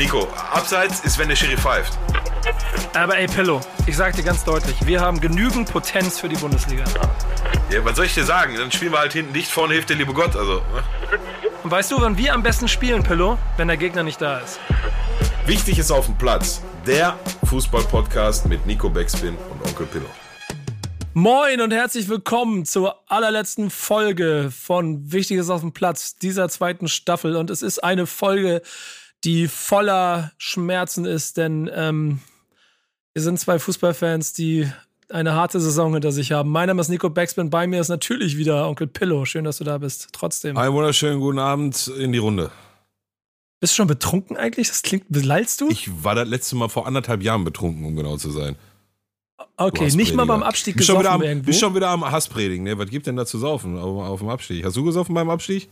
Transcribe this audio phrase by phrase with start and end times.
[0.00, 1.98] Nico, abseits ist, wenn der Schiri pfeift.
[2.94, 6.84] Aber ey, Pillow, ich sag dir ganz deutlich, wir haben genügend Potenz für die Bundesliga.
[7.70, 8.56] Ja, was soll ich dir sagen?
[8.56, 10.34] Dann spielen wir halt hinten dicht, vorne hilft der liebe Gott.
[10.36, 10.82] Also, ne?
[11.62, 13.36] Und weißt du, wann wir am besten spielen, Pillow?
[13.58, 14.58] Wenn der Gegner nicht da ist.
[15.44, 16.62] Wichtig ist auf dem Platz.
[16.86, 20.08] Der Fußball-Podcast mit Nico Beckspin und Onkel Pillow.
[21.12, 27.36] Moin und herzlich willkommen zur allerletzten Folge von Wichtiges auf dem Platz dieser zweiten Staffel.
[27.36, 28.62] Und es ist eine Folge,
[29.24, 32.20] die voller Schmerzen ist, denn ähm,
[33.12, 34.70] wir sind zwei Fußballfans, die
[35.10, 36.50] eine harte Saison hinter sich haben.
[36.50, 39.24] Mein Name ist Nico Backspin, bei mir ist natürlich wieder Onkel Pillow.
[39.24, 40.08] Schön, dass du da bist.
[40.12, 40.56] Trotzdem.
[40.56, 42.50] Einen wunderschönen guten Abend in die Runde.
[43.58, 44.68] Bist du schon betrunken eigentlich?
[44.68, 45.68] Das klingt, lallst du?
[45.68, 48.56] Ich war das letzte Mal vor anderthalb Jahren betrunken, um genau zu sein.
[49.56, 51.46] Okay, nicht mal beim Abstieg bist gesoffen schon irgendwo?
[51.46, 52.78] Bist schon wieder am Hasspredigen, ne?
[52.78, 54.64] Was gibt denn da zu saufen auf, auf dem Abstieg?
[54.64, 55.68] Hast du gesoffen beim Abstieg?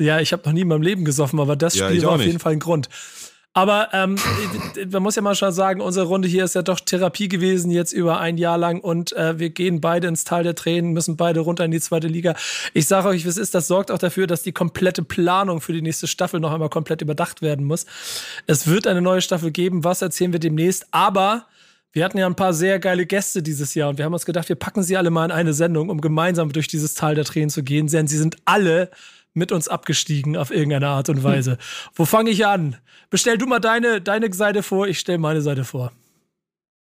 [0.00, 2.18] Ja, ich habe noch nie in meinem Leben gesoffen, aber das Ja, Spiel war auf
[2.18, 2.26] nicht.
[2.26, 2.88] jeden Fall ein Grund.
[3.56, 4.16] Aber ähm,
[4.90, 7.92] man muss ja mal schon sagen, unsere Runde hier ist ja doch Therapie gewesen, jetzt
[7.92, 11.38] über ein Jahr lang und äh, wir gehen beide ins Tal der Tränen, müssen beide
[11.38, 12.34] runter in die zweite Liga.
[12.72, 15.72] Ich sage euch, wie es ist, das sorgt auch dafür, dass die komplette Planung für
[15.72, 17.86] die nächste Staffel noch einmal komplett überdacht werden muss.
[18.48, 21.46] Es wird eine neue Staffel geben, was erzählen wir demnächst, aber
[21.92, 24.48] wir hatten ja ein paar sehr geile Gäste dieses Jahr und wir haben uns gedacht,
[24.48, 27.50] wir packen sie alle mal in eine Sendung, um gemeinsam durch dieses Tal der Tränen
[27.50, 28.90] zu gehen, denn sie sind alle
[29.34, 31.58] mit uns abgestiegen auf irgendeine Art und Weise.
[31.94, 32.76] Wo fange ich an?
[33.10, 35.92] Bestell du mal deine, deine Seite vor, ich stelle meine Seite vor.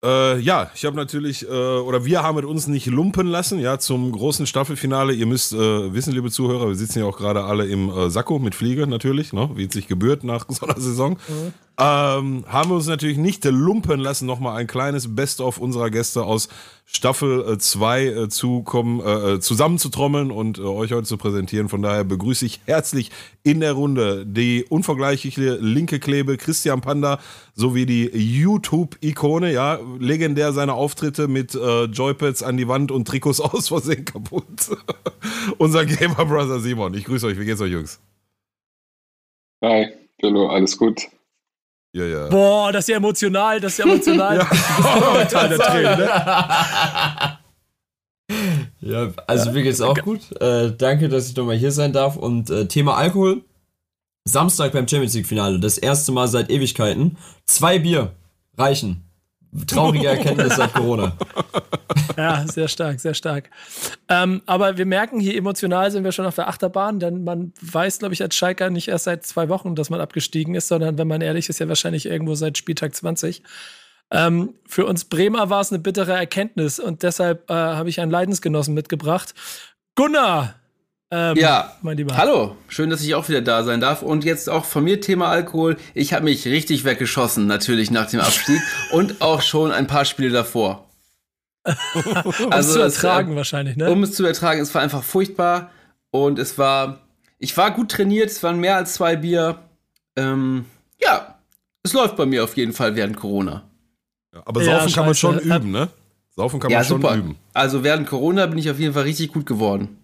[0.05, 3.79] Äh, ja, ich habe natürlich, äh, oder wir haben mit uns nicht lumpen lassen, ja,
[3.79, 5.13] zum großen Staffelfinale.
[5.13, 8.41] Ihr müsst äh, wissen, liebe Zuhörer, wir sitzen ja auch gerade alle im äh, Sakko
[8.41, 11.19] mit Fliege natürlich, ne, wie es sich gebührt nach so einer Saison.
[11.79, 16.51] Ähm, haben wir uns natürlich nicht lumpen lassen, nochmal ein kleines Best-of unserer Gäste aus
[16.85, 21.71] Staffel 2 äh, zu kommen, äh, äh, zusammenzutrommeln und äh, euch heute zu präsentieren.
[21.71, 23.11] Von daher begrüße ich herzlich
[23.43, 27.19] in der Runde die unvergleichliche linke Klebe Christian Panda
[27.55, 33.41] sowie die YouTube-Ikone, ja, legendär seine Auftritte mit äh, Joypads an die Wand und Trikots
[33.41, 34.45] aus Versehen kaputt.
[35.57, 36.93] Unser Gamer Brother Simon.
[36.93, 37.99] Ich grüße euch, wie geht's euch, Jungs?
[39.65, 39.87] Hi,
[40.23, 41.09] hallo, alles gut.
[41.95, 42.29] Ja, ja.
[42.29, 44.37] Boah, das ist ja emotional, das ist ja emotional.
[44.83, 45.19] Ja.
[45.19, 45.25] ja.
[45.27, 47.39] Tal der Tränen, ne?
[48.81, 50.33] Ja, also mir geht's auch gut.
[50.41, 52.17] Äh, danke, dass ich nochmal hier sein darf.
[52.17, 53.43] Und äh, Thema Alkohol.
[54.25, 57.19] Samstag beim Champions League Finale, das erste Mal seit Ewigkeiten.
[57.45, 58.13] Zwei Bier
[58.57, 59.05] reichen.
[59.67, 61.17] Traurige Erkenntnis seit Corona.
[62.17, 63.51] Ja, sehr stark, sehr stark.
[64.09, 68.01] Ähm, aber wir merken, hier emotional sind wir schon auf der Achterbahn, denn man weiß,
[68.01, 71.09] glaube ich, als Schalker nicht erst seit zwei Wochen, dass man abgestiegen ist, sondern wenn
[71.09, 73.43] man ehrlich ist, ja wahrscheinlich irgendwo seit Spieltag 20.
[74.11, 78.11] Ähm, für uns Bremer war es eine bittere Erkenntnis und deshalb äh, habe ich einen
[78.11, 79.35] Leidensgenossen mitgebracht.
[79.95, 80.62] Gunnar!
[81.13, 82.17] Ähm, Ja, mein Lieber.
[82.17, 84.01] hallo, schön, dass ich auch wieder da sein darf.
[84.01, 85.77] Und jetzt auch von mir Thema Alkohol.
[85.93, 88.61] Ich habe mich richtig weggeschossen, natürlich nach dem Abstieg
[88.93, 90.89] und auch schon ein paar Spiele davor.
[91.95, 93.91] Um also es zu es, ertragen äh, wahrscheinlich, ne?
[93.91, 95.71] Um es zu ertragen, es war einfach furchtbar
[96.11, 97.01] und es war,
[97.39, 99.59] ich war gut trainiert, es waren mehr als zwei Bier.
[100.17, 100.65] Ähm,
[101.01, 101.39] ja,
[101.85, 103.63] es läuft bei mir auf jeden Fall während Corona.
[104.45, 105.89] Aber Ja, saufen kann man schon üben, ne?
[106.35, 107.15] Saufen kann ja, man schon super.
[107.15, 107.37] üben.
[107.53, 110.02] Also während Corona bin ich auf jeden Fall richtig gut geworden.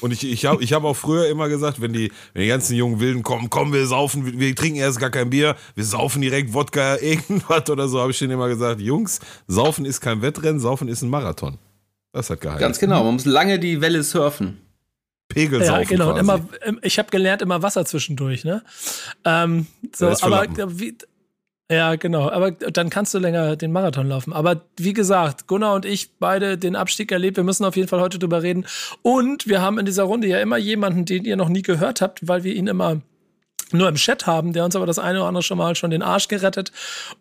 [0.00, 2.76] Und ich, ich habe ich hab auch früher immer gesagt, wenn die, wenn die ganzen
[2.76, 6.22] jungen Wilden kommen, komm, wir saufen, wir, wir trinken erst gar kein Bier, wir saufen
[6.22, 10.60] direkt Wodka, irgendwas oder so, habe ich denen immer gesagt, Jungs, saufen ist kein Wettrennen,
[10.60, 11.58] saufen ist ein Marathon.
[12.12, 12.60] Das hat geheißen.
[12.60, 14.58] Ganz genau, man muss lange die Welle surfen.
[15.28, 16.08] Pegelsaufen Ja, genau.
[16.14, 16.42] Und quasi.
[16.42, 18.62] immer, ähm, ich habe gelernt, immer Wasser zwischendurch, ne?
[19.24, 20.96] Ähm, so, aber wie,
[21.70, 22.30] ja, genau.
[22.30, 24.32] Aber dann kannst du länger den Marathon laufen.
[24.32, 27.36] Aber wie gesagt, Gunnar und ich beide den Abstieg erlebt.
[27.36, 28.66] Wir müssen auf jeden Fall heute drüber reden.
[29.02, 32.26] Und wir haben in dieser Runde ja immer jemanden, den ihr noch nie gehört habt,
[32.26, 33.00] weil wir ihn immer
[33.70, 36.02] nur im Chat haben, der uns aber das eine oder andere schon mal schon den
[36.02, 36.72] Arsch gerettet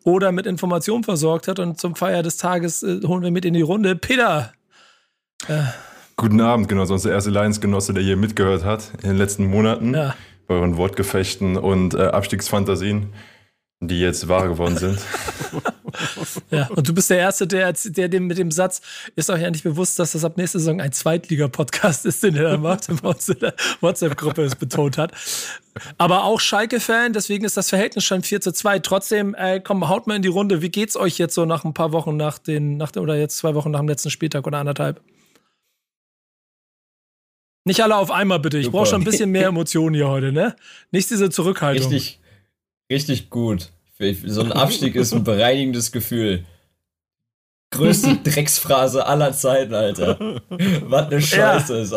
[0.06, 1.60] oder mit Informationen versorgt hat.
[1.60, 3.96] Und zum Feier des Tages äh, holen wir mit in die Runde.
[3.96, 4.54] Peter,
[6.16, 9.94] Guten Abend, genau, sonst der erste Lions-Genosse, der hier mitgehört hat in den letzten Monaten
[9.94, 10.16] ja.
[10.48, 13.14] bei euren Wortgefechten und äh, Abstiegsfantasien,
[13.80, 15.00] die jetzt wahr geworden sind.
[16.52, 18.82] Ja, und du bist der Erste, der, der dem, mit dem Satz,
[19.16, 22.52] ist euch ja nicht bewusst, dass das ab nächster Saison ein Zweitliga-Podcast ist, den er
[22.52, 25.12] da macht, in der WhatsApp-Gruppe es betont hat.
[25.98, 28.80] Aber auch Schalke-Fan, deswegen ist das Verhältnis schon 4 zu 2.
[28.80, 30.62] Trotzdem, äh, komm, haut mal in die Runde.
[30.62, 33.56] Wie geht's euch jetzt so nach ein paar Wochen nach den, nach oder jetzt zwei
[33.56, 35.02] Wochen nach dem letzten Spieltag oder anderthalb?
[37.66, 38.58] Nicht alle auf einmal, bitte.
[38.60, 40.56] Ich brauche schon ein bisschen mehr Emotionen hier heute, ne?
[40.92, 41.92] Nicht diese Zurückhaltung.
[41.92, 42.20] Richtig,
[42.92, 43.72] richtig gut.
[44.26, 46.46] So ein Abstieg ist ein bereinigendes Gefühl.
[47.72, 50.42] Größte Drecksphrase aller Zeiten, Alter.
[50.84, 51.78] Was eine Scheiße.
[51.80, 51.94] Ist,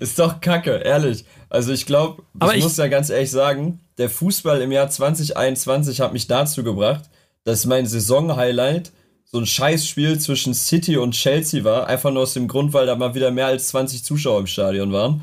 [0.00, 1.24] ist doch kacke, ehrlich.
[1.48, 6.00] Also ich glaube, ich, ich- muss ja ganz ehrlich sagen, der Fußball im Jahr 2021
[6.00, 7.04] hat mich dazu gebracht,
[7.44, 8.92] dass mein Saison-Highlight
[9.24, 11.86] so ein Scheißspiel zwischen City und Chelsea war.
[11.86, 14.92] Einfach nur aus dem Grund, weil da mal wieder mehr als 20 Zuschauer im Stadion
[14.92, 15.22] waren.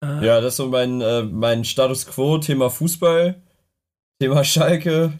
[0.00, 0.20] Ah.
[0.22, 3.40] Ja, das ist so mein, äh, mein Status Quo, Thema Fußball,
[4.18, 5.12] Thema Schalke.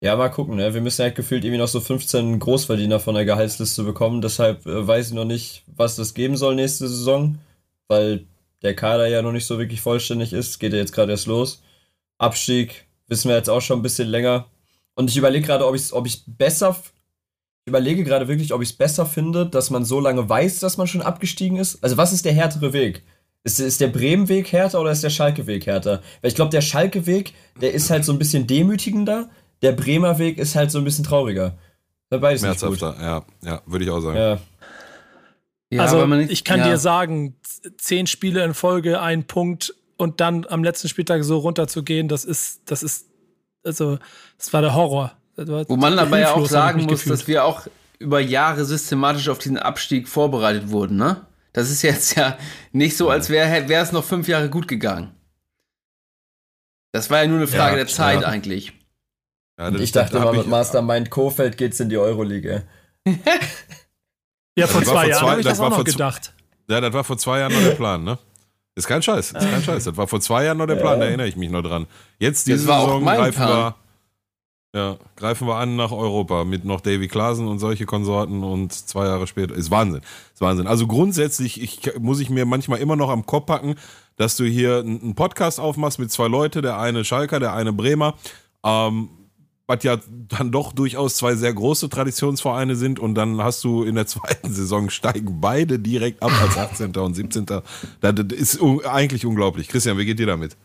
[0.00, 0.72] Ja, mal gucken, ne?
[0.72, 4.22] Wir müssen halt gefühlt irgendwie noch so 15 Großverdiener von der Gehaltsliste bekommen.
[4.22, 7.38] Deshalb äh, weiß ich noch nicht, was das geben soll nächste Saison,
[7.88, 8.26] weil
[8.62, 10.58] der Kader ja noch nicht so wirklich vollständig ist.
[10.58, 11.62] Geht ja jetzt gerade erst los.
[12.16, 14.46] Abstieg wissen wir jetzt auch schon ein bisschen länger.
[14.94, 16.76] Und ich überlege gerade, ob ich ob besser.
[17.64, 20.78] Ich überlege gerade wirklich, ob ich es besser finde, dass man so lange weiß, dass
[20.78, 21.84] man schon abgestiegen ist.
[21.84, 23.04] Also, was ist der härtere Weg?
[23.44, 26.02] Ist, ist der Bremen-Weg härter oder ist der Schalke-Weg härter?
[26.20, 29.30] Weil ich glaube, der Schalke-Weg, der ist halt so ein bisschen demütigender.
[29.62, 31.58] Der Bremer Weg ist halt so ein bisschen trauriger.
[32.08, 34.16] Dabei ist Schmerzhafter, ja, ja, würde ich auch sagen.
[34.16, 34.38] Ja.
[35.70, 36.68] Ja, also nicht, ich kann ja.
[36.68, 37.34] dir sagen,
[37.78, 42.60] zehn Spiele in Folge, ein Punkt und dann am letzten Spieltag so runterzugehen, das ist,
[42.66, 43.06] das ist
[43.64, 43.98] also,
[44.38, 45.12] das war der Horror.
[45.36, 47.14] War Wo man aber ja auch sagen muss, gefühlt.
[47.14, 47.66] dass wir auch
[47.98, 51.24] über Jahre systematisch auf diesen Abstieg vorbereitet wurden, ne?
[51.52, 52.38] Das ist jetzt ja
[52.72, 55.14] nicht so, als wäre wär es noch fünf Jahre gut gegangen.
[56.92, 58.28] Das war ja nur eine Frage ja, der Zeit ja.
[58.28, 58.72] eigentlich.
[59.58, 62.64] Ja, Und ich dachte immer, mit Mastermind Kofeld geht's in die Euroleague.
[64.56, 66.34] ja, vor zwei Jahren habe ich das, das auch noch gedacht.
[66.68, 68.18] Ja, das war vor zwei Jahren noch der Plan, ne?
[68.74, 69.84] Ist kein Scheiß, ist kein Scheiß.
[69.84, 71.86] Das war vor zwei Jahren noch der Plan, da erinnere ich mich noch dran.
[72.18, 73.74] Jetzt diese Saison greifen wir,
[74.74, 79.04] ja, greifen wir an nach Europa mit noch Davy Klaasen und solche Konsorten und zwei
[79.04, 79.54] Jahre später.
[79.54, 80.00] Ist Wahnsinn.
[80.32, 80.66] Ist Wahnsinn.
[80.66, 83.74] Also grundsätzlich ich, muss ich mir manchmal immer noch am Kopf packen,
[84.16, 88.14] dass du hier einen Podcast aufmachst mit zwei Leuten, der eine Schalker, der eine Bremer.
[88.64, 89.10] Ähm,
[89.66, 89.98] was ja
[90.28, 94.52] dann doch durchaus zwei sehr große Traditionsvereine sind und dann hast du in der zweiten
[94.52, 96.96] Saison steigen beide direkt ab als 18.
[96.96, 97.46] und 17.
[97.46, 99.68] Das ist eigentlich unglaublich.
[99.68, 100.56] Christian, wie geht dir damit?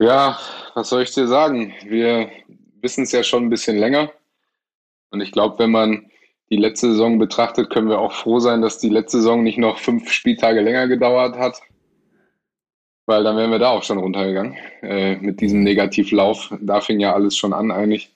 [0.00, 0.38] Ja,
[0.74, 1.72] was soll ich dir sagen?
[1.84, 2.30] Wir
[2.80, 4.10] wissen es ja schon ein bisschen länger
[5.10, 6.10] und ich glaube, wenn man
[6.50, 9.78] die letzte Saison betrachtet, können wir auch froh sein, dass die letzte Saison nicht noch
[9.78, 11.60] fünf Spieltage länger gedauert hat
[13.10, 16.54] weil dann wären wir da auch schon runtergegangen äh, mit diesem Negativlauf.
[16.60, 18.12] Da fing ja alles schon an eigentlich.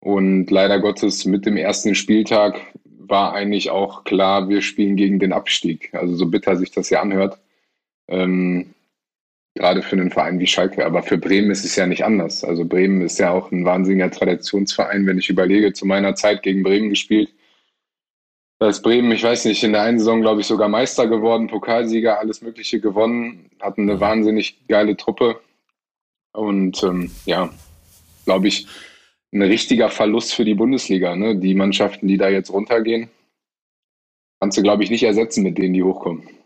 [0.00, 5.32] Und leider Gottes mit dem ersten Spieltag war eigentlich auch klar, wir spielen gegen den
[5.32, 5.94] Abstieg.
[5.94, 7.38] Also so bitter sich das ja anhört.
[8.08, 8.74] Ähm,
[9.58, 10.86] gerade für einen Verein wie Schalke.
[10.86, 12.44] Aber für Bremen ist es ja nicht anders.
[12.44, 15.06] Also Bremen ist ja auch ein wahnsinniger Traditionsverein.
[15.06, 17.32] Wenn ich überlege, zu meiner Zeit gegen Bremen gespielt,
[18.60, 21.46] da ist Bremen, ich weiß nicht, in der einen Saison, glaube ich, sogar Meister geworden,
[21.46, 25.40] Pokalsieger, alles Mögliche gewonnen, hatten eine wahnsinnig geile Truppe.
[26.32, 27.50] Und ähm, ja,
[28.24, 28.66] glaube ich,
[29.32, 31.14] ein richtiger Verlust für die Bundesliga.
[31.14, 31.36] Ne?
[31.36, 33.10] Die Mannschaften, die da jetzt runtergehen,
[34.40, 36.37] kannst du, glaube ich, nicht ersetzen mit denen, die hochkommen.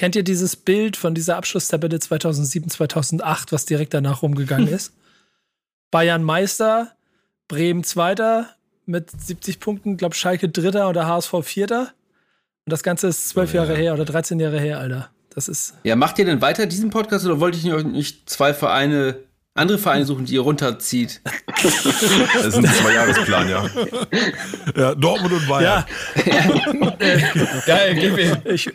[0.00, 4.94] Kennt ihr dieses Bild von dieser Abschlusstabelle 2007, 2008, was direkt danach rumgegangen ist?
[5.90, 6.92] Bayern Meister,
[7.48, 8.48] Bremen Zweiter,
[8.86, 11.92] mit 70 Punkten, glaube Schalke Dritter oder HSV Vierter.
[12.64, 15.10] Und das Ganze ist zwölf Jahre her oder 13 Jahre her, Alter.
[15.34, 15.74] Das ist.
[15.82, 19.18] Ja, macht ihr denn weiter diesen Podcast oder wollte ich nicht zwei Vereine
[19.54, 21.20] andere Vereine suchen, die ihr runterzieht.
[21.62, 23.66] Das ist ein Zwei-Jahres-Plan, ja.
[24.74, 25.84] Ja, Dortmund und Bayern.
[26.24, 26.96] Ja.
[27.66, 28.36] Geil, gib ihm.
[28.46, 28.72] Ich,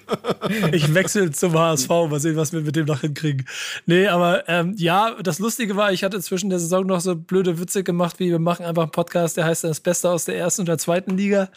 [0.71, 3.47] ich wechsle zum HSV, mal sehen, was wir mit dem noch hinkriegen.
[3.87, 7.59] Nee, aber ähm, ja, das Lustige war, ich hatte zwischen der Saison noch so blöde
[7.59, 10.61] Witze gemacht, wie wir machen einfach einen Podcast, der heißt das Beste aus der ersten
[10.61, 11.49] und der zweiten Liga.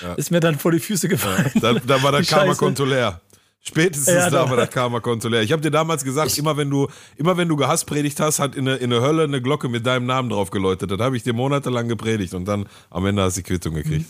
[0.00, 0.14] Ja.
[0.14, 1.50] Ist mir dann vor die Füße gefallen.
[1.54, 3.20] Ja, da, da war der Karma-Konto leer.
[3.60, 5.42] Spätestens ja, da war das Karma-Konto leer.
[5.42, 8.54] Ich habe dir damals gesagt, ich immer wenn du, immer wenn du Gehasspredigt hast, hat
[8.54, 10.90] in der, in der Hölle eine Glocke mit deinem Namen drauf geläutet.
[10.90, 14.06] Das habe ich dir monatelang gepredigt und dann am Ende hast du die Quittung gekriegt.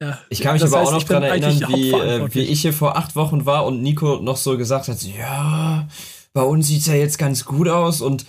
[0.00, 0.18] Ja.
[0.28, 2.96] Ich kann mich aber heißt, auch noch daran erinnern, wie, äh, wie ich hier vor
[2.96, 5.88] acht Wochen war und Nico noch so gesagt hat, ja,
[6.32, 8.26] bei uns sieht es ja jetzt ganz gut aus und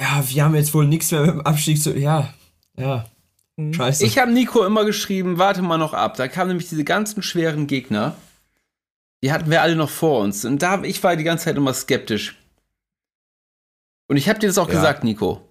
[0.00, 1.96] ja, wir haben jetzt wohl nichts mehr mit dem Abstieg zu.
[1.96, 2.32] Ja,
[2.78, 3.04] ja.
[3.56, 3.74] Mhm.
[3.74, 4.04] Scheiße.
[4.04, 6.16] Ich habe Nico immer geschrieben, warte mal noch ab.
[6.16, 8.16] Da kamen nämlich diese ganzen schweren Gegner.
[9.22, 10.44] Die hatten wir alle noch vor uns.
[10.44, 12.36] Und da ich war die ganze Zeit immer skeptisch.
[14.08, 14.74] Und ich habe dir das auch ja.
[14.74, 15.45] gesagt, Nico.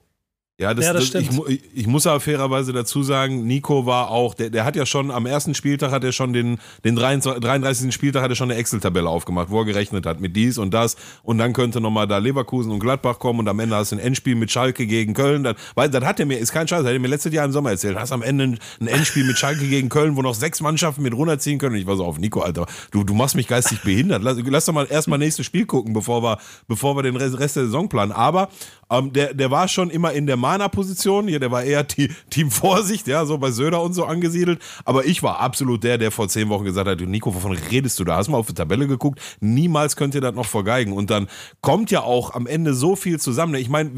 [0.57, 1.49] Ja, das, ja, das, das stimmt.
[1.49, 5.11] Ich, ich, muss aber fairerweise dazu sagen, Nico war auch, der, der hat ja schon
[5.11, 7.93] am ersten Spieltag hat er schon den, den 33, 33.
[7.93, 10.95] Spieltag hat er schon eine Excel-Tabelle aufgemacht, wo er gerechnet hat mit dies und das
[11.23, 13.99] und dann könnte nochmal da Leverkusen und Gladbach kommen und am Ende hast du ein
[13.99, 15.43] Endspiel mit Schalke gegen Köln.
[15.43, 17.51] Dann, weil das hat er mir, ist kein Scheiß, hat er mir letztes Jahr im
[17.51, 17.99] Sommer erzählt.
[17.99, 21.59] Hast am Ende ein Endspiel mit Schalke gegen Köln, wo noch sechs Mannschaften mit runterziehen
[21.59, 21.75] können.
[21.75, 24.23] Und ich war so auf Nico, Alter, du, du machst mich geistig behindert.
[24.23, 26.37] Lass, lass doch mal erstmal nächstes Spiel gucken, bevor wir,
[26.69, 28.13] bevor wir den Rest der Saison planen.
[28.13, 28.47] Aber
[28.89, 31.27] ähm, der, der war schon immer in der Mahner-Position.
[31.27, 34.61] Hier, der war eher Team Vorsicht, ja, so bei Söder und so angesiedelt.
[34.83, 38.03] Aber ich war absolut der, der vor zehn Wochen gesagt hat, Nico, wovon redest du
[38.03, 38.17] da?
[38.17, 39.19] Hast mal auf die Tabelle geguckt?
[39.39, 40.93] Niemals könnt ihr das noch vergeigen.
[40.93, 41.27] Und dann
[41.61, 43.55] kommt ja auch am Ende so viel zusammen.
[43.55, 43.91] Ich meine,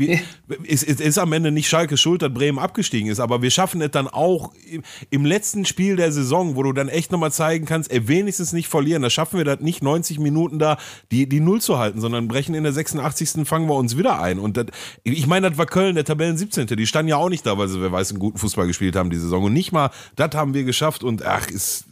[0.67, 3.81] es ist, ist, am Ende nicht Schalke schuld, dass Bremen abgestiegen ist, aber wir schaffen
[3.81, 7.65] es dann auch im, im letzten Spiel der Saison, wo du dann echt nochmal zeigen
[7.65, 9.01] kannst, ey, wenigstens nicht verlieren.
[9.01, 10.77] Da schaffen wir das nicht 90 Minuten da,
[11.11, 13.45] die, die Null zu halten, sondern brechen in der 86.
[13.45, 14.39] fangen wir uns wieder ein.
[14.39, 14.67] Und das,
[15.03, 16.67] ich meine, das war Köln, der Tabellen 17.
[16.67, 19.09] Die standen ja auch nicht da, weil sie, wer weiß, einen guten Fußball gespielt haben
[19.09, 19.43] die Saison.
[19.43, 21.03] Und nicht mal, das haben wir geschafft.
[21.03, 21.85] Und ach, ist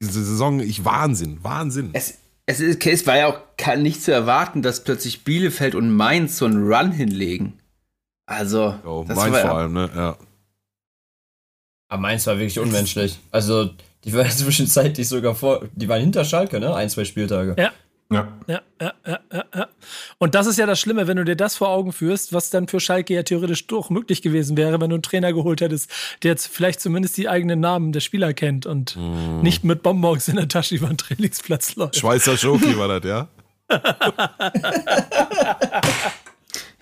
[0.00, 1.90] diese Saison, ich Wahnsinn, Wahnsinn.
[1.92, 6.38] Es, es, ist, es war ja auch nicht zu erwarten, dass plötzlich Bielefeld und Mainz
[6.38, 7.58] so einen Run hinlegen.
[8.26, 9.90] Also, oh, Mainz vor ja, allem, ne?
[9.94, 10.16] Ja.
[11.88, 13.18] Aber Mainz war wirklich unmenschlich.
[13.30, 13.70] Also,
[14.04, 16.74] die waren zwischenzeitlich sogar vor, die waren hinter Schalke, ne?
[16.74, 17.54] Ein, zwei Spieltage.
[17.58, 17.72] Ja.
[18.14, 18.28] Ja.
[18.46, 19.68] Ja, ja, ja, ja,
[20.18, 22.68] Und das ist ja das Schlimme, wenn du dir das vor Augen führst, was dann
[22.68, 25.90] für Schalke ja theoretisch doch möglich gewesen wäre, wenn du einen Trainer geholt hättest,
[26.22, 29.40] der jetzt vielleicht zumindest die eigenen Namen der Spieler kennt und mm.
[29.42, 31.96] nicht mit Bonbons in der Tasche über den Trainingsplatz läuft.
[31.96, 33.28] Schweizer Schoki war das, ja?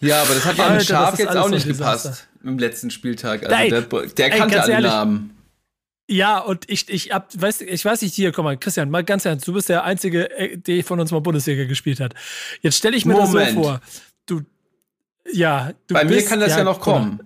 [0.01, 3.45] ja, aber das hat ja Alter, Schaf jetzt auch nicht gepasst im letzten Spieltag.
[3.45, 3.71] Also Nein.
[3.71, 5.37] der, der kannte alle ehrlich, Namen.
[6.11, 9.25] Ja, und ich, ich, hab, weiß, ich weiß nicht, hier, komm mal, Christian, mal ganz
[9.25, 12.15] ernst, du bist der Einzige, äh, der von uns mal Bundesliga gespielt hat.
[12.63, 13.35] Jetzt stelle ich mir Moment.
[13.35, 13.81] das so vor.
[14.27, 14.41] Du,
[15.33, 17.21] ja, du Bei bist, mir kann das ja, ja noch kommen.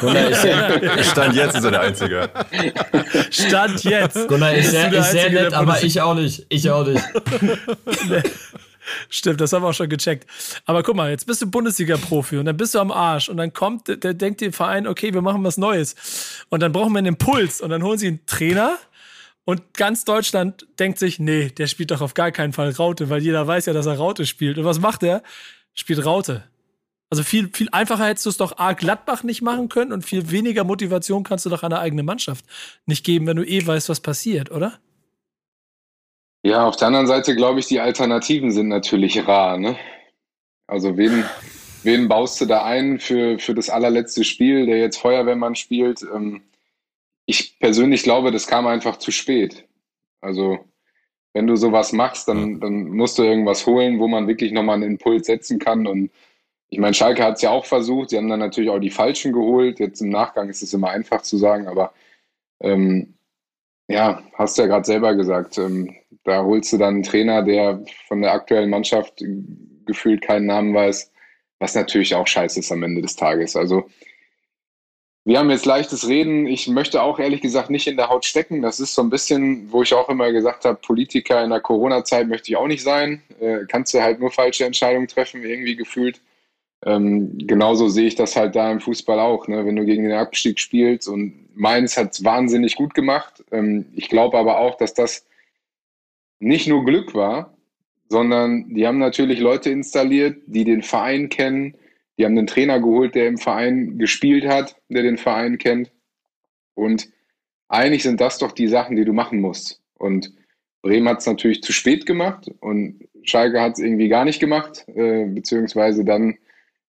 [0.00, 2.30] Gunnar, ich, Stand jetzt ist er der Einzige.
[3.30, 4.28] Stand jetzt.
[4.28, 6.44] Gunnar ist sehr, ist sehr nett, aber ich auch nicht.
[6.50, 7.02] Ich auch nicht.
[9.08, 10.26] Stimmt, das haben wir auch schon gecheckt.
[10.64, 13.52] Aber guck mal, jetzt bist du Bundesliga-Profi und dann bist du am Arsch und dann
[13.52, 16.44] kommt, der denkt der Verein, okay, wir machen was Neues.
[16.48, 18.78] Und dann brauchen wir einen Impuls und dann holen sie einen Trainer
[19.44, 23.22] und ganz Deutschland denkt sich, nee, der spielt doch auf gar keinen Fall Raute, weil
[23.22, 24.58] jeder weiß ja, dass er Raute spielt.
[24.58, 25.22] Und was macht er?
[25.74, 26.44] Spielt Raute.
[27.10, 30.30] Also viel, viel einfacher hättest du es doch A, Gladbach nicht machen können und viel
[30.30, 32.44] weniger Motivation kannst du doch der eigenen Mannschaft
[32.86, 34.78] nicht geben, wenn du eh weißt, was passiert, oder?
[36.44, 39.58] Ja, auf der anderen Seite glaube ich, die Alternativen sind natürlich rar.
[39.58, 39.76] Ne?
[40.66, 41.24] Also wen,
[41.84, 46.02] wen baust du da ein für, für das allerletzte Spiel, der jetzt Feuerwehrmann spielt?
[46.02, 46.42] Ähm,
[47.26, 49.66] ich persönlich glaube, das kam einfach zu spät.
[50.20, 50.58] Also
[51.32, 54.92] wenn du sowas machst, dann, dann musst du irgendwas holen, wo man wirklich nochmal einen
[54.92, 55.86] Impuls setzen kann.
[55.86, 56.10] Und
[56.68, 58.10] ich meine, Schalke hat es ja auch versucht.
[58.10, 59.78] Sie haben dann natürlich auch die Falschen geholt.
[59.78, 61.92] Jetzt im Nachgang ist es immer einfach zu sagen, aber
[62.60, 63.14] ähm,
[63.88, 65.58] ja, hast du ja gerade selber gesagt.
[65.58, 69.22] Ähm, da holst du dann einen Trainer, der von der aktuellen Mannschaft
[69.86, 71.10] gefühlt keinen Namen weiß,
[71.58, 73.56] was natürlich auch scheiße ist am Ende des Tages.
[73.56, 73.88] Also
[75.24, 76.46] wir haben jetzt leichtes Reden.
[76.46, 78.60] Ich möchte auch ehrlich gesagt nicht in der Haut stecken.
[78.60, 82.26] Das ist so ein bisschen, wo ich auch immer gesagt habe, Politiker in der Corona-Zeit
[82.26, 83.22] möchte ich auch nicht sein.
[83.40, 86.20] Äh, kannst du halt nur falsche Entscheidungen treffen, irgendwie gefühlt.
[86.84, 89.46] Ähm, genauso sehe ich das halt da im Fußball auch.
[89.46, 89.64] Ne?
[89.64, 93.44] Wenn du gegen den Abstieg spielst und Mainz hat es wahnsinnig gut gemacht.
[93.52, 95.24] Ähm, ich glaube aber auch, dass das
[96.42, 97.56] nicht nur Glück war,
[98.08, 101.76] sondern die haben natürlich Leute installiert, die den Verein kennen.
[102.18, 105.92] Die haben einen Trainer geholt, der im Verein gespielt hat, der den Verein kennt.
[106.74, 107.08] Und
[107.68, 109.80] eigentlich sind das doch die Sachen, die du machen musst.
[109.94, 110.32] Und
[110.82, 114.84] Bremen hat es natürlich zu spät gemacht und Schalke hat es irgendwie gar nicht gemacht,
[114.88, 116.36] äh, beziehungsweise dann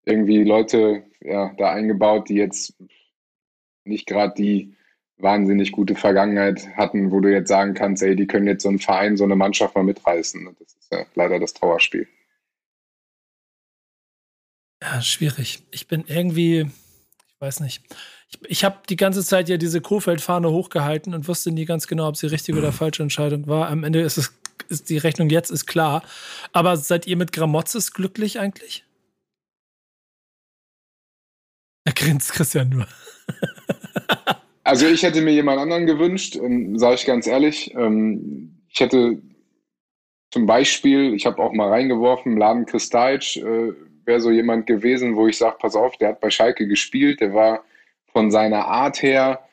[0.03, 2.75] irgendwie Leute ja, da eingebaut, die jetzt
[3.85, 4.75] nicht gerade die
[5.17, 8.79] wahnsinnig gute Vergangenheit hatten, wo du jetzt sagen kannst, ey, die können jetzt so einen
[8.79, 10.55] Verein, so eine Mannschaft mal mitreißen.
[10.59, 12.07] Das ist ja leider das Trauerspiel.
[14.81, 15.63] Ja, schwierig.
[15.71, 17.81] Ich bin irgendwie, ich weiß nicht.
[18.29, 22.09] Ich, ich habe die ganze Zeit ja diese Kofeld-Fahne hochgehalten und wusste nie ganz genau,
[22.09, 23.69] ob sie richtige oder falsche Entscheidung war.
[23.69, 24.33] Am Ende ist es,
[24.67, 26.03] ist die Rechnung jetzt ist klar.
[26.51, 28.83] Aber seid ihr mit Gramotzes glücklich eigentlich?
[31.85, 32.87] Er grinst Christian nur.
[34.63, 37.73] also ich hätte mir jemand anderen gewünscht, ähm, sage ich ganz ehrlich.
[37.75, 39.21] Ähm, ich hätte
[40.31, 43.73] zum Beispiel, ich habe auch mal reingeworfen, Laden Kristajic äh,
[44.05, 47.33] wäre so jemand gewesen, wo ich sage, pass auf, der hat bei Schalke gespielt, der
[47.33, 47.63] war
[48.11, 49.47] von seiner Art her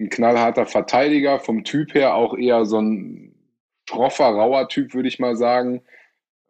[0.00, 3.34] ein knallharter Verteidiger, vom Typ her auch eher so ein
[3.88, 5.82] schroffer, rauer Typ, würde ich mal sagen.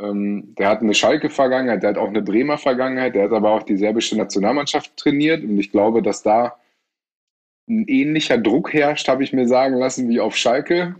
[0.00, 3.62] Ähm, der hat eine Schalke-Vergangenheit, der hat auch eine Bremer Vergangenheit, der hat aber auch
[3.62, 6.56] die serbische Nationalmannschaft trainiert und ich glaube, dass da
[7.68, 10.96] ein ähnlicher Druck herrscht, habe ich mir sagen lassen, wie auf Schalke.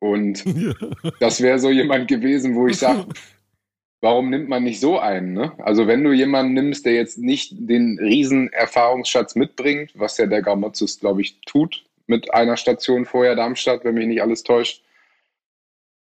[0.00, 0.44] Und
[1.20, 3.06] das wäre so jemand gewesen, wo ich sage,
[4.00, 5.32] warum nimmt man nicht so einen?
[5.32, 5.52] Ne?
[5.58, 10.42] Also wenn du jemanden nimmst, der jetzt nicht den riesen Erfahrungsschatz mitbringt, was ja der
[10.42, 14.84] Gramozis, glaube ich, tut, mit einer Station vorher Darmstadt, wenn mich nicht alles täuscht,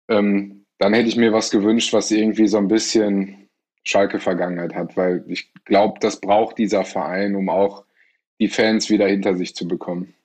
[0.09, 3.49] ähm, dann hätte ich mir was gewünscht, was irgendwie so ein bisschen
[3.83, 7.85] Schalke-Vergangenheit hat, weil ich glaube, das braucht dieser Verein, um auch
[8.41, 10.15] die Fans wieder hinter sich zu bekommen.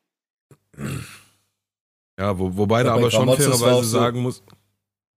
[2.18, 4.42] Ja, wo, wobei da aber schon fairerweise sagen muss,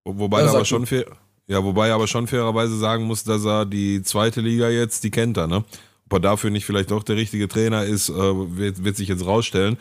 [0.04, 1.06] wobei ja, aber schon fair,
[1.48, 5.38] ja, wobei aber schon fairerweise sagen muss, dass er die zweite Liga jetzt, die kennt
[5.38, 5.64] er, ne?
[6.08, 9.26] Ob er dafür nicht vielleicht doch der richtige Trainer ist, äh, wird, wird sich jetzt
[9.26, 9.78] rausstellen.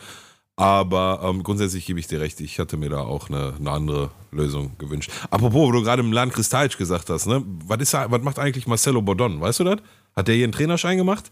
[0.55, 4.11] Aber ähm, grundsätzlich gebe ich dir recht, ich hatte mir da auch eine, eine andere
[4.31, 5.11] Lösung gewünscht.
[5.29, 7.43] Apropos, wo du gerade im Land Kristalic gesagt hast, ne?
[7.65, 9.41] Was, ist, was macht eigentlich Marcelo Bordon?
[9.41, 9.79] Weißt du das?
[10.15, 11.31] Hat der hier einen Trainerschein gemacht?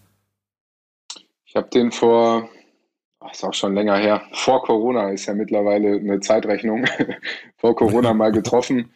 [1.57, 2.47] Ich habe den vor,
[3.19, 6.85] ach, ist auch schon länger her, vor Corona ist ja mittlerweile eine Zeitrechnung,
[7.57, 8.91] vor Corona mal getroffen.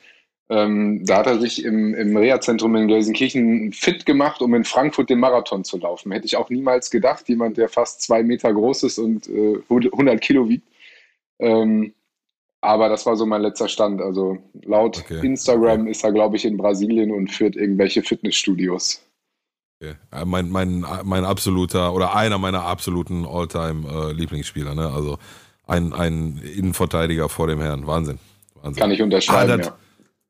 [0.47, 5.09] Ähm, da hat er sich im, im Reha-Zentrum in Gelsenkirchen fit gemacht, um in Frankfurt
[5.09, 6.11] den Marathon zu laufen.
[6.11, 7.27] Hätte ich auch niemals gedacht.
[7.29, 10.67] Jemand, der fast zwei Meter groß ist und äh, 100 Kilo wiegt.
[11.39, 11.95] Ähm,
[12.61, 14.03] aber das war so mein letzter Stand.
[14.03, 15.25] Also laut okay.
[15.25, 19.03] Instagram ist er, glaube ich, in Brasilien und führt irgendwelche Fitnessstudios.
[19.81, 19.95] Okay.
[20.25, 24.73] Mein, mein, mein absoluter oder einer meiner absoluten All-Time-Lieblingsspieler.
[24.73, 24.91] Äh, ne?
[24.91, 25.17] Also
[25.65, 27.87] ein, ein Innenverteidiger vor dem Herrn.
[27.87, 28.19] Wahnsinn.
[28.61, 28.79] Wahnsinn.
[28.79, 29.51] Kann ich unterschreiben.
[29.51, 29.75] Ah, das, ja.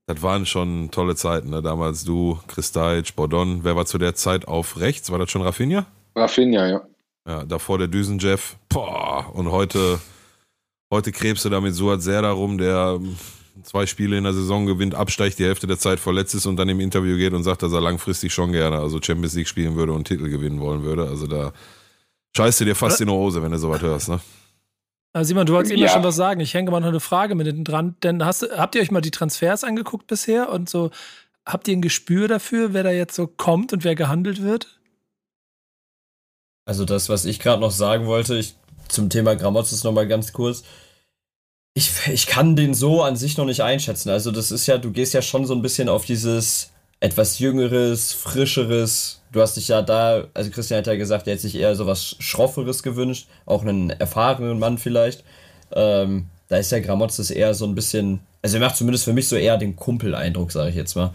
[0.05, 1.61] Das waren schon tolle Zeiten, ne?
[1.61, 3.63] Damals du, Kristalc, Bordon.
[3.63, 5.11] Wer war zu der Zeit auf rechts?
[5.11, 5.85] War das schon Rafinha?
[6.15, 6.81] Rafinha, ja.
[7.27, 8.55] Ja, davor der Düsenjeff.
[8.69, 9.99] Boah, und heute,
[10.91, 12.99] heute krebst du da mit Suat Serdar rum, der
[13.63, 16.69] zwei Spiele in der Saison gewinnt, absteigt, die Hälfte der Zeit verletzt ist und dann
[16.69, 19.93] im Interview geht und sagt, dass er langfristig schon gerne also Champions League spielen würde
[19.93, 21.07] und Titel gewinnen wollen würde.
[21.07, 21.53] Also da
[22.35, 24.19] scheißt du dir fast in die Hose, wenn du sowas hörst, ne?
[25.13, 25.77] Also Simon, du wolltest ja.
[25.77, 26.39] immer schon was sagen.
[26.39, 27.95] Ich hänge mal noch eine Frage mit hinten dran.
[28.01, 30.89] Denn hast, habt ihr euch mal die Transfers angeguckt bisher und so
[31.45, 34.79] habt ihr ein Gespür dafür, wer da jetzt so kommt und wer gehandelt wird?
[36.65, 38.55] Also das, was ich gerade noch sagen wollte, ich,
[38.87, 40.63] zum Thema Gramozis noch mal ganz kurz.
[41.73, 44.09] Ich, ich kann den so an sich noch nicht einschätzen.
[44.09, 48.13] Also das ist ja, du gehst ja schon so ein bisschen auf dieses etwas jüngeres,
[48.13, 49.21] frischeres.
[49.31, 51.87] Du hast dich ja da, also Christian hat ja gesagt, er hätte sich eher so
[51.87, 55.23] was Schrofferes gewünscht, auch einen erfahrenen Mann vielleicht.
[55.71, 59.29] Ähm, da ist ja Gramotzes eher so ein bisschen, also er macht zumindest für mich
[59.29, 61.13] so eher den Kumpel-Eindruck, sage ich jetzt mal.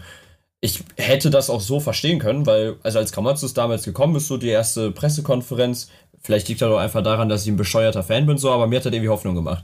[0.61, 4.37] Ich hätte das auch so verstehen können, weil, also als Gramotzes damals gekommen ist, so
[4.37, 5.89] die erste Pressekonferenz,
[6.23, 8.77] vielleicht liegt das doch einfach daran, dass ich ein bescheuerter Fan bin, so, aber mir
[8.77, 9.63] hat er irgendwie Hoffnung gemacht.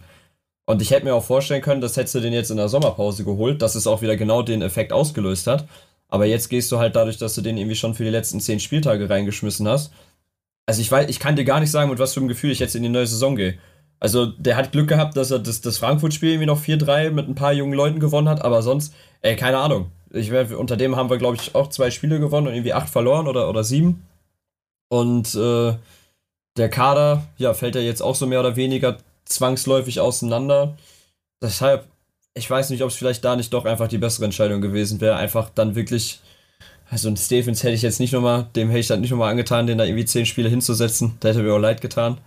[0.66, 3.26] Und ich hätte mir auch vorstellen können, das hättest du den jetzt in der Sommerpause
[3.26, 5.68] geholt, dass es auch wieder genau den Effekt ausgelöst hat.
[6.08, 8.60] Aber jetzt gehst du halt dadurch, dass du den irgendwie schon für die letzten zehn
[8.60, 9.92] Spieltage reingeschmissen hast.
[10.66, 12.60] Also ich weiß, ich kann dir gar nicht sagen, mit was für einem Gefühl ich
[12.60, 13.58] jetzt in die neue Saison gehe.
[14.00, 17.36] Also der hat Glück gehabt, dass er das, das Frankfurt-Spiel irgendwie noch 4-3 mit ein
[17.36, 19.92] paar jungen Leuten gewonnen hat, aber sonst, ey, keine Ahnung.
[20.12, 23.28] Ich, unter dem haben wir, glaube ich, auch zwei Spiele gewonnen und irgendwie acht verloren
[23.28, 24.06] oder, oder sieben.
[24.90, 25.74] Und äh,
[26.58, 30.78] der Kader, ja, fällt ja jetzt auch so mehr oder weniger zwangsläufig auseinander.
[31.42, 31.88] Deshalb,
[32.34, 35.16] ich weiß nicht, ob es vielleicht da nicht doch einfach die bessere Entscheidung gewesen wäre.
[35.16, 36.20] Einfach dann wirklich,
[36.90, 39.68] also ein Stevens hätte ich jetzt nicht nochmal, dem hätte ich dann nicht nochmal angetan,
[39.68, 41.18] den da irgendwie zehn Spiele hinzusetzen.
[41.20, 42.20] Da hätte mir auch leid getan.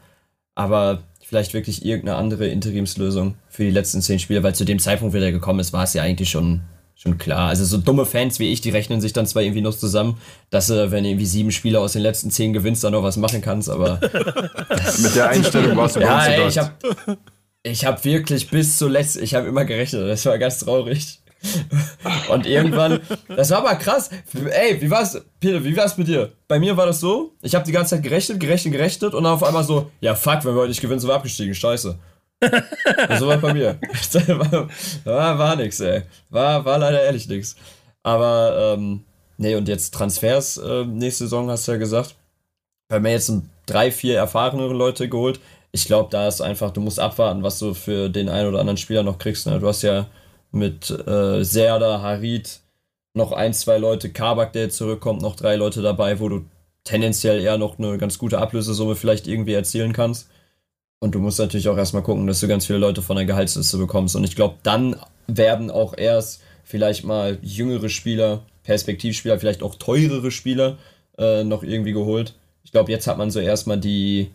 [0.54, 5.14] Aber vielleicht wirklich irgendeine andere Interimslösung für die letzten zehn Spiele, weil zu dem Zeitpunkt,
[5.14, 6.62] wie der gekommen ist, war es ja eigentlich schon,
[6.96, 7.48] schon klar.
[7.48, 10.18] Also so dumme Fans wie ich, die rechnen sich dann zwar irgendwie noch zusammen,
[10.50, 13.18] dass du, wenn du irgendwie sieben Spiele aus den letzten zehn gewinnst, dann noch was
[13.18, 14.00] machen kannst, aber.
[14.98, 16.82] Mit der Einstellung warst du ja, ey, ich hab,
[17.62, 21.20] ich habe wirklich bis zuletzt, ich habe immer gerechnet, das war ganz traurig.
[22.30, 24.10] Und irgendwann, das war aber krass.
[24.34, 26.32] Ey, wie war's, Peter, wie war's mit dir?
[26.48, 29.34] Bei mir war das so, ich habe die ganze Zeit gerechnet, gerechnet, gerechnet und dann
[29.34, 31.98] auf einmal so, ja fuck, wenn wir heute nicht gewinnen, sind wir abgestiegen, scheiße.
[33.18, 33.78] So war bei mir.
[35.04, 36.02] war, war nix, ey.
[36.30, 37.56] War, war leider ehrlich nix.
[38.02, 39.04] Aber, ähm,
[39.38, 42.14] nee, und jetzt Transfers äh, nächste Saison, hast du ja gesagt.
[42.88, 43.32] Wir haben ja jetzt
[43.64, 45.40] drei, vier erfahrenere Leute geholt
[45.76, 48.78] ich glaube, da ist einfach, du musst abwarten, was du für den einen oder anderen
[48.78, 49.46] Spieler noch kriegst.
[49.46, 49.60] Ne?
[49.60, 50.06] Du hast ja
[50.50, 52.60] mit äh, Serda, Harid,
[53.12, 56.44] noch ein, zwei Leute, Kabak, der jetzt zurückkommt, noch drei Leute dabei, wo du
[56.84, 60.30] tendenziell eher noch eine ganz gute Ablösesumme vielleicht irgendwie erzielen kannst.
[60.98, 63.76] Und du musst natürlich auch erstmal gucken, dass du ganz viele Leute von der Gehaltsliste
[63.78, 64.16] bekommst.
[64.16, 70.30] Und ich glaube, dann werden auch erst vielleicht mal jüngere Spieler, Perspektivspieler, vielleicht auch teurere
[70.30, 70.78] Spieler
[71.18, 72.34] äh, noch irgendwie geholt.
[72.64, 74.30] Ich glaube, jetzt hat man so erstmal die,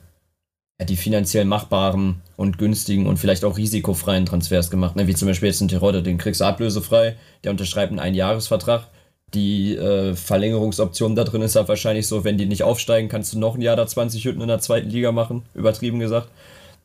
[0.79, 4.95] ja, die finanziell machbaren und günstigen und vielleicht auch risikofreien Transfers gemacht.
[4.95, 5.07] Ne?
[5.07, 8.87] Wie zum Beispiel jetzt ein Terodde, den kriegst du ablösefrei, der unterschreibt einen Einjahresvertrag.
[9.33, 13.39] Die äh, Verlängerungsoption da drin ist ja wahrscheinlich so, wenn die nicht aufsteigen, kannst du
[13.39, 16.27] noch ein Jahr da 20 Hütten in der zweiten Liga machen, übertrieben gesagt.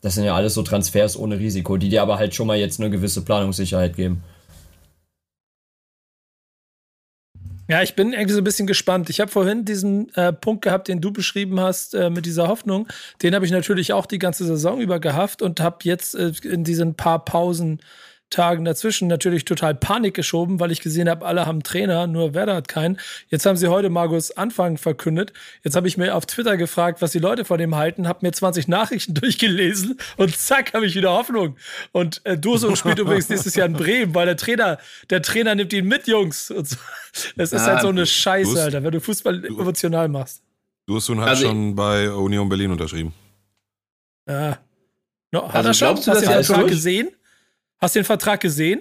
[0.00, 2.80] Das sind ja alles so Transfers ohne Risiko, die dir aber halt schon mal jetzt
[2.80, 4.22] eine gewisse Planungssicherheit geben.
[7.68, 9.11] Ja, ich bin irgendwie so ein bisschen gespannt.
[9.11, 12.87] Ich habe vorhin diesen äh, Punkt gehabt, den du beschrieben hast äh, mit dieser Hoffnung.
[13.22, 16.62] Den habe ich natürlich auch die ganze Saison über gehabt und habe jetzt äh, in
[16.62, 17.80] diesen paar Pausen
[18.31, 22.57] Tagen dazwischen natürlich total Panik geschoben, weil ich gesehen habe, alle haben Trainer, nur Werder
[22.57, 22.99] hat keinen.
[23.29, 25.33] Jetzt haben sie heute Markus Anfang verkündet.
[25.62, 28.33] Jetzt habe ich mir auf Twitter gefragt, was die Leute von dem halten, habe mir
[28.33, 31.57] 20 Nachrichten durchgelesen und zack, habe ich wieder Hoffnung.
[31.93, 34.79] Und äh, Durso spielt übrigens nächstes Jahr in Bremen, weil der Trainer,
[35.11, 36.51] der Trainer nimmt ihn mit, Jungs.
[36.51, 36.77] Und so.
[37.37, 40.43] Es ist ja, halt so eine Scheiße, Alter, wenn du Fußball emotional machst.
[40.87, 43.12] Dursun hat also schon bei Union Berlin unterschrieben.
[44.29, 44.59] Ja.
[45.33, 45.97] No, hat also er schon?
[45.97, 47.11] Hast du den Vertrag gesehen?
[47.87, 48.81] Hast du den Vertrag gesehen?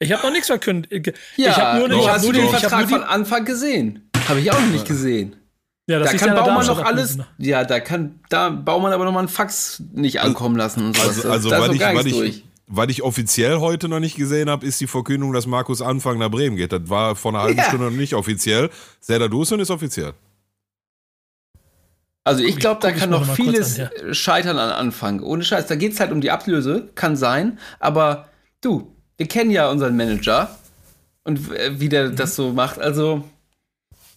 [0.00, 1.16] Ich habe noch nichts verkündet.
[1.36, 4.10] Ja, ich habe nur, no, ich hab nur den Vertrag von Anfang gesehen.
[4.28, 5.36] Habe ich auch noch nicht gesehen.
[5.86, 7.16] Ja, das da kann ja Baumann noch alles.
[7.38, 10.96] Ja, da kann da Baumann aber noch mal einen Fax nicht also, ankommen lassen und
[10.96, 11.24] sowas.
[11.24, 14.66] Also, also da weil, ich, weil, ich, weil ich offiziell heute noch nicht gesehen habe,
[14.66, 16.72] ist die Verkündung, dass Markus Anfang nach Bremen geht.
[16.72, 17.66] Das war vor einer halben ja.
[17.66, 18.68] Stunde noch nicht offiziell.
[18.98, 20.14] Serdar Dusun ist offiziell.
[22.24, 24.14] Also ich glaube, da kann noch vieles an, ja.
[24.14, 25.20] scheitern an Anfang.
[25.20, 27.58] Ohne Scheiß, da geht es halt um die Ablöse, kann sein.
[27.80, 28.28] Aber
[28.62, 30.58] du, wir kennen ja unseren Manager
[31.24, 32.16] und wie der mhm.
[32.16, 32.78] das so macht.
[32.78, 33.24] Also,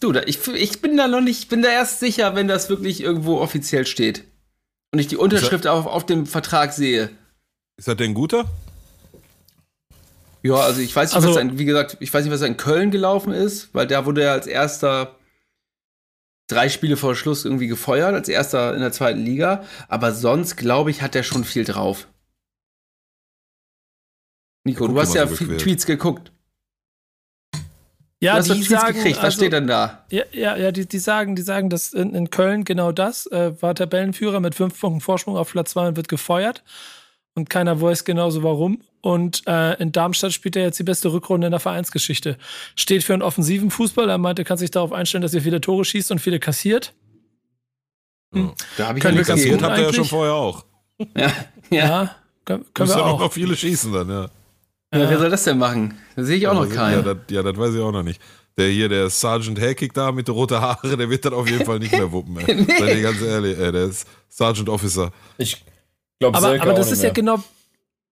[0.00, 3.02] du, da, ich, ich bin da noch nicht, bin da erst sicher, wenn das wirklich
[3.02, 4.24] irgendwo offiziell steht.
[4.90, 7.10] Und ich die Unterschrift auf, auf dem Vertrag sehe.
[7.76, 8.46] Ist das denn guter?
[10.42, 12.56] Ja, also ich weiß nicht, also, was ein, wie gesagt, ich weiß nicht, was in
[12.56, 15.17] Köln gelaufen ist, weil da wurde er als erster
[16.48, 19.64] drei Spiele vor Schluss irgendwie gefeuert, als erster in der zweiten Liga.
[19.86, 22.08] Aber sonst, glaube ich, hat er schon viel drauf.
[24.64, 26.32] Nico, du hast ja so Tweets geguckt.
[28.20, 29.18] Ja, du hast die sagen, gekriegt.
[29.18, 30.04] Was also, steht denn da?
[30.10, 33.52] Ja, ja, ja die, die sagen, die sagen, dass in, in Köln genau das äh,
[33.62, 36.64] war Tabellenführer mit fünf Punkten Vorsprung auf Platz zwei und wird gefeuert.
[37.38, 38.80] Und keiner weiß genauso warum.
[39.00, 42.36] Und äh, in Darmstadt spielt er jetzt die beste Rückrunde in der Vereinsgeschichte.
[42.74, 44.10] Steht für einen offensiven Fußball.
[44.10, 46.94] Er meinte, kann sich darauf einstellen, dass er viele Tore schießt und viele kassiert.
[48.34, 48.50] Hm.
[48.76, 50.64] Da habe ich Können wir kassiert, habt ihr ja schon vorher auch.
[50.98, 51.32] Ja, ja.
[51.70, 53.20] ja können, können wir ja auch.
[53.20, 54.22] noch viele schießen dann, ja.
[54.92, 55.96] Ja, wer soll das denn machen?
[56.16, 57.06] Da sehe ich auch noch keinen.
[57.06, 58.20] Ja das, ja, das weiß ich auch noch nicht.
[58.56, 61.64] Der hier, der Sergeant Hackig da mit den roten Haare, der wird dann auf jeden
[61.64, 62.34] Fall nicht mehr wuppen.
[62.46, 62.66] nee.
[62.78, 65.12] Sei dir ganz ehrlich, ey, der ist Sergeant Officer.
[65.36, 65.64] Ich
[66.20, 67.42] glaube, aber, aber das ist ja genau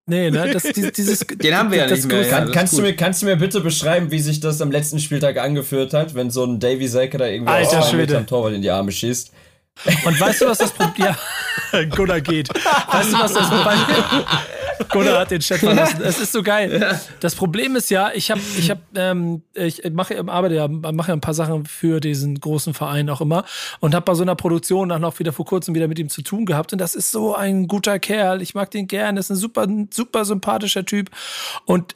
[0.09, 0.53] Nee, ne?
[0.53, 0.63] Das,
[0.97, 2.23] dieses, Den haben wir ja nicht mehr.
[2.23, 5.01] Ja, Kann, kannst, du mir, kannst du mir bitte beschreiben, wie sich das am letzten
[5.01, 8.63] Spieltag angeführt hat, wenn so ein Davy Selke da irgendwie Alter, mit dem Torwart in
[8.63, 9.33] die Arme schießt?
[10.05, 11.15] Und weißt du, was das Problem...
[11.73, 12.49] Ja, Gunnar geht.
[12.49, 13.79] Weißt du, was das Problem...
[14.91, 16.01] Gunnar hat den Chat verlassen.
[16.03, 16.99] Es ist so geil.
[17.21, 21.15] Das Problem ist ja, ich habe, ich habe, ähm, ich mache, arbeite ja, mache ja
[21.15, 23.45] ein paar Sachen für diesen großen Verein auch immer
[23.81, 26.23] und habe bei so einer Produktion auch noch wieder vor kurzem wieder mit ihm zu
[26.23, 26.73] tun gehabt.
[26.73, 28.43] Und das ist so ein guter Kerl.
[28.43, 29.17] Ich mag den gern.
[29.17, 31.11] Das ist ein super, super sympathischer Typ.
[31.65, 31.95] Und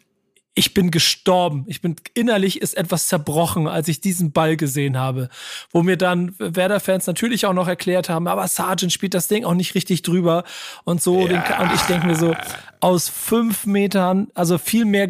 [0.54, 1.64] ich bin gestorben.
[1.68, 5.28] Ich bin innerlich ist etwas zerbrochen, als ich diesen Ball gesehen habe.
[5.70, 9.54] Wo mir dann Werder-Fans natürlich auch noch erklärt haben, aber Sargent spielt das Ding auch
[9.54, 10.44] nicht richtig drüber
[10.84, 11.26] und so.
[11.28, 11.62] Ja.
[11.62, 12.34] Und ich denke mir so,
[12.80, 15.08] aus fünf Metern, also viel mehr,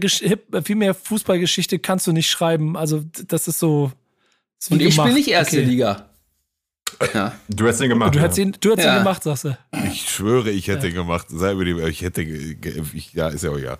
[0.64, 2.76] viel mehr Fußballgeschichte kannst du nicht schreiben.
[2.76, 3.92] Also das ist so.
[4.58, 5.66] Ist und ich spiele nicht erste okay.
[5.66, 6.06] Liga.
[7.14, 7.32] Ja.
[7.48, 8.14] Du hättest ihn gemacht.
[8.14, 8.96] Du hättest ihn, du hättest ja.
[8.96, 9.56] ihn gemacht, sagst du.
[9.90, 11.28] Ich schwöre, ich hätte ihn gemacht.
[11.30, 13.78] Sei mir die, ich hätte, ich, ja, ist ja auch ja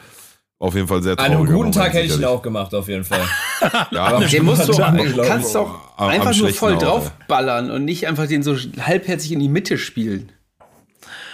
[0.60, 1.32] auf jeden Fall sehr traurig.
[1.32, 3.22] An einem guten Tag hätte ich ihn auch gemacht, auf jeden Fall.
[3.90, 4.76] ja, aber den musst du,
[5.22, 9.78] kannst doch einfach nur voll draufballern und nicht einfach den so halbherzig in die Mitte
[9.78, 10.30] spielen.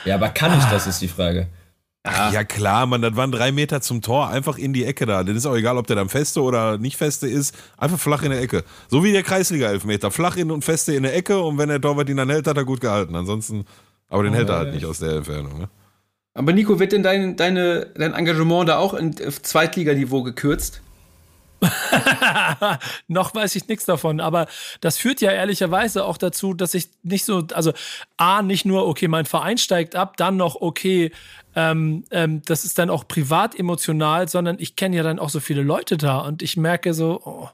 [0.04, 1.48] Ja, aber kann ich das, ist die Frage.
[2.04, 5.24] Ach, ja klar, man, das waren drei Meter zum Tor, einfach in die Ecke da.
[5.24, 8.30] Dann ist auch egal, ob der dann feste oder nicht feste ist, einfach flach in
[8.30, 8.62] der Ecke.
[8.86, 12.08] So wie der Kreisliga-Elfmeter, flach in und feste in der Ecke und wenn der Torwart
[12.08, 13.16] ihn dann hält, hat er gut gehalten.
[13.16, 13.64] Ansonsten,
[14.08, 15.58] aber den oh, hält er halt nicht aus der Entfernung.
[15.58, 15.68] Ne?
[16.36, 20.82] Aber Nico, wird denn dein, deine, dein Engagement da auch in Zweitliganiveau gekürzt?
[23.08, 24.46] noch weiß ich nichts davon, aber
[24.82, 27.72] das führt ja ehrlicherweise auch dazu, dass ich nicht so, also
[28.18, 31.10] A, nicht nur, okay, mein Verein steigt ab, dann noch, okay,
[31.54, 35.40] ähm, ähm, das ist dann auch privat emotional, sondern ich kenne ja dann auch so
[35.40, 37.48] viele Leute da und ich merke so, oh,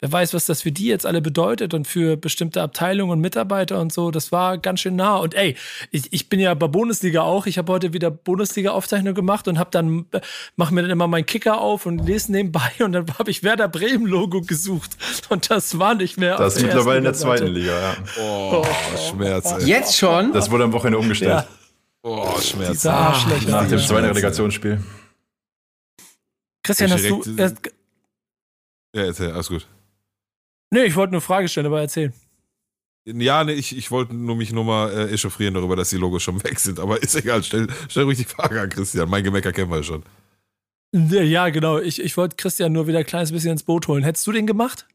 [0.00, 3.80] wer weiß, was das für die jetzt alle bedeutet und für bestimmte Abteilungen und Mitarbeiter
[3.80, 4.10] und so.
[4.10, 5.16] Das war ganz schön nah.
[5.16, 5.56] Und ey,
[5.90, 7.46] ich, ich bin ja bei Bundesliga auch.
[7.46, 10.06] Ich habe heute wieder Bundesliga-Aufzeichnung gemacht und habe dann,
[10.56, 13.68] mache mir dann immer meinen Kicker auf und lese nebenbei und dann habe ich Werder
[13.68, 14.90] Bremen-Logo gesucht.
[15.30, 16.36] Und das war nicht mehr.
[16.36, 17.96] Das ist mittlerweile in der zweiten Liga, ja.
[18.20, 19.64] Oh, oh Schmerz, ey.
[19.64, 20.32] Jetzt schon?
[20.32, 21.30] Das wurde am Wochenende umgestellt.
[21.30, 21.46] Ja.
[22.02, 22.84] Oh, Schmerz.
[22.84, 23.16] Ah,
[23.48, 24.82] Nach dem zweiten Relegationsspiel.
[26.62, 27.22] Christian, hast du.
[27.36, 27.52] Äh,
[28.94, 29.66] ja, erzähl, alles gut.
[30.74, 32.12] Nee, ich wollte eine Frage stellen, aber erzählen.
[33.06, 36.24] Ja, nee, ich, ich wollte nur mich nur mal äh, echauffieren darüber, dass die Logos
[36.24, 36.80] schon weg sind.
[36.80, 39.08] Aber ist egal, stell, stell ruhig die Frage an Christian.
[39.08, 40.02] Mein Gemecker kennen wir schon.
[40.90, 41.78] Ja, genau.
[41.78, 44.02] Ich, ich wollte Christian nur wieder ein kleines bisschen ins Boot holen.
[44.02, 44.88] Hättest du den gemacht?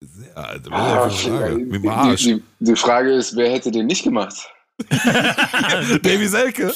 [0.00, 1.56] Ja, ah, Frage.
[1.58, 2.22] Mit dem Arsch.
[2.22, 4.48] Die, die, die, Frage ist, wer hätte den nicht gemacht?
[6.02, 6.66] Davy Selke.
[6.66, 6.74] und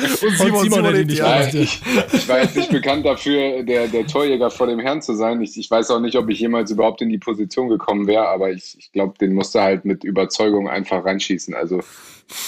[0.00, 1.80] Simon, und Simon, Simon nicht ja, ich,
[2.12, 5.40] ich, war jetzt nicht bekannt dafür, der, der Torjäger vor dem Herrn zu sein.
[5.40, 8.50] Ich, ich weiß auch nicht, ob ich jemals überhaupt in die Position gekommen wäre, aber
[8.50, 11.54] ich, ich glaube, den musste halt mit Überzeugung einfach reinschießen.
[11.54, 11.80] Also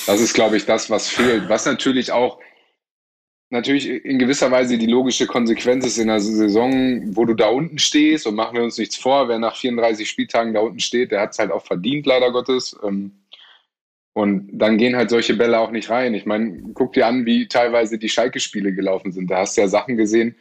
[0.07, 1.49] das ist, glaube ich, das, was fehlt.
[1.49, 2.41] Was natürlich auch
[3.55, 7.79] natürlich in gewisser Weise die logische Konsequenz ist in einer Saison, wo du da unten
[7.79, 11.23] stehst und machen wir uns nichts vor, wer nach 34 Spieltagen da unten steht, der
[11.23, 12.77] hat es halt auch verdient, leider Gottes.
[12.85, 13.13] Ähm,
[14.13, 16.15] und dann gehen halt solche Bälle auch nicht rein.
[16.15, 19.31] Ich meine, guck dir an, wie teilweise die Schalke-Spiele gelaufen sind.
[19.31, 20.37] Da hast du ja Sachen gesehen,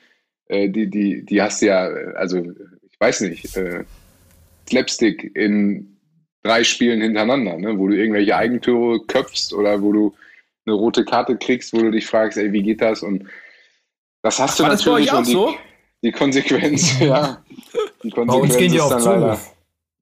[0.47, 3.83] äh, die, die, die hast du ja, also ich weiß nicht, äh,
[4.67, 5.97] Slapstick in
[6.43, 7.77] drei Spielen hintereinander, ne?
[7.77, 10.13] wo du irgendwelche Eigentüre köpfst oder wo du
[10.65, 13.03] eine rote Karte kriegst, wo du dich fragst, ey, wie geht das?
[13.03, 13.25] Und
[14.21, 15.09] das hast du War natürlich.
[15.09, 15.55] Das bei euch auch die, so?
[16.03, 17.43] die Konsequenz, ja.
[18.03, 19.37] Die Konsequenz bei uns gehen die auch zu.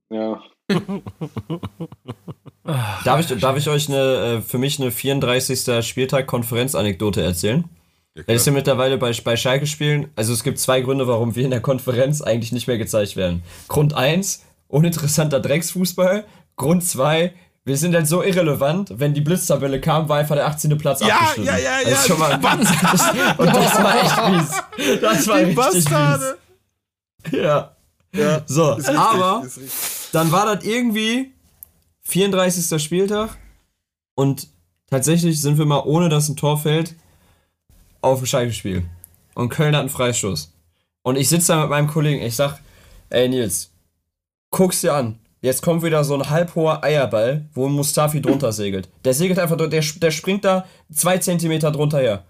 [0.10, 0.43] Ja.
[3.04, 5.86] darf, ich, darf ich euch eine, äh, für mich eine 34.
[5.86, 7.65] Spieltag Konferenzanekdote erzählen?
[8.15, 10.10] Ja, das ist ja mittlerweile bei, bei Schalke spielen.
[10.15, 13.43] Also es gibt zwei Gründe, warum wir in der Konferenz eigentlich nicht mehr gezeigt werden.
[13.67, 16.26] Grund 1, uninteressanter Drecksfußball.
[16.58, 20.78] Grund 2, wir sind halt so irrelevant, wenn die Blitztabelle kam, war einfach der 18.
[20.78, 21.45] Platz ja, abgeschnitten.
[21.45, 22.58] Ja, ja, ja, das schon mal, das,
[23.38, 25.00] Und das war echt mies.
[25.02, 26.38] Das war die richtig Bastarde.
[27.24, 27.39] mies.
[27.39, 27.76] Ja.
[28.15, 28.41] ja.
[28.47, 29.45] So, richtig, aber
[30.12, 31.34] dann war das irgendwie
[32.04, 32.82] 34.
[32.82, 33.38] Spieltag
[34.15, 34.47] und
[34.89, 36.95] tatsächlich sind wir mal, ohne dass ein Tor fällt,
[38.02, 38.86] auf dem Schalke-Spiel.
[39.36, 40.52] Und Köln hat einen Freistoß.
[41.04, 42.60] Und ich sitze da mit meinem Kollegen, ich sag,
[43.10, 43.71] ey Nils,
[44.50, 45.19] guck's dir an.
[45.42, 48.90] Jetzt kommt wieder so ein halbhoher Eierball, wo Mustafi drunter segelt.
[49.04, 52.24] Der segelt einfach, der, der springt da zwei Zentimeter drunter her.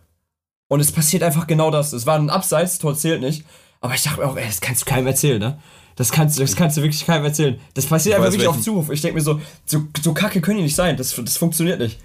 [0.70, 1.92] Und es passiert einfach genau das.
[1.92, 3.44] Es war ein Abseits, Tor zählt nicht.
[3.82, 5.60] Aber ich dachte mir auch, ey, das kannst du keinem erzählen, ne?
[5.98, 7.60] Das kannst, das kannst du wirklich keinem erzählen.
[7.74, 8.90] Das passiert ich einfach wirklich auf Zuruf.
[8.90, 10.96] Ich denke mir so, so, so kacke können die nicht sein.
[10.96, 12.00] Das, das funktioniert nicht.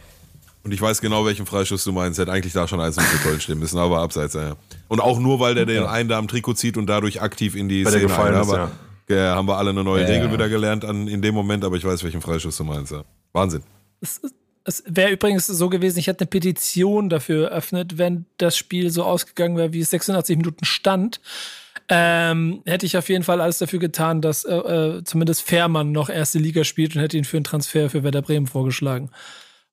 [0.64, 2.18] Und ich weiß genau, welchen Freischuss du meinst.
[2.18, 4.56] Hätte eigentlich da schon eins mit Köln stehen müssen, aber abseits, ja.
[4.88, 7.68] Und auch nur, weil der den einen da am Trikot zieht und dadlich aktiv in
[7.68, 8.70] die Bei Szene gefallen ist, aber ja.
[9.08, 10.08] Ja, haben wir alle eine neue ja.
[10.08, 12.92] Regel wieder gelernt an, in dem Moment, aber ich weiß, welchen Freischuss du meinst.
[12.92, 13.04] Ja.
[13.32, 13.62] Wahnsinn.
[14.00, 14.20] Es,
[14.64, 19.04] es wäre übrigens so gewesen, ich hätte eine Petition dafür eröffnet, wenn das Spiel so
[19.04, 21.20] ausgegangen wäre, wie es 86 Minuten stand.
[21.88, 26.08] Ähm, hätte ich auf jeden Fall alles dafür getan, dass äh, äh, zumindest Fährmann noch
[26.08, 29.10] erste Liga spielt und hätte ihn für einen Transfer für Werder Bremen vorgeschlagen.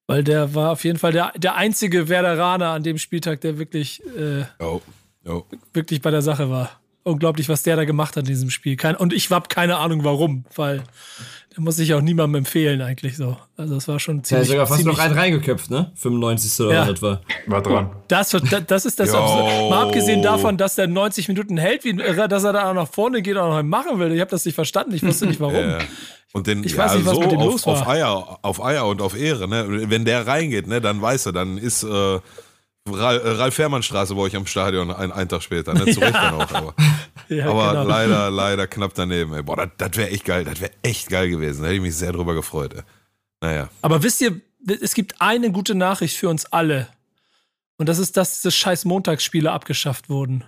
[0.06, 4.04] Weil der war auf jeden Fall der, der einzige Werderaner an dem Spieltag, der wirklich,
[4.16, 4.82] äh, oh.
[5.26, 5.44] Oh.
[5.74, 8.76] wirklich bei der Sache war unglaublich, was der da gemacht hat in diesem Spiel.
[8.76, 10.84] Kein, und ich habe keine Ahnung warum, weil
[11.56, 13.38] der muss ich auch niemandem empfehlen eigentlich so.
[13.58, 14.48] Also das war schon ziemlich.
[14.48, 15.92] Ja, sogar fast noch einen reingeköpft, ne?
[15.96, 16.66] 95.
[16.66, 16.90] oder ja.
[16.90, 17.22] etwa.
[17.46, 17.92] War dran.
[18.08, 18.36] Das,
[18.68, 19.12] das ist das.
[19.12, 23.22] Mal abgesehen davon, dass der 90 Minuten hält, wie dass er da auch nach vorne
[23.22, 24.12] geht und noch machen will.
[24.14, 24.96] Ich habe das nicht verstanden.
[24.96, 25.56] Ich wusste nicht warum.
[25.56, 25.80] Ja.
[26.32, 27.82] Und den, ich weiß nicht, was so mit dem auf, los war.
[27.82, 29.90] Auf Eier, auf Eier und auf Ehre, ne?
[29.90, 32.20] Wenn der reingeht, ne, dann weiß er, dann ist äh,
[32.90, 35.74] Ralf-Fährmann-Straße bei euch am Stadion ein, einen Tag später.
[35.74, 35.86] Ne?
[35.86, 36.74] Zu Recht dann auch, aber,
[37.30, 37.84] ja, aber genau.
[37.84, 39.34] leider, leider knapp daneben.
[39.34, 39.44] Ey.
[39.44, 40.46] Boah, das, das wäre echt geil.
[40.46, 41.62] Das wäre echt geil gewesen.
[41.62, 42.74] Da hätte ich mich sehr drüber gefreut.
[42.74, 42.84] Ey.
[43.42, 43.70] Naja.
[43.82, 44.42] Aber wisst ihr,
[44.82, 46.88] es gibt eine gute Nachricht für uns alle.
[47.78, 50.44] Und das ist, dass diese scheiß Montagsspiele abgeschafft wurden.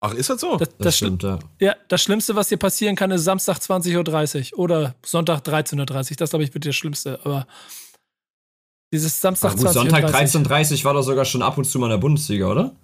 [0.00, 0.56] Ach, ist das so?
[0.56, 1.38] Das, das, das stimmt, ja.
[1.58, 1.76] ja.
[1.88, 6.16] Das Schlimmste, was dir passieren kann, ist Samstag 20.30 Uhr oder Sonntag 13.30 Uhr.
[6.16, 7.20] Das, glaube ich, wird das Schlimmste.
[7.24, 7.46] Aber
[8.92, 11.90] dieses Samstag gut, Sonntag 13.30 Uhr war doch sogar schon ab und zu mal in
[11.90, 12.74] der Bundesliga, oder?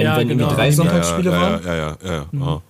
[0.00, 0.44] Wenn, ja, wenn genau.
[0.44, 1.64] irgendwie drei Sonntagsspiele ja, ja, waren?
[1.64, 2.12] Ja, ja, ja.
[2.12, 2.26] ja.
[2.32, 2.60] Mhm.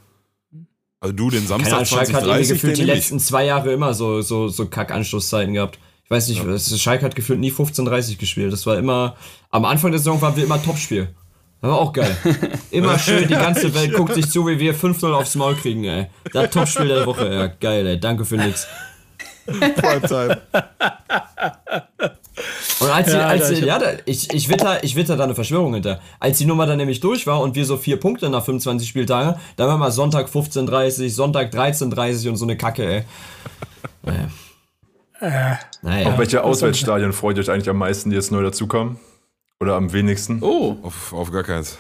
[1.03, 4.21] Also du, den Samstag Keine 20, hat irgendwie gefühlt die letzten zwei Jahre immer so,
[4.21, 5.79] so, so Kack-Anschlusszeiten gehabt.
[6.05, 6.59] Ich weiß nicht, ja.
[6.59, 8.53] Schalke hat gefühlt nie 15.30 gespielt.
[8.53, 9.17] Das war immer,
[9.51, 11.09] am Anfang der Saison waren wir immer Topspiel.
[11.61, 12.17] Das war auch geil.
[12.71, 16.07] Immer schön, die ganze Welt guckt sich zu, wie wir 5-0 aufs Maul kriegen, ey.
[16.33, 17.47] Das Topspiel der Woche, ja.
[17.49, 18.01] Geil, ey.
[18.01, 18.67] Danke für nix.
[19.47, 20.41] Primetime.
[22.81, 25.35] Und als, ja, sie, als sie, ja, da, ich, ich witter, ich witter da eine
[25.35, 26.01] Verschwörung hinter.
[26.19, 29.41] Als die Nummer dann nämlich durch war und wir so vier Punkte nach 25 Spieltagen,
[29.57, 33.05] dann war mal Sonntag 15.30, Sonntag 13.30 und so eine Kacke, ey.
[34.03, 34.29] Naja.
[35.21, 36.09] Äh, naja.
[36.09, 38.99] Auf welche Auswärtsstadien freut ihr euch eigentlich am meisten, die jetzt neu dazukommen?
[39.61, 40.43] Oder am wenigsten?
[40.43, 40.77] Oh.
[40.83, 41.77] Auf, auf gar keins.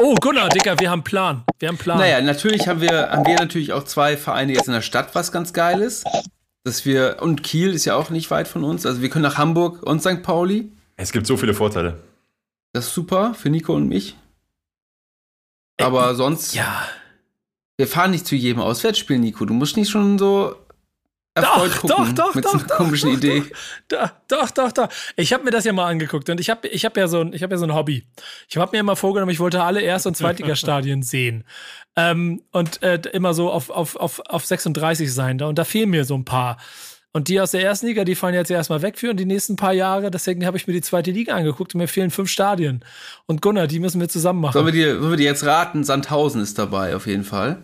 [0.00, 1.44] Oh, Gunnar, Dicker, wir haben Plan.
[1.58, 1.98] Wir haben Plan.
[1.98, 5.30] Naja, natürlich haben wir, haben wir natürlich auch zwei Vereine jetzt in der Stadt, was
[5.30, 6.06] ganz geil ist
[6.66, 9.38] dass wir, und Kiel ist ja auch nicht weit von uns, also wir können nach
[9.38, 10.24] Hamburg und St.
[10.24, 10.72] Pauli.
[10.96, 12.02] Es gibt so viele Vorteile.
[12.72, 14.16] Das ist super für Nico und mich.
[15.80, 16.56] Aber äh, sonst.
[16.56, 16.88] Ja.
[17.76, 19.44] Wir fahren nicht zu jedem Auswärtsspiel, Nico.
[19.44, 20.56] Du musst nicht schon so
[21.36, 23.42] erfreut doch, gucken doch, doch, mit doch, so einer doch, komischen doch, Idee.
[23.88, 24.88] Doch, doch, doch, doch.
[25.16, 27.32] Ich habe mir das ja mal angeguckt und ich habe ich hab ja, so ein,
[27.32, 28.04] hab ja so ein Hobby.
[28.48, 31.44] Ich habe mir immer vorgenommen, ich wollte alle Erst- und Zweitligastadien sehen.
[31.94, 35.40] Ähm, und äh, immer so auf, auf, auf, auf 36 sein.
[35.40, 36.56] Und da fehlen mir so ein paar.
[37.12, 39.72] Und die aus der ersten Liga, die fallen jetzt erstmal weg für die nächsten paar
[39.72, 40.10] Jahre.
[40.10, 42.84] Deswegen habe ich mir die zweite Liga angeguckt und mir fehlen fünf Stadien.
[43.26, 44.52] Und Gunnar, die müssen wir zusammen machen.
[44.52, 45.84] Sollen wir dir, sollen wir dir jetzt raten?
[45.84, 47.62] Sandhausen ist dabei auf jeden Fall.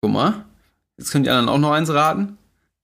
[0.00, 0.44] Guck mal.
[0.96, 2.38] Jetzt können die anderen auch noch eins raten.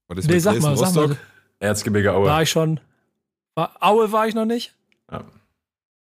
[0.08, 1.16] Was ist nee, sag mal, sag mal.
[1.60, 2.26] Erzgebirge Aue.
[2.26, 2.80] War ich schon.
[3.54, 4.74] War, Aue war ich noch nicht.
[5.10, 5.24] Ja.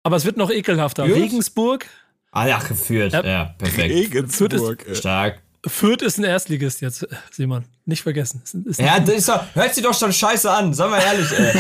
[0.03, 1.05] Aber es wird noch ekelhafter.
[1.05, 1.87] Regensburg.
[2.31, 3.13] Ah ja, geführt.
[3.13, 3.95] Ja, ja perfekt.
[3.95, 4.85] Regensburg.
[4.93, 5.43] Stark.
[5.67, 7.65] Fürth ist ein Erstligist jetzt, Simon.
[7.85, 8.41] Nicht vergessen.
[8.45, 11.29] Ist, ist ja, das ist doch, hört sich doch schon scheiße an, sagen wir ehrlich,
[11.33, 11.53] ey.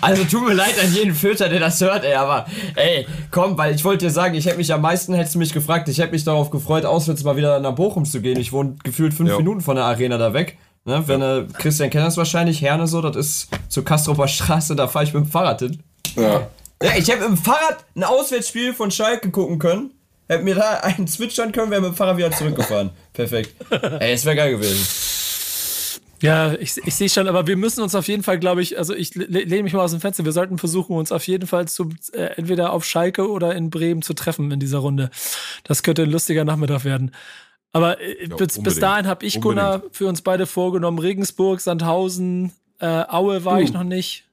[0.00, 3.74] also tut mir leid an jeden Fürther, der das hört, ey, aber ey, komm, weil
[3.74, 6.12] ich wollte dir sagen, ich hätte mich am meisten, hättest du mich gefragt, ich hätte
[6.12, 8.38] mich darauf gefreut, auswärts mal wieder nach Bochum zu gehen.
[8.38, 9.36] Ich wohne gefühlt fünf ja.
[9.38, 10.58] Minuten von der Arena da weg.
[10.84, 11.44] Ne, wenn ja.
[11.58, 15.24] Christian kennt das wahrscheinlich, Herne so, das ist zur Kastroper Straße, da fahre ich mit
[15.24, 15.82] dem Fahrrad hin.
[16.16, 16.48] Ja.
[16.82, 19.90] Ja, ich habe im Fahrrad ein Auswärtsspiel von Schalke gucken können
[20.30, 22.90] Hätten mir da einen zwitschern können, wäre mit dem Fahrrad wieder zurückgefahren.
[23.12, 23.52] Perfekt.
[23.98, 24.86] Ey, es wäre geil gewesen.
[26.22, 28.94] Ja, ich, ich sehe schon, aber wir müssen uns auf jeden Fall, glaube ich, also
[28.94, 31.90] ich lehne mich mal aus dem Fenster, wir sollten versuchen, uns auf jeden Fall zu,
[32.12, 35.10] äh, entweder auf Schalke oder in Bremen zu treffen in dieser Runde.
[35.64, 37.10] Das könnte ein lustiger Nachmittag werden.
[37.72, 39.58] Aber äh, ja, bis, bis, dahin habe ich, unbedingt.
[39.58, 43.62] Gunnar, für uns beide vorgenommen, Regensburg, Sandhausen, äh, Aue war uh.
[43.62, 44.29] ich noch nicht.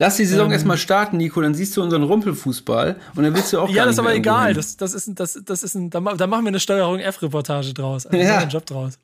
[0.00, 3.52] Lass die Saison ähm, erstmal starten, Nico, dann siehst du unseren Rumpelfußball und dann willst
[3.52, 4.54] du auch Ja, das ist aber egal.
[4.54, 8.06] Das, das ist, das, das ist ein, da, machen wir eine Steuerung F-Reportage draus.
[8.06, 8.38] Also ja.
[8.38, 8.98] einen Job draus.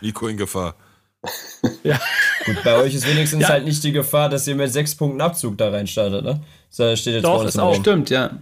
[0.00, 0.74] Nico in Gefahr.
[1.84, 2.00] ja.
[2.44, 3.50] Gut, bei euch ist wenigstens ja.
[3.50, 6.42] halt nicht die Gefahr, dass ihr mit sechs Punkten Abzug da reinstartet, ne?
[6.76, 7.76] Das steht jetzt Doch, ist auch.
[7.76, 8.38] Stimmt, ja.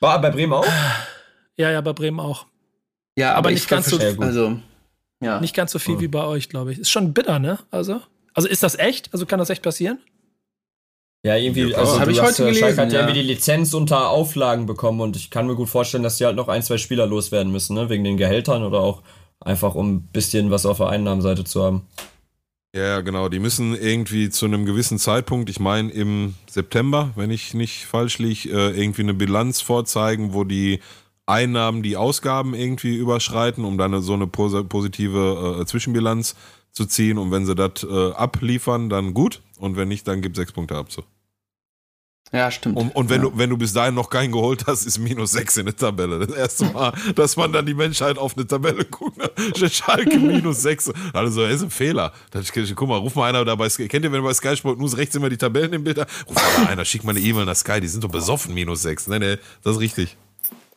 [0.00, 0.66] War bei Bremen auch?
[1.56, 2.46] Ja, ja, bei Bremen auch.
[3.16, 4.58] Ja, aber, aber nicht ganz so, also,
[5.20, 5.40] ja.
[5.40, 6.00] nicht ganz so viel oh.
[6.00, 6.78] wie bei euch, glaube ich.
[6.78, 7.58] Ist schon bitter, ne?
[7.70, 8.00] Also,
[8.32, 9.12] also ist das echt?
[9.12, 9.98] Also kann das echt passieren?
[11.22, 12.60] Ja, irgendwie, also habe ich hast, heute gelesen.
[12.60, 16.02] Schalke hat ja irgendwie die Lizenz unter Auflagen bekommen und ich kann mir gut vorstellen,
[16.02, 17.90] dass die halt noch ein, zwei Spieler loswerden müssen, ne?
[17.90, 19.02] Wegen den Gehältern oder auch
[19.38, 21.86] einfach um ein bisschen was auf der Einnahmenseite zu haben.
[22.74, 23.28] Ja, genau.
[23.28, 28.18] Die müssen irgendwie zu einem gewissen Zeitpunkt, ich meine im September, wenn ich nicht falsch
[28.18, 30.80] liege, äh, irgendwie eine Bilanz vorzeigen, wo die
[31.26, 36.36] Einnahmen die Ausgaben irgendwie überschreiten, um dann so eine positive äh, Zwischenbilanz
[36.70, 37.18] zu ziehen.
[37.18, 39.42] Und wenn sie das äh, abliefern, dann gut.
[39.60, 41.02] Und wenn nicht, dann gibt sechs Punkte abzu.
[42.32, 42.76] Ja, stimmt.
[42.76, 43.28] Und, und wenn, ja.
[43.28, 46.24] du, wenn du bis dahin noch keinen geholt hast, ist minus sechs in der Tabelle.
[46.24, 49.18] Das erste Mal, dass man dann die Menschheit auf eine Tabelle guckt.
[49.72, 50.90] Schalke minus sechs.
[51.12, 52.12] Also, das ist ein Fehler.
[52.30, 53.68] Das, guck mal, ruf mal einer dabei.
[53.68, 56.08] Kennt ihr, wenn bei Sky Sport News rechts immer die Tabellen im Bild hat?
[56.28, 57.80] Ruf mal einer, schick mal eine E-Mail nach Sky.
[57.80, 59.08] Die sind doch besoffen, minus sechs.
[59.08, 60.16] Nee, nee, das ist richtig.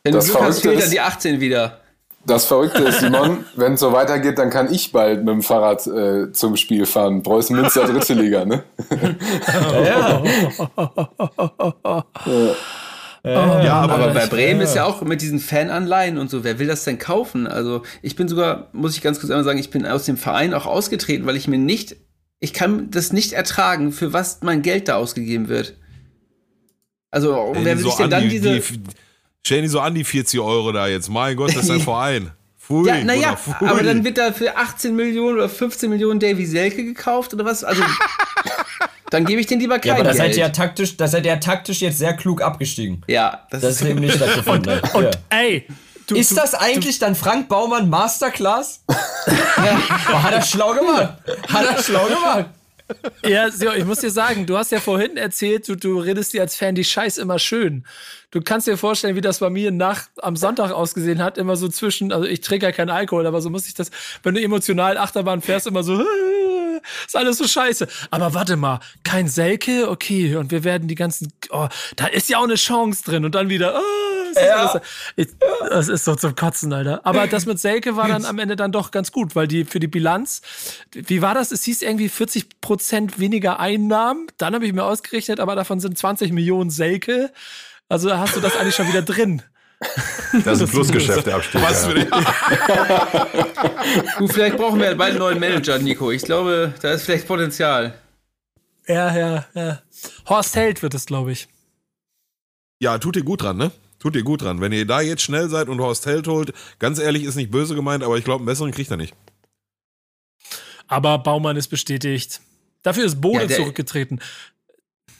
[0.02, 1.83] Wenn du Glück hast, fehlt dann die 18 wieder.
[2.26, 5.86] Das Verrückte ist, Simon, wenn es so weitergeht, dann kann ich bald mit dem Fahrrad
[5.86, 7.22] äh, zum Spiel fahren.
[7.22, 8.64] Preußen Münster, dritte Liga, ne?
[9.84, 10.22] ja.
[13.24, 13.62] ja.
[13.62, 14.66] ja, aber, aber bei Bremen ja.
[14.66, 17.46] ist ja auch mit diesen Fananleihen und so, wer will das denn kaufen?
[17.46, 20.54] Also ich bin sogar, muss ich ganz kurz einmal sagen, ich bin aus dem Verein
[20.54, 21.96] auch ausgetreten, weil ich mir nicht,
[22.40, 25.76] ich kann das nicht ertragen, für was mein Geld da ausgegeben wird.
[27.10, 28.60] Also, wer will so sich denn dann diese...
[28.60, 28.80] Die,
[29.46, 31.10] Stell die so an die 40 Euro da jetzt.
[31.10, 32.30] Mein Gott, das ist ein Verein.
[32.58, 36.82] Pfui, ja, naja, aber dann wird da für 18 Millionen oder 15 Millionen Davy Selke
[36.82, 37.62] gekauft oder was?
[37.62, 37.82] Also,
[39.10, 41.26] dann gebe ich den lieber kein Ja, aber das seid ihr ja taktisch, das seid
[41.26, 43.02] ihr ja taktisch jetzt sehr klug abgestiegen.
[43.06, 44.80] Ja, das, das ist eben nicht stattgefunden.
[44.80, 45.66] und, und ey,
[46.06, 48.82] Du, ist du, das eigentlich du, dann Frank Baumann Masterclass?
[48.88, 49.80] ja.
[50.12, 51.14] oh, hat er schlau gemacht.
[51.48, 52.46] Hat er schlau gemacht.
[53.24, 56.56] Ja, ich muss dir sagen, du hast ja vorhin erzählt, du, du redest dir als
[56.56, 57.86] Fan die Scheiß immer schön.
[58.30, 61.68] Du kannst dir vorstellen, wie das bei mir nach, am Sonntag ausgesehen hat, immer so
[61.68, 63.90] zwischen, also ich trinke ja keinen Alkohol, aber so muss ich das,
[64.22, 66.04] wenn du emotional Achterbahn fährst, immer so,
[67.06, 67.86] ist alles so scheiße.
[68.10, 72.38] Aber warte mal, kein Selke, okay, und wir werden die ganzen, oh, da ist ja
[72.38, 74.64] auch eine Chance drin und dann wieder, oh, das, ja.
[74.64, 74.82] ist alles,
[75.16, 75.28] ich,
[75.68, 77.00] das ist so zum Kotzen, Alter.
[77.04, 79.80] Aber das mit Selke war dann am Ende dann doch ganz gut, weil die für
[79.80, 80.42] die Bilanz,
[80.92, 81.52] wie war das?
[81.52, 84.26] Es hieß irgendwie 40 Prozent weniger Einnahmen.
[84.38, 87.32] Dann habe ich mir ausgerechnet, aber davon sind 20 Millionen Selke.
[87.88, 89.42] Also hast du das eigentlich schon wieder drin.
[90.44, 91.62] Das ist ein Plusgeschäft, der Abstieg.
[91.62, 93.26] Was für ja.
[94.18, 96.10] du, vielleicht brauchen wir bald einen neuen Manager, Nico.
[96.10, 97.94] Ich glaube, da ist vielleicht Potenzial.
[98.86, 99.82] Ja, ja, ja.
[100.28, 101.48] Horst Held wird es, glaube ich.
[102.80, 103.70] Ja, tut ihr gut dran, ne?
[104.04, 104.60] Tut ihr gut dran.
[104.60, 107.74] Wenn ihr da jetzt schnell seid und Horst Held holt, ganz ehrlich, ist nicht böse
[107.74, 109.14] gemeint, aber ich glaube, einen besseren kriegt er nicht.
[110.88, 112.42] Aber Baumann ist bestätigt.
[112.82, 114.20] Dafür ist Bode ja, zurückgetreten.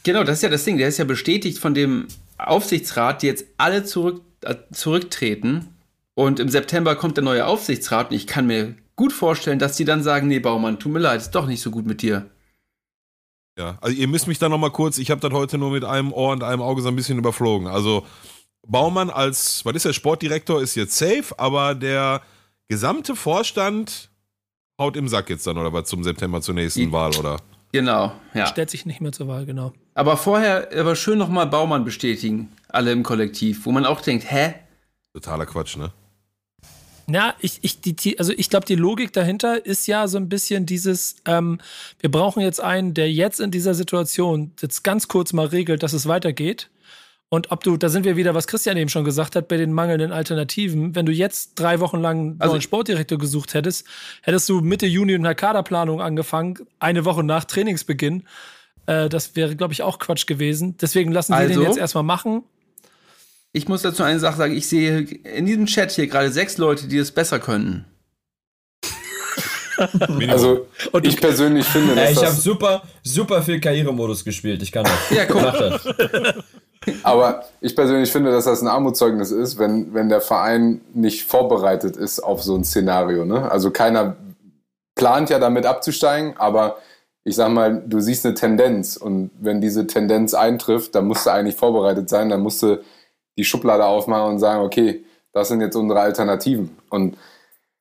[0.02, 0.76] Genau, das ist ja das Ding.
[0.76, 5.74] Der ist ja bestätigt von dem Aufsichtsrat, die jetzt alle zurück, äh, zurücktreten.
[6.12, 8.10] Und im September kommt der neue Aufsichtsrat.
[8.10, 11.22] Und ich kann mir gut vorstellen, dass die dann sagen: Nee, Baumann, tut mir leid,
[11.22, 12.28] ist doch nicht so gut mit dir.
[13.56, 16.12] Ja, also ihr müsst mich da nochmal kurz, ich habe das heute nur mit einem
[16.12, 17.68] Ohr und einem Auge so ein bisschen überflogen.
[17.68, 18.04] Also
[18.66, 22.22] Baumann als, was ist der Sportdirektor, ist jetzt safe, aber der
[22.68, 24.10] gesamte Vorstand
[24.78, 27.38] haut im Sack jetzt dann oder was zum September zur nächsten Wahl oder?
[27.72, 28.46] Genau, ja.
[28.46, 29.72] Stellt sich nicht mehr zur Wahl, genau.
[29.94, 34.54] Aber vorher, aber schön nochmal Baumann bestätigen, alle im Kollektiv, wo man auch denkt, hä?
[35.12, 35.92] Totaler Quatsch, ne?
[37.06, 40.66] Ja, ich, ich, die, also ich glaube, die Logik dahinter ist ja so ein bisschen
[40.66, 41.58] dieses, ähm,
[42.00, 45.92] wir brauchen jetzt einen, der jetzt in dieser Situation jetzt ganz kurz mal regelt, dass
[45.92, 46.70] es weitergeht.
[47.34, 49.72] Und ob du, da sind wir wieder, was Christian eben schon gesagt hat, bei den
[49.72, 50.94] mangelnden Alternativen.
[50.94, 53.86] Wenn du jetzt drei Wochen lang also, einen Sportdirektor gesucht hättest,
[54.22, 58.22] hättest du Mitte Juni in der Kaderplanung angefangen, eine Woche nach Trainingsbeginn.
[58.86, 60.76] Äh, das wäre, glaube ich, auch Quatsch gewesen.
[60.80, 62.44] Deswegen lassen wir also, den jetzt erstmal machen
[63.56, 66.88] ich muss dazu eine Sache sagen, ich sehe in diesem Chat hier gerade sechs Leute,
[66.88, 67.84] die es besser können.
[70.28, 74.60] also und ich persönlich finde, dass ja, ich habe super, super viel Karrieremodus gespielt.
[74.62, 75.10] Ich kann das.
[75.10, 75.42] Ja, guck.
[75.42, 75.84] das.
[77.02, 81.96] Aber ich persönlich finde, dass das ein Armutszeugnis ist, wenn, wenn der Verein nicht vorbereitet
[81.96, 83.24] ist auf so ein Szenario.
[83.24, 83.50] Ne?
[83.50, 84.16] Also keiner
[84.94, 86.78] plant ja damit abzusteigen, aber
[87.24, 91.30] ich sag mal, du siehst eine Tendenz und wenn diese Tendenz eintrifft, dann musst du
[91.30, 92.82] eigentlich vorbereitet sein, dann musst du
[93.38, 96.76] die Schublade aufmachen und sagen, okay, das sind jetzt unsere Alternativen.
[96.90, 97.16] Und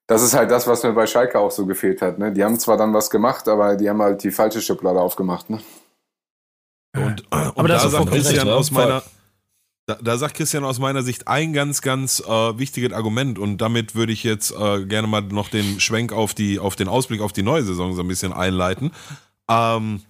[0.08, 2.18] das ist halt das, was mir bei Schalke auch so gefehlt hat.
[2.20, 2.32] Ne?
[2.32, 5.50] Die haben zwar dann was gemacht, aber die haben halt die falsche Schublade aufgemacht.
[5.50, 5.60] Ne?
[6.96, 9.04] Und, äh, und da sagt Christian aus meiner,
[9.86, 13.40] da, da, sagt Christian aus meiner Sicht ein ganz, ganz äh, wichtiges Argument.
[13.40, 16.88] Und damit würde ich jetzt äh, gerne mal noch den Schwenk auf, die, auf den
[16.88, 18.92] Ausblick auf die neue Saison so ein bisschen einleiten.
[19.50, 20.02] Ähm,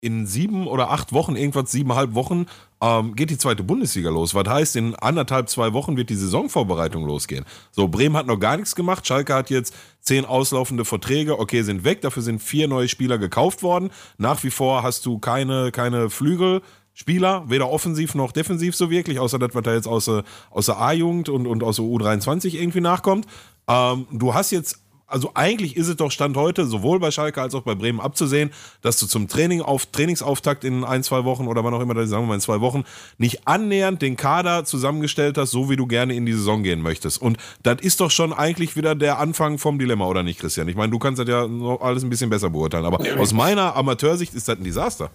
[0.00, 2.46] in sieben oder acht Wochen, irgendwas siebeneinhalb Wochen,
[2.84, 4.34] ähm, geht die zweite Bundesliga los.
[4.34, 7.46] Was heißt, in anderthalb, zwei Wochen wird die Saisonvorbereitung losgehen.
[7.70, 9.06] So, Bremen hat noch gar nichts gemacht.
[9.06, 12.02] Schalke hat jetzt zehn auslaufende Verträge, okay, sind weg.
[12.02, 13.90] Dafür sind vier neue Spieler gekauft worden.
[14.18, 16.60] Nach wie vor hast du keine, keine Flügel.
[16.96, 20.08] Spieler, weder offensiv noch defensiv so wirklich, außer das, was da jetzt aus,
[20.50, 23.26] aus der A-Jugend und, und aus der U23 irgendwie nachkommt.
[23.66, 24.83] Ähm, du hast jetzt
[25.14, 28.50] also eigentlich ist es doch Stand heute, sowohl bei Schalke als auch bei Bremen abzusehen,
[28.82, 32.24] dass du zum Training auf Trainingsauftakt in ein, zwei Wochen oder wann auch immer, sagen
[32.24, 32.82] wir mal in zwei Wochen,
[33.16, 37.22] nicht annähernd den Kader zusammengestellt hast, so wie du gerne in die Saison gehen möchtest.
[37.22, 40.66] Und das ist doch schon eigentlich wieder der Anfang vom Dilemma, oder nicht, Christian?
[40.66, 41.46] Ich meine, du kannst das ja
[41.80, 45.10] alles ein bisschen besser beurteilen, aber aus meiner Amateursicht ist das ein Desaster.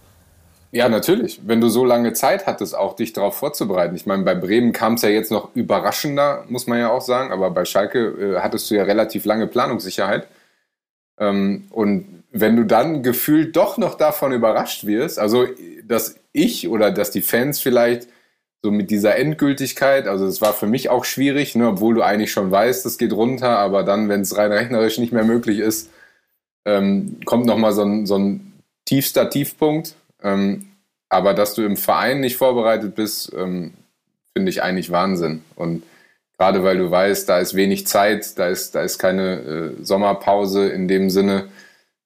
[0.72, 1.42] Ja, natürlich.
[1.46, 3.96] Wenn du so lange Zeit hattest, auch dich darauf vorzubereiten.
[3.96, 7.32] Ich meine, bei Bremen kam es ja jetzt noch überraschender, muss man ja auch sagen,
[7.32, 10.28] aber bei Schalke äh, hattest du ja relativ lange Planungssicherheit.
[11.20, 15.48] Ähm, und wenn du dann gefühlt doch noch davon überrascht wirst, also
[15.84, 18.08] dass ich oder dass die Fans vielleicht
[18.62, 22.32] so mit dieser Endgültigkeit, also es war für mich auch schwierig, ne, obwohl du eigentlich
[22.32, 25.90] schon weißt, es geht runter, aber dann, wenn es rein rechnerisch nicht mehr möglich ist,
[26.66, 28.54] ähm, kommt nochmal so ein, so ein
[28.86, 29.96] tiefster Tiefpunkt.
[30.24, 30.72] Ähm,
[31.10, 33.74] aber dass du im Verein nicht vorbereitet bist, ähm,
[34.34, 35.44] finde ich eigentlich Wahnsinn.
[35.56, 35.84] Und
[36.38, 40.70] gerade weil du weißt, da ist wenig Zeit, da ist, da ist keine äh, Sommerpause
[40.70, 41.50] in dem Sinne,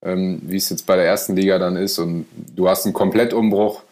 [0.01, 1.99] ähm, wie es jetzt bei der ersten Liga dann ist.
[1.99, 3.83] Und du hast einen Komplettumbruch.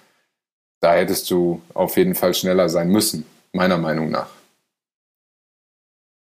[0.80, 4.41] Da hättest du auf jeden Fall schneller sein müssen, meiner Meinung nach.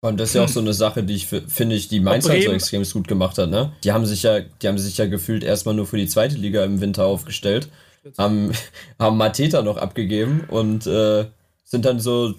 [0.03, 2.43] Und das ist ja auch so eine Sache, die ich finde ich, die Mainz halt
[2.43, 3.71] so extrem gut gemacht hat, ne?
[3.83, 6.63] Die haben sich ja, die haben sich ja gefühlt erstmal nur für die zweite Liga
[6.63, 7.69] im Winter aufgestellt,
[8.17, 8.51] haben,
[8.99, 11.25] haben Mateta noch abgegeben und äh,
[11.63, 12.33] sind dann so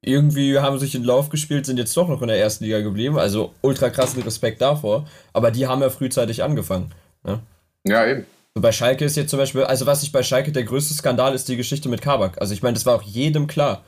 [0.00, 3.18] irgendwie haben sich in Lauf gespielt, sind jetzt doch noch in der ersten Liga geblieben.
[3.18, 5.06] Also ultra krassen Respekt davor.
[5.32, 6.92] Aber die haben ja frühzeitig angefangen.
[7.24, 7.40] Ne?
[7.84, 8.26] Ja, eben.
[8.54, 11.48] Bei Schalke ist jetzt zum Beispiel, also was ich bei Schalke der größte Skandal ist
[11.48, 12.40] die Geschichte mit Kabak.
[12.40, 13.82] Also ich meine, das war auch jedem klar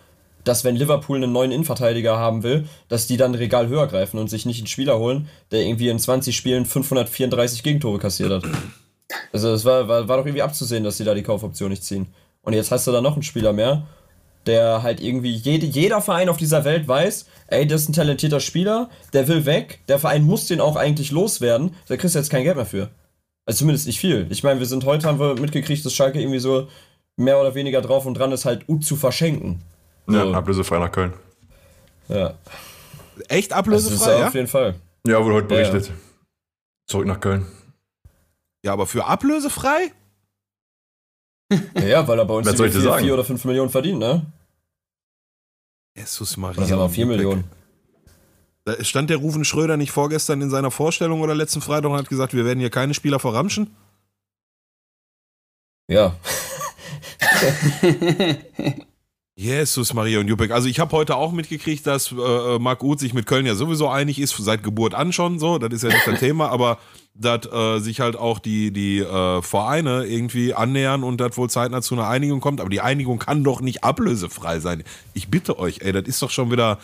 [0.47, 4.31] dass wenn Liverpool einen neuen Innenverteidiger haben will, dass die dann Regal höher greifen und
[4.31, 8.45] sich nicht einen Spieler holen, der irgendwie in 20 Spielen 534 Gegentore kassiert hat.
[9.33, 12.07] Also es war, war, war doch irgendwie abzusehen, dass sie da die Kaufoption nicht ziehen.
[12.43, 13.89] Und jetzt hast du da noch einen Spieler mehr,
[14.47, 18.39] der halt irgendwie jede, jeder Verein auf dieser Welt weiß, ey, das ist ein talentierter
[18.39, 22.31] Spieler, der will weg, der Verein muss den auch eigentlich loswerden, da kriegst du jetzt
[22.31, 22.89] kein Geld mehr für.
[23.47, 24.29] Also zumindest nicht viel.
[24.31, 26.69] Ich meine, wir sind heute, haben wir mitgekriegt, dass Schalke irgendwie so
[27.17, 29.61] mehr oder weniger drauf und dran ist, halt U zu verschenken.
[30.09, 30.35] Ja, so.
[30.35, 31.13] ablösefrei nach Köln.
[32.09, 32.35] Ja.
[33.29, 34.13] Echt ablösefrei?
[34.13, 34.75] ja, ja, auf jeden Fall.
[35.07, 35.89] Ja, wurde heute berichtet.
[35.89, 35.95] Ja.
[36.87, 37.47] Zurück nach Köln.
[38.65, 39.93] Ja, aber für ablösefrei?
[41.75, 44.27] ja, weil er bei uns vier, vier oder fünf Millionen verdient, ne?
[45.97, 46.57] Jesus Maria.
[46.57, 47.45] Das sind aber vier Millionen.
[48.65, 52.09] Da stand der Rufen Schröder nicht vorgestern in seiner Vorstellung oder letzten Freitag und hat
[52.09, 53.75] gesagt, wir werden hier keine Spieler verramschen?
[55.89, 56.17] Ja.
[59.39, 60.51] Jesus, Maria und Juppek.
[60.51, 63.55] Also ich habe heute auch mitgekriegt, dass äh, äh, Marc Uth sich mit Köln ja
[63.55, 66.79] sowieso einig ist, seit Geburt an schon so, das ist ja nicht das Thema, aber
[67.13, 71.83] dass äh, sich halt auch die, die äh, Vereine irgendwie annähern und das wohl zeitnah
[71.83, 74.85] zu einer Einigung kommt, aber die Einigung kann doch nicht ablösefrei sein.
[75.13, 76.79] Ich bitte euch, ey, das ist doch schon wieder,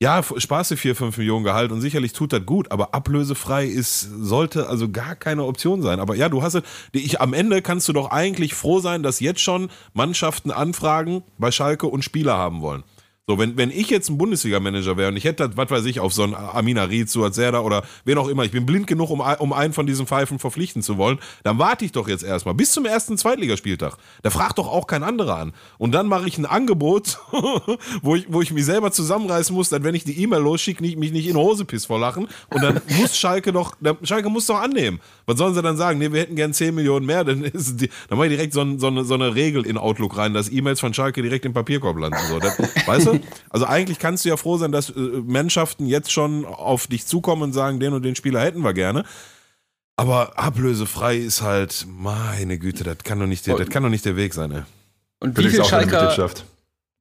[0.00, 4.68] Ja, Spaße 4, 5 Millionen Gehalt und sicherlich tut das gut, aber ablösefrei ist, sollte
[4.68, 5.98] also gar keine Option sein.
[5.98, 9.18] Aber ja, du hast es, ich, am Ende kannst du doch eigentlich froh sein, dass
[9.18, 12.84] jetzt schon Mannschaften Anfragen bei Schalke und Spieler haben wollen.
[13.28, 16.14] So, wenn, wenn ich jetzt ein Bundesliga-Manager wäre und ich hätte, was weiß ich, auf
[16.14, 19.20] so einen Amina Ried, Suat Serda oder wen auch immer, ich bin blind genug, um,
[19.20, 22.72] um einen von diesen Pfeifen verpflichten zu wollen, dann warte ich doch jetzt erstmal bis
[22.72, 23.98] zum ersten Zweitligaspieltag.
[24.22, 25.52] Da fragt doch auch kein anderer an.
[25.76, 27.18] Und dann mache ich ein Angebot,
[28.02, 30.96] wo, ich, wo ich mich selber zusammenreißen muss, dann wenn ich die E-Mail losschicke, nicht,
[30.96, 32.28] mich nicht in Hose piss vor lachen.
[32.48, 33.74] Und dann muss Schalke doch,
[34.04, 35.00] Schalke muss doch annehmen.
[35.26, 35.98] Was sollen sie dann sagen?
[35.98, 38.64] Nee, wir hätten gern 10 Millionen mehr, dann, ist die, dann mache ich direkt so,
[38.78, 41.98] so, eine, so eine Regel in Outlook rein, dass E-Mails von Schalke direkt im Papierkorb
[41.98, 42.16] landen.
[42.30, 43.17] So, das, weißt du?
[43.50, 47.42] Also eigentlich kannst du ja froh sein, dass äh, Mannschaften jetzt schon auf dich zukommen
[47.42, 49.04] und sagen, den und den Spieler hätten wir gerne.
[49.96, 54.04] Aber ablösefrei ist halt, meine Güte, das kann doch nicht der, das kann doch nicht
[54.04, 54.52] der Weg sein.
[54.52, 54.62] Ey.
[55.20, 56.30] Und wie viel, Schalker,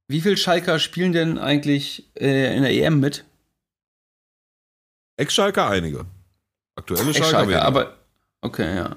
[0.08, 3.24] wie viel Schalker spielen denn eigentlich äh, in der EM mit?
[5.18, 6.06] Ex-Schalker einige.
[6.76, 7.98] Aktuelle Schalker Ex aber
[8.42, 8.96] okay, ja.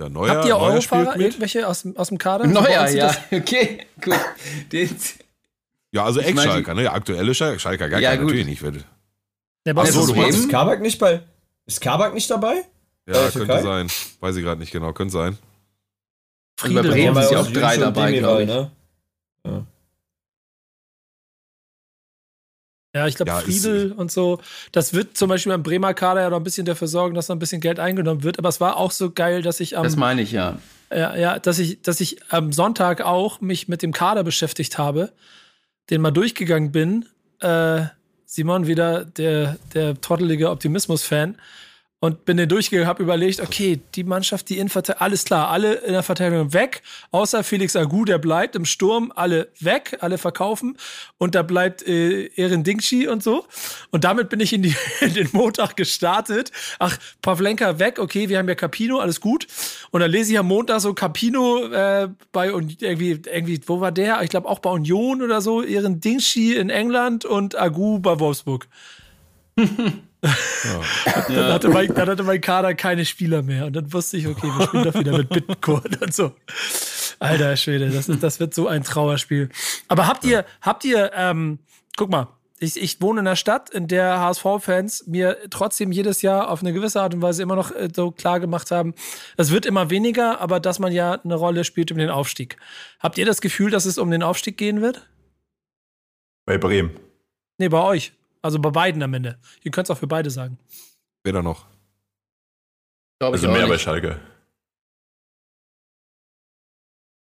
[0.00, 2.46] Der Neuer, Habt ihr Eurofahrer, irgendwelche aus, aus dem Kader?
[2.46, 4.18] Neuer, ja, okay, gut.
[4.72, 4.96] Den,
[5.92, 6.90] ja, also Ex-Schalker, ne?
[6.90, 8.62] Aktuelle Schalker, gar ja, kein, natürlich nicht.
[8.62, 11.22] Ja, Achso, du meinst, ist Kabak nicht bei.
[11.66, 12.64] Ist Kabak nicht dabei?
[13.06, 13.88] Ja, äh, könnte sein.
[14.20, 15.38] Weiß ich gerade nicht genau, könnte sein.
[16.58, 18.48] Friedel, bei Bremen sind ja auch drei dabei, glaube ich.
[18.48, 18.70] Ne?
[19.46, 19.66] Ja.
[22.94, 24.40] Ja, ich glaube, ja, Friedel und so,
[24.72, 27.36] das wird zum Beispiel beim Bremer Kader ja noch ein bisschen dafür sorgen, dass noch
[27.36, 28.38] ein bisschen Geld eingenommen wird.
[28.38, 29.84] Aber es war auch so geil, dass ich am.
[29.84, 30.58] Das meine ich, ja.
[30.92, 35.12] Ja, ja, dass ich, dass ich am Sonntag auch mich mit dem Kader beschäftigt habe
[35.90, 37.06] den mal durchgegangen bin.
[37.40, 37.82] Äh,
[38.24, 41.36] Simon, wieder der, der trottelige Optimismus-Fan
[42.00, 45.92] und bin den durchgegangen, habe überlegt, okay, die Mannschaft, die Innenverteidigung, alles klar, alle in
[45.92, 50.78] der Verteidigung weg, außer Felix Agu, der bleibt im Sturm, alle weg, alle verkaufen
[51.18, 53.44] und da bleibt äh, Erin Dingshi und so.
[53.90, 56.50] Und damit bin ich in, die, in den Montag gestartet.
[56.78, 59.46] Ach, Pavlenka weg, okay, wir haben ja Capino, alles gut.
[59.90, 63.92] Und dann lese ich am Montag so Capino äh, bei und irgendwie, irgendwie, wo war
[63.92, 64.22] der?
[64.22, 68.68] Ich glaube auch bei Union oder so, Erin Dingshi in England und Agu bei Wolfsburg.
[70.22, 70.32] Ja.
[71.28, 73.66] dann, hatte mein, dann, hatte mein, Kader keine Spieler mehr.
[73.66, 76.32] Und dann wusste ich, okay, wir spielen doch wieder mit Bitcoin und so.
[77.18, 79.48] Alter Schwede, das, ist, das wird so ein Trauerspiel.
[79.88, 81.58] Aber habt ihr, habt ihr, ähm,
[81.96, 86.50] guck mal, ich, ich wohne in einer Stadt, in der HSV-Fans mir trotzdem jedes Jahr
[86.50, 88.94] auf eine gewisse Art und Weise immer noch äh, so klar gemacht haben,
[89.38, 92.58] es wird immer weniger, aber dass man ja eine Rolle spielt um den Aufstieg.
[93.00, 95.08] Habt ihr das Gefühl, dass es um den Aufstieg gehen wird?
[96.44, 96.90] Bei Bremen.
[97.58, 98.12] Nee, bei euch.
[98.42, 99.38] Also bei beiden am Ende.
[99.62, 100.58] Ihr könnt es auch für beide sagen.
[101.24, 101.66] Weder noch.
[103.18, 103.68] Glaube also mehr nicht.
[103.68, 104.18] bei Schalke.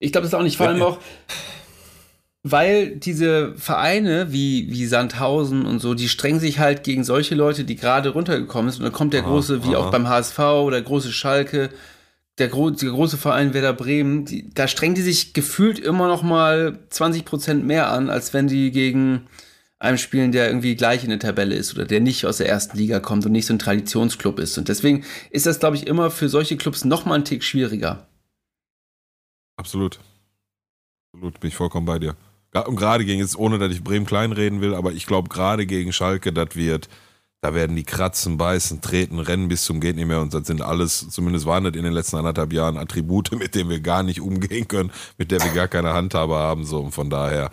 [0.01, 0.57] Ich glaube das auch nicht.
[0.57, 0.99] Vor allem auch,
[2.43, 7.65] weil diese Vereine wie, wie Sandhausen und so, die strengen sich halt gegen solche Leute,
[7.65, 8.81] die gerade runtergekommen sind.
[8.81, 9.87] Und dann kommt der aha, große, wie aha.
[9.87, 11.71] auch beim HSV oder große Schalke,
[12.39, 16.23] der, gro der große Verein Werder Bremen, die, da strengen die sich gefühlt immer noch
[16.23, 19.27] mal 20 Prozent mehr an, als wenn die gegen
[19.85, 22.77] einem spielen, der irgendwie gleich in der Tabelle ist oder der nicht aus der ersten
[22.77, 24.59] Liga kommt und nicht so ein Traditionsclub ist.
[24.59, 28.07] Und deswegen ist das, glaube ich, immer für solche Clubs noch mal einen Tick schwieriger.
[29.57, 30.01] Absolut.
[31.13, 32.17] Absolut, bin ich vollkommen bei dir.
[32.67, 35.93] Und gerade gegen, jetzt ohne dass ich Bremen kleinreden will, aber ich glaube, gerade gegen
[35.93, 36.89] Schalke, das wird,
[37.41, 40.21] da werden die kratzen, beißen, treten, rennen bis zum Geht nicht mehr.
[40.21, 43.71] Und das sind alles, zumindest waren das in den letzten anderthalb Jahren Attribute, mit denen
[43.71, 46.65] wir gar nicht umgehen können, mit der wir gar keine Handhabe haben.
[46.65, 47.51] So, und von daher,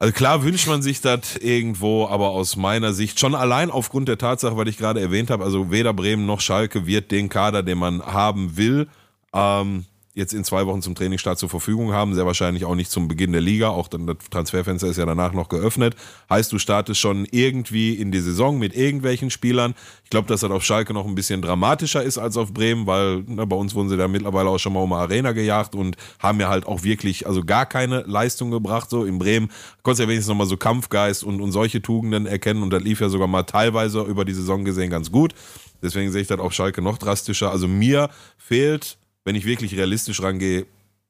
[0.00, 4.16] also klar wünscht man sich das irgendwo, aber aus meiner Sicht schon allein aufgrund der
[4.16, 7.76] Tatsache, weil ich gerade erwähnt habe, also weder Bremen noch Schalke wird den Kader, den
[7.76, 8.88] man haben will,
[9.34, 9.84] ähm,
[10.14, 12.14] jetzt in zwei Wochen zum Trainingsstart zur Verfügung haben.
[12.14, 13.68] Sehr wahrscheinlich auch nicht zum Beginn der Liga.
[13.68, 15.94] Auch dann das Transferfenster ist ja danach noch geöffnet.
[16.28, 19.74] Heißt, du startest schon irgendwie in die Saison mit irgendwelchen Spielern.
[20.04, 23.22] Ich glaube, dass das auf Schalke noch ein bisschen dramatischer ist als auf Bremen, weil
[23.26, 25.96] na, bei uns wurden sie da mittlerweile auch schon mal um eine Arena gejagt und
[26.18, 28.90] haben ja halt auch wirklich, also gar keine Leistung gebracht.
[28.90, 29.50] So in Bremen
[29.82, 33.00] konntest du ja wenigstens nochmal so Kampfgeist und, und solche Tugenden erkennen und das lief
[33.00, 35.34] ja sogar mal teilweise über die Saison gesehen ganz gut.
[35.82, 37.50] Deswegen sehe ich das auf Schalke noch drastischer.
[37.50, 40.66] Also mir fehlt wenn ich wirklich realistisch rangehe,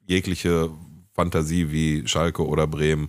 [0.06, 0.70] jegliche
[1.12, 3.08] Fantasie wie Schalke oder Bremen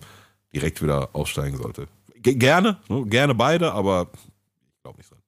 [0.54, 1.88] direkt wieder aufsteigen sollte.
[2.16, 3.04] G gerne, ne?
[3.06, 5.18] gerne beide, aber ich glaube nicht dran.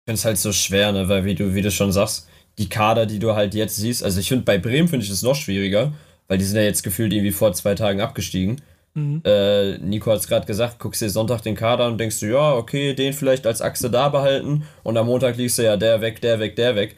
[0.00, 1.08] Ich finde es halt so schwer, ne?
[1.08, 2.28] weil wie du, wie du schon sagst,
[2.58, 5.22] die Kader, die du halt jetzt siehst, also ich finde bei Bremen finde ich es
[5.22, 5.92] noch schwieriger,
[6.26, 8.60] weil die sind ja jetzt gefühlt irgendwie vor zwei Tagen abgestiegen.
[8.94, 9.22] Mhm.
[9.24, 12.54] Äh, Nico hat es gerade gesagt, guckst dir Sonntag den Kader und denkst du, ja,
[12.54, 16.20] okay, den vielleicht als Achse da behalten und am Montag liegst du ja der weg,
[16.20, 16.96] der weg, der weg.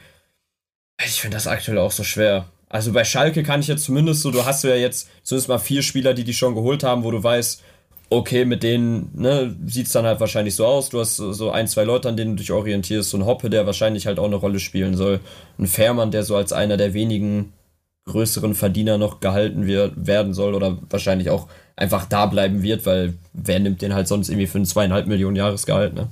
[1.04, 2.46] Ich finde das aktuell auch so schwer.
[2.68, 5.82] Also bei Schalke kann ich jetzt zumindest so, du hast ja jetzt zumindest mal vier
[5.82, 7.62] Spieler, die die schon geholt haben, wo du weißt,
[8.10, 10.90] okay, mit denen ne, sieht es dann halt wahrscheinlich so aus.
[10.90, 13.10] Du hast so ein, zwei Leute, an denen du dich orientierst.
[13.10, 15.20] So ein Hoppe, der wahrscheinlich halt auch eine Rolle spielen soll.
[15.58, 17.52] Ein Fährmann, der so als einer der wenigen
[18.06, 23.14] größeren Verdiener noch gehalten wird, werden soll oder wahrscheinlich auch einfach da bleiben wird, weil
[23.32, 26.08] wer nimmt den halt sonst irgendwie für ein zweieinhalb Millionen Jahresgehalt, ne?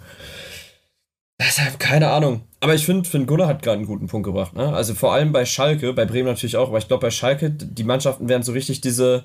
[1.41, 2.43] Deshalb, keine Ahnung.
[2.61, 4.73] Aber ich finde, Finn Gunnar hat gerade einen guten Punkt gebracht, ne?
[4.73, 7.85] Also vor allem bei Schalke, bei Bremen natürlich auch, aber ich glaube bei Schalke, die
[7.85, 9.25] Mannschaften werden so richtig diese,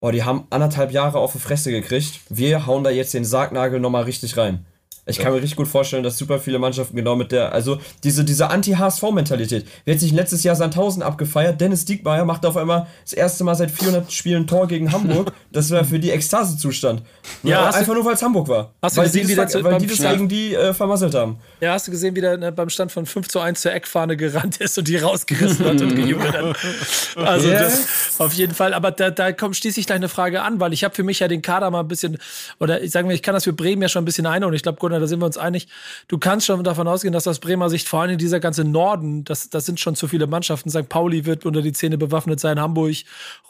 [0.00, 2.20] boah, die haben anderthalb Jahre auf die Fresse gekriegt.
[2.28, 4.66] Wir hauen da jetzt den Sargnagel nochmal richtig rein.
[5.08, 8.24] Ich kann mir richtig gut vorstellen, dass super viele Mannschaften genau mit der, also diese,
[8.24, 9.66] diese Anti-HSV-Mentalität.
[9.84, 11.60] Wer hat sich letztes Jahr Sandhausen abgefeiert?
[11.60, 15.32] Dennis Diekmeyer macht auf einmal das erste Mal seit 400 Spielen Tor gegen Hamburg.
[15.50, 17.02] Das war für die Ekstase-Zustand.
[17.42, 18.74] Ja, einfach du, nur, weil es Hamburg war.
[18.82, 21.38] Hast du gesehen, wie das, weil die das gegen die äh, vermasselt haben.
[21.60, 24.18] Ja, hast du gesehen, wie der ne, beim Stand von 5 zu 1 zur Eckfahne
[24.18, 26.56] gerannt ist und die rausgerissen hat und gejubelt hat.
[27.16, 27.62] Also yeah.
[27.62, 28.74] das auf jeden Fall.
[28.74, 31.28] Aber da, da kommt schließlich gleich eine Frage an, weil ich habe für mich ja
[31.28, 32.18] den Kader mal ein bisschen,
[32.60, 34.54] oder ich sage mal, ich kann das für Bremen ja schon ein bisschen einholen.
[34.54, 35.68] Ich glaube, Gunnar, da sind wir uns einig.
[36.08, 39.50] Du kannst schon davon ausgehen, dass aus Bremer Sicht vor allem dieser ganze Norden, das,
[39.50, 40.70] das sind schon zu viele Mannschaften.
[40.70, 40.88] St.
[40.88, 42.96] Pauli wird unter die Zähne bewaffnet sein, Hamburg,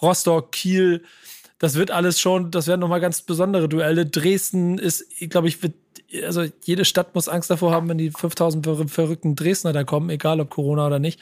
[0.01, 1.03] Rostock, Kiel.
[1.59, 4.07] Das wird alles schon, das werden nochmal ganz besondere Duelle.
[4.07, 5.75] Dresden ist, glaube ich, wird,
[6.25, 10.41] also jede Stadt muss Angst davor haben, wenn die 5000 verrückten Dresdner da kommen, egal
[10.41, 11.21] ob Corona oder nicht.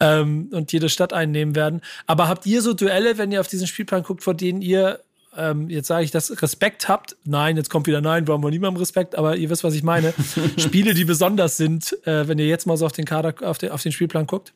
[0.00, 1.80] Ähm, und jede Stadt einnehmen werden.
[2.06, 5.00] Aber habt ihr so Duelle, wenn ihr auf diesen Spielplan guckt, vor denen ihr
[5.36, 7.16] ähm, jetzt sage ich, dass Respekt habt.
[7.24, 10.14] Nein, jetzt kommt wieder Nein, warum wir niemandem Respekt, aber ihr wisst, was ich meine.
[10.56, 13.70] Spiele, die besonders sind, äh, wenn ihr jetzt mal so auf den Kader, auf den,
[13.70, 14.52] auf den Spielplan guckt.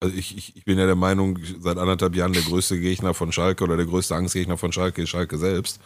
[0.00, 3.32] Also ich, ich, ich bin ja der Meinung, seit anderthalb Jahren der größte Gegner von
[3.32, 5.80] Schalke oder der größte Angstgegner von Schalke ist Schalke selbst.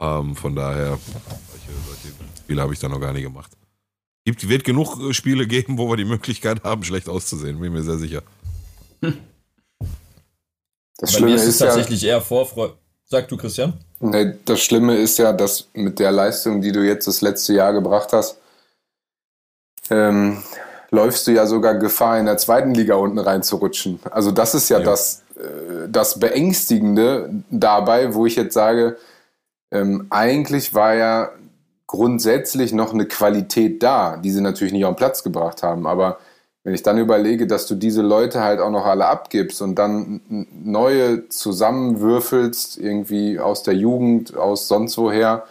[0.00, 3.52] Ähm, von daher, solche, solche Spiele habe ich da noch gar nicht gemacht.
[4.24, 7.82] Es wird genug äh, Spiele geben, wo wir die Möglichkeit haben, schlecht auszusehen, bin mir
[7.82, 8.22] sehr sicher.
[9.00, 9.16] Hm.
[10.98, 12.74] Das Bei Schlimme ist, ist tatsächlich ja, eher Vorfreude.
[13.04, 13.74] Sag du, Christian.
[14.00, 17.72] Nee, das Schlimme ist ja, dass mit der Leistung, die du jetzt das letzte Jahr
[17.72, 18.38] gebracht hast,
[19.90, 20.42] ähm,
[20.90, 24.00] läufst du ja sogar Gefahr, in der zweiten Liga unten reinzurutschen.
[24.10, 24.84] Also das ist ja, ja.
[24.84, 28.96] Das, äh, das Beängstigende dabei, wo ich jetzt sage,
[29.70, 31.30] ähm, eigentlich war ja
[31.86, 36.18] grundsätzlich noch eine Qualität da, die sie natürlich nicht auf den Platz gebracht haben, aber
[36.64, 40.22] wenn ich dann überlege, dass du diese Leute halt auch noch alle abgibst und dann
[40.50, 45.44] neue zusammenwürfelst, irgendwie aus der Jugend, aus sonst woher,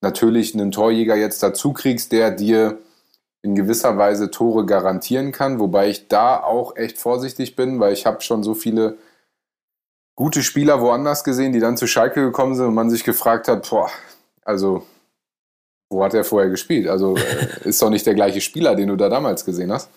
[0.00, 2.78] natürlich einen Torjäger jetzt dazu kriegst, der dir
[3.42, 8.06] in gewisser Weise Tore garantieren kann, wobei ich da auch echt vorsichtig bin, weil ich
[8.06, 8.98] habe schon so viele
[10.14, 13.68] gute Spieler woanders gesehen, die dann zu Schalke gekommen sind und man sich gefragt hat,
[13.68, 13.90] boah,
[14.44, 14.86] also
[15.90, 16.86] wo hat er vorher gespielt?
[16.86, 19.90] Also äh, ist doch nicht der gleiche Spieler, den du da damals gesehen hast.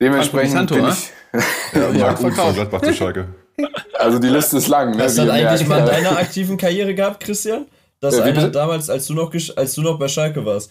[0.00, 1.10] Dementsprechend bin ich.
[1.74, 3.28] ja, ja gut von Gladbach zu Schalke.
[3.94, 4.94] Also die Liste ist lang.
[4.94, 5.02] Ne?
[5.02, 7.66] Hast du dann eigentlich mal in deiner aktiven Karriere gehabt, Christian?
[7.98, 10.70] Dass ja, einer damals, als du noch als du noch bei Schalke warst,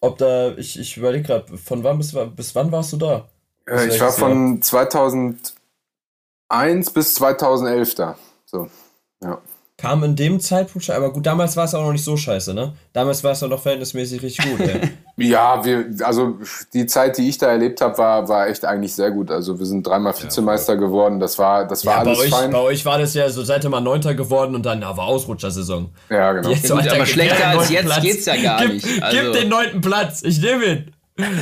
[0.00, 3.28] ob da, ich, ich überlege gerade, von wann bis, bis wann warst du da?
[3.68, 5.52] Äh, ich war von 2001
[6.92, 8.18] bis 2011 da.
[8.44, 8.68] So,
[9.22, 9.40] ja
[9.78, 12.52] kam in dem Zeitpunkt schon, aber gut, damals war es auch noch nicht so scheiße,
[12.52, 12.72] ne?
[12.92, 14.90] Damals war es doch noch verhältnismäßig richtig gut, ey.
[15.28, 16.36] ja, wir, also
[16.74, 19.30] die Zeit, die ich da erlebt habe, war, war echt eigentlich sehr gut.
[19.30, 22.30] Also wir sind dreimal Vizemeister ja, geworden, das war, das war ja, alles bei euch,
[22.30, 22.50] fein.
[22.50, 25.06] Bei euch war das ja so, seid ihr mal Neunter geworden und dann, na, war
[25.06, 25.90] Ausrutschersaison.
[26.10, 26.50] Ja, genau.
[26.50, 28.02] Jetzt, gut, aber schlechter als jetzt Platz.
[28.02, 29.02] geht's ja gar gib, nicht.
[29.02, 29.16] Also.
[29.16, 30.92] Gib den neunten Platz, ich nehme ihn.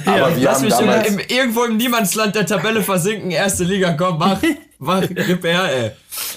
[0.04, 3.92] Aber ja, wir lass mich im, im, irgendwo im Niemandsland der Tabelle versinken, erste Liga,
[3.92, 4.42] komm, mach,
[4.78, 5.90] mach, gib her, ey.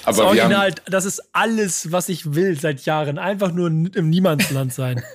[0.03, 3.17] Aber das Original, haben, das ist alles, was ich will seit Jahren.
[3.17, 5.03] Einfach nur im Niemandsland sein.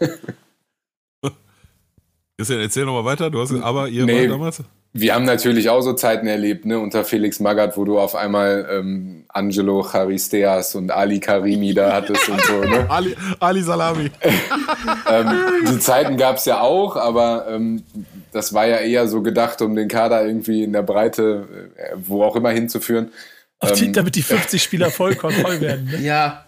[2.37, 3.31] Christian, erzähl nochmal weiter.
[3.31, 4.62] Du hast aber ihr nee, damals?
[4.97, 8.66] Wir haben natürlich auch so Zeiten erlebt, ne, unter Felix Magath, wo du auf einmal
[8.70, 12.61] ähm, Angelo Charisteas und Ali Karimi da hattest und so.
[12.61, 12.87] Ne?
[12.89, 14.11] Ali, Ali Salami.
[15.11, 15.27] ähm,
[15.68, 17.83] die Zeiten gab es ja auch, aber ähm,
[18.35, 22.22] das war ja eher so gedacht, um den Kader irgendwie in der Breite, äh, wo
[22.22, 23.12] auch immer hinzuführen.
[23.62, 25.87] Die, ähm, damit die 50 Spieler voll, voll werden.
[25.87, 26.01] Ne?
[26.01, 26.47] Ja.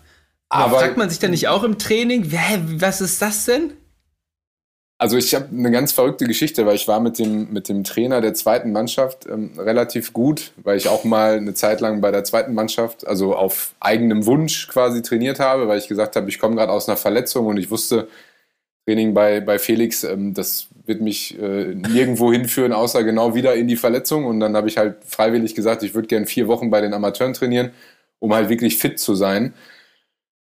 [0.48, 3.72] Aber fragt man sich dann nicht auch im Training, hä, was ist das denn?
[4.98, 8.22] Also ich habe eine ganz verrückte Geschichte, weil ich war mit dem, mit dem Trainer
[8.22, 12.24] der zweiten Mannschaft ähm, relativ gut, weil ich auch mal eine Zeit lang bei der
[12.24, 16.56] zweiten Mannschaft, also auf eigenem Wunsch quasi trainiert habe, weil ich gesagt habe, ich komme
[16.56, 18.08] gerade aus einer Verletzung und ich wusste,
[18.86, 23.68] Training bei, bei Felix, ähm, das wird mich äh, nirgendwo hinführen, außer genau wieder in
[23.68, 24.24] die Verletzung.
[24.24, 27.34] Und dann habe ich halt freiwillig gesagt, ich würde gerne vier Wochen bei den Amateuren
[27.34, 27.70] trainieren,
[28.18, 29.54] um halt wirklich fit zu sein.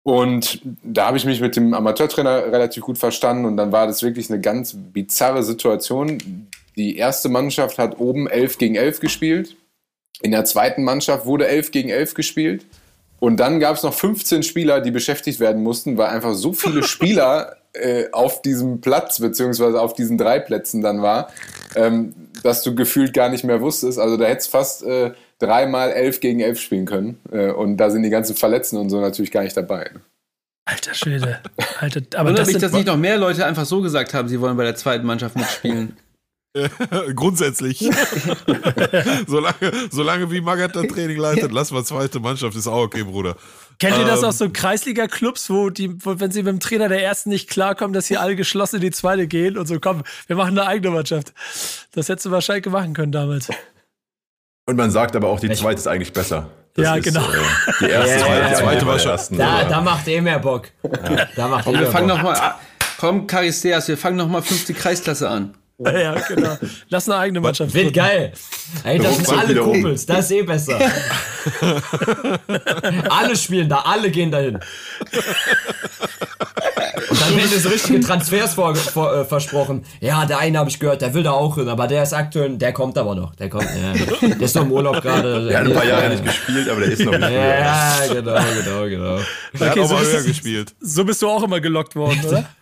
[0.03, 3.43] Und da habe ich mich mit dem Amateurtrainer relativ gut verstanden.
[3.43, 6.47] Und dann war das wirklich eine ganz bizarre Situation.
[6.77, 9.57] Die erste Mannschaft hat oben 11 gegen 11 gespielt.
[10.21, 12.65] In der zweiten Mannschaft wurde 11 gegen 11 gespielt.
[13.19, 16.83] Und dann gab es noch 15 Spieler, die beschäftigt werden mussten, weil einfach so viele
[16.87, 21.31] Spieler äh, auf diesem Platz beziehungsweise auf diesen drei Plätzen dann war,
[21.75, 22.13] ähm,
[22.43, 23.99] dass du gefühlt gar nicht mehr wusstest.
[23.99, 27.19] Also da hättest fast äh, dreimal elf gegen elf spielen können.
[27.31, 29.89] Äh, und da sind die ganzen Verletzten und so natürlich gar nicht dabei.
[29.93, 30.01] Ne?
[30.65, 31.39] Alter Schwede.
[31.79, 34.57] Alter, aber das nicht, dass nicht noch mehr Leute einfach so gesagt haben, sie wollen
[34.57, 35.97] bei der zweiten Mannschaft mitspielen.
[37.15, 37.79] Grundsätzlich.
[39.27, 43.37] solange, solange wie Magath das Training leitet, lass mal zweite Mannschaft, ist auch okay, Bruder.
[43.79, 46.89] Kennt ihr das ähm, aus so Kreisliga-Clubs, wo die, wo, wenn sie mit dem Trainer
[46.89, 50.03] der ersten nicht klarkommen, dass sie alle geschlossen in die zweite gehen und so, komm,
[50.25, 51.33] wir machen eine eigene Mannschaft.
[51.91, 53.49] Das hättest du wahrscheinlich machen können damals.
[54.65, 56.49] Und man sagt aber auch, die zweite ist eigentlich besser.
[56.73, 57.21] Das ja, ist, genau.
[57.21, 57.35] Äh,
[57.79, 59.37] die erste, ja, ja, die zweite war schon.
[59.37, 60.69] Da, da macht eh mehr Bock.
[60.83, 61.27] Ja.
[61.35, 62.17] Da macht komm, eh wir fangen Bock.
[62.17, 62.55] Noch mal,
[62.99, 65.55] komm, Karisteas, wir fangen nochmal fünfte Kreisklasse an.
[65.79, 66.57] Ja, genau.
[66.89, 67.73] Lass eine eigene Mannschaft.
[67.73, 68.33] Wird geil.
[68.83, 70.07] Ey, das sind alle Kumpels.
[70.07, 70.79] Das ist eh besser.
[73.09, 74.55] alle spielen da, alle gehen dahin.
[77.09, 79.85] Und dann werden so richtige Transfers vor, vor, äh, versprochen.
[80.01, 82.57] Ja, der eine habe ich gehört, der will da auch hin, aber der ist aktuell,
[82.57, 83.35] der kommt aber noch.
[83.35, 83.93] Der kommt, ja.
[84.21, 85.47] Der ist noch im Urlaub gerade.
[85.47, 88.85] Der hat ein paar Jahre nicht gespielt, aber der ist noch nicht Ja, genau, genau,
[88.85, 89.19] genau.
[89.53, 90.73] Der okay, hat auch so mal höher gespielt.
[90.79, 92.49] So bist du auch immer gelockt worden, oder?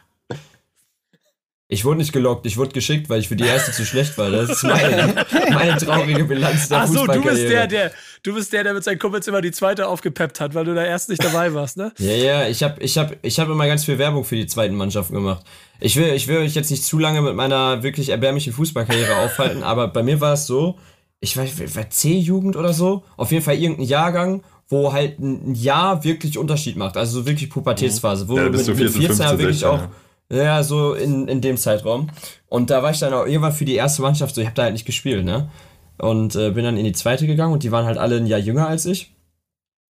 [1.68, 4.30] Ich wurde nicht gelockt, ich wurde geschickt, weil ich für die erste zu schlecht war.
[4.30, 7.92] Das ist meine, meine traurige Bilanz der Ach so, du bist der, der,
[8.22, 10.84] du bist der, der mit seinen Kumpels immer die zweite aufgepeppt hat, weil du da
[10.84, 11.92] erst nicht dabei warst, ne?
[11.98, 14.76] ja, ja, ich habe ich hab, ich hab immer ganz viel Werbung für die zweiten
[14.76, 15.44] Mannschaften gemacht.
[15.80, 19.64] Ich will, ich will euch jetzt nicht zu lange mit meiner wirklich erbärmlichen Fußballkarriere aufhalten,
[19.64, 20.78] aber bei mir war es so,
[21.20, 26.04] ich war, war C-Jugend oder so, auf jeden Fall irgendein Jahrgang, wo halt ein Jahr
[26.04, 29.68] wirklich Unterschied macht, also so wirklich Pubertätsphase, wo ja, mit, mit 14, 15, wirklich 16,
[29.68, 29.90] auch ja
[30.32, 32.10] ja, so in, in dem Zeitraum.
[32.48, 34.64] Und da war ich dann auch irgendwann für die erste Mannschaft so, ich habe da
[34.64, 35.50] halt nicht gespielt, ne?
[35.98, 38.40] Und äh, bin dann in die zweite gegangen und die waren halt alle ein Jahr
[38.40, 39.16] jünger als ich.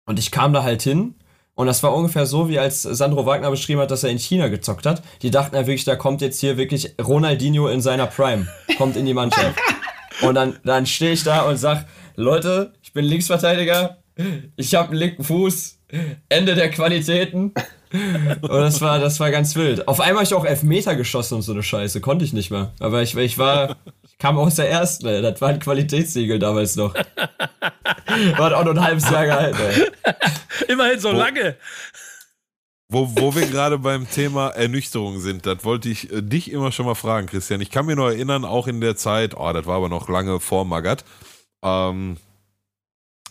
[0.05, 1.15] Und ich kam da halt hin
[1.55, 4.49] und das war ungefähr so, wie als Sandro Wagner beschrieben hat, dass er in China
[4.49, 5.01] gezockt hat.
[5.21, 9.05] Die dachten ja wirklich, da kommt jetzt hier wirklich Ronaldinho in seiner Prime, kommt in
[9.05, 9.57] die Mannschaft.
[10.21, 13.97] Und dann, dann stehe ich da und sag, Leute, ich bin Linksverteidiger,
[14.55, 15.79] ich habe einen linken Fuß,
[16.29, 17.53] Ende der Qualitäten.
[18.41, 19.87] Und das war, das war ganz wild.
[19.87, 22.01] Auf einmal habe ich auch Elfmeter geschossen und so eine Scheiße.
[22.01, 22.73] Konnte ich nicht mehr.
[22.79, 25.21] Aber ich, ich war, ich kam aus der ersten, ey.
[25.21, 26.93] Das war ein Qualitätssiegel damals noch.
[28.37, 29.91] War auch nur ein halbes Jahr gehalten, ey.
[30.67, 31.55] Immerhin so wo, lange.
[32.87, 36.85] Wo, wo wir gerade beim Thema Ernüchterung sind, das wollte ich äh, dich immer schon
[36.85, 37.61] mal fragen, Christian.
[37.61, 40.39] Ich kann mir noch erinnern, auch in der Zeit, oh, das war aber noch lange
[40.39, 41.03] vor Magat.
[41.63, 42.17] Ähm,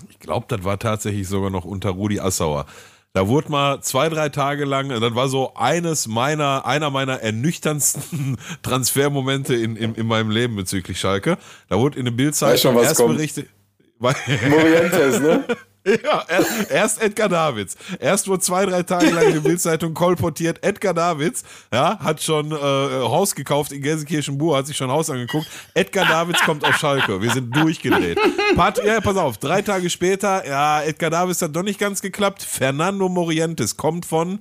[0.09, 2.67] ich glaube, das war tatsächlich sogar noch unter Rudi Assauer.
[3.15, 8.37] Da wurde mal zwei, drei Tage lang, das war so eines meiner, einer meiner ernüchternsten
[8.63, 11.39] Transfermomente in, in, in meinem Leben bezüglich Schalke.
[11.69, 13.49] Da wurde in der Bildzeitung erst berichtet.
[14.01, 15.45] Morientes, ne?
[16.05, 16.25] Ja,
[16.71, 17.77] erst Edgar Davids.
[18.01, 22.53] Erst wurde zwei, drei Tage lang in der Bildzeitung kolportiert, Edgar Davids, ja, hat schon
[22.53, 25.47] äh, Haus gekauft in Gelsenkirchen-Bur, hat sich schon Haus angeguckt.
[25.75, 27.21] Edgar Davids kommt auf Schalke.
[27.21, 28.19] Wir sind durchgedreht.
[28.57, 32.43] Pat, ja, pass auf, drei Tage später, ja, Edgar Davids hat doch nicht ganz geklappt.
[32.43, 34.39] Fernando Morientes kommt von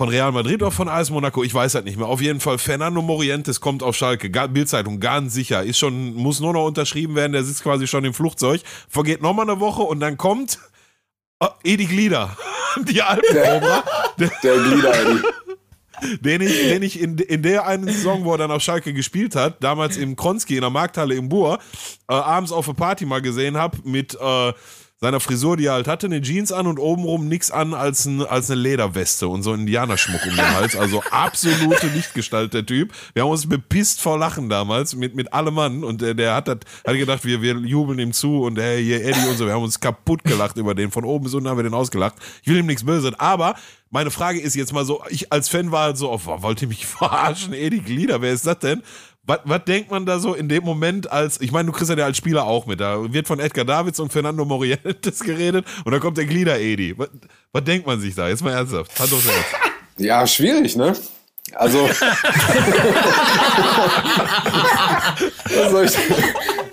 [0.00, 2.06] von Real Madrid oder von AS Monaco, ich weiß halt nicht mehr.
[2.06, 5.62] Auf jeden Fall, Fernando Morientes kommt auf Schalke, Bildzeitung, ganz sicher.
[5.62, 8.62] Ist schon, muss nur noch unterschrieben werden, der sitzt quasi schon im Flugzeug.
[8.88, 10.58] Vergeht nochmal eine Woche und dann kommt
[11.40, 12.34] oh, Edi Glieder.
[12.88, 13.84] Die Alpenkobra.
[14.18, 15.22] Der, der Glieder, Edi.
[16.22, 19.36] Den ich, den ich in, in der einen Saison, wo er dann auf Schalke gespielt
[19.36, 21.58] hat, damals im Kronski in der Markthalle im Bur,
[22.08, 24.52] äh, abends auf eine Party mal gesehen habe mit äh,
[25.02, 28.20] seiner Frisur, die er halt hatte, eine Jeans an und obenrum nichts an als, ein,
[28.20, 30.76] als eine Lederweste und so ein Indianerschmuck um den Hals.
[30.76, 32.92] Also absolute Lichtgestalt, der Typ.
[33.14, 36.48] Wir haben uns bepisst vor Lachen damals mit, mit allem Mann und der, der hat,
[36.48, 39.46] hat gedacht, wir, wir jubeln ihm zu und hey, hier Eddie und so.
[39.46, 40.90] Wir haben uns kaputt gelacht über den.
[40.90, 42.16] Von oben bis unten haben wir den ausgelacht.
[42.42, 43.54] Ich will ihm nichts Böses, aber
[43.88, 46.68] meine Frage ist jetzt mal so, ich als Fan war halt so, oh, wollt ihr
[46.68, 47.54] mich verarschen?
[47.54, 48.82] Eddie Glieder, wer ist das denn?
[49.24, 52.16] Was, denkt man da so in dem Moment als, ich meine, du kriegst ja als
[52.16, 56.18] Spieler auch mit, da wird von Edgar Davids und Fernando Morientes geredet und dann kommt
[56.18, 56.98] der Glieder-Edi.
[56.98, 57.10] Was,
[57.52, 58.28] was, denkt man sich da?
[58.28, 58.98] Jetzt mal ernsthaft.
[58.98, 59.44] Hand aufs Herz.
[59.98, 60.94] Ja, schwierig, ne?
[61.54, 61.78] Also,
[65.44, 65.96] was, soll ich,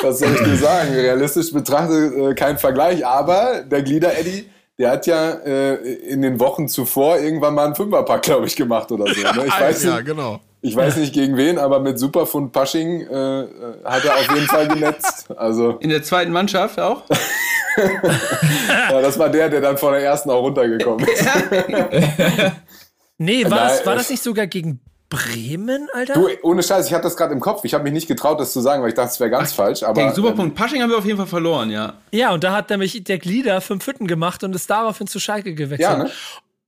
[0.03, 0.93] was, soll ich, dir sagen?
[0.93, 6.67] Realistisch betrachtet äh, kein Vergleich, aber der Glieder-Eddy, der hat ja äh, in den Wochen
[6.67, 9.21] zuvor irgendwann mal einen Fünferpack, glaube ich, gemacht oder so.
[9.21, 9.45] Ne?
[9.47, 10.39] Ich weiß ja, nicht, genau.
[10.68, 13.47] Ich weiß nicht gegen wen, aber mit Superfund Pasching äh, äh,
[13.86, 15.32] hat er auf jeden Fall genetzt.
[15.36, 17.03] Also in der zweiten Mannschaft auch?
[17.78, 21.26] ja, das war der, der dann vor der ersten auch runtergekommen ist.
[23.18, 26.15] nee, war das, war das nicht sogar gegen Bremen, Alter?
[26.15, 27.63] Du, ohne Scheiß, ich hatte das gerade im Kopf.
[27.63, 29.55] Ich habe mich nicht getraut, das zu sagen, weil ich dachte, es wäre ganz Ach,
[29.55, 29.84] falsch.
[29.84, 31.93] Aber, den Superpunkt ähm, Pasching haben wir auf jeden Fall verloren, ja.
[32.11, 35.55] Ja, und da hat nämlich der Glieder fünf Hütten gemacht und ist daraufhin zu Schalke
[35.55, 35.80] gewechselt.
[35.80, 36.11] Ja, ne?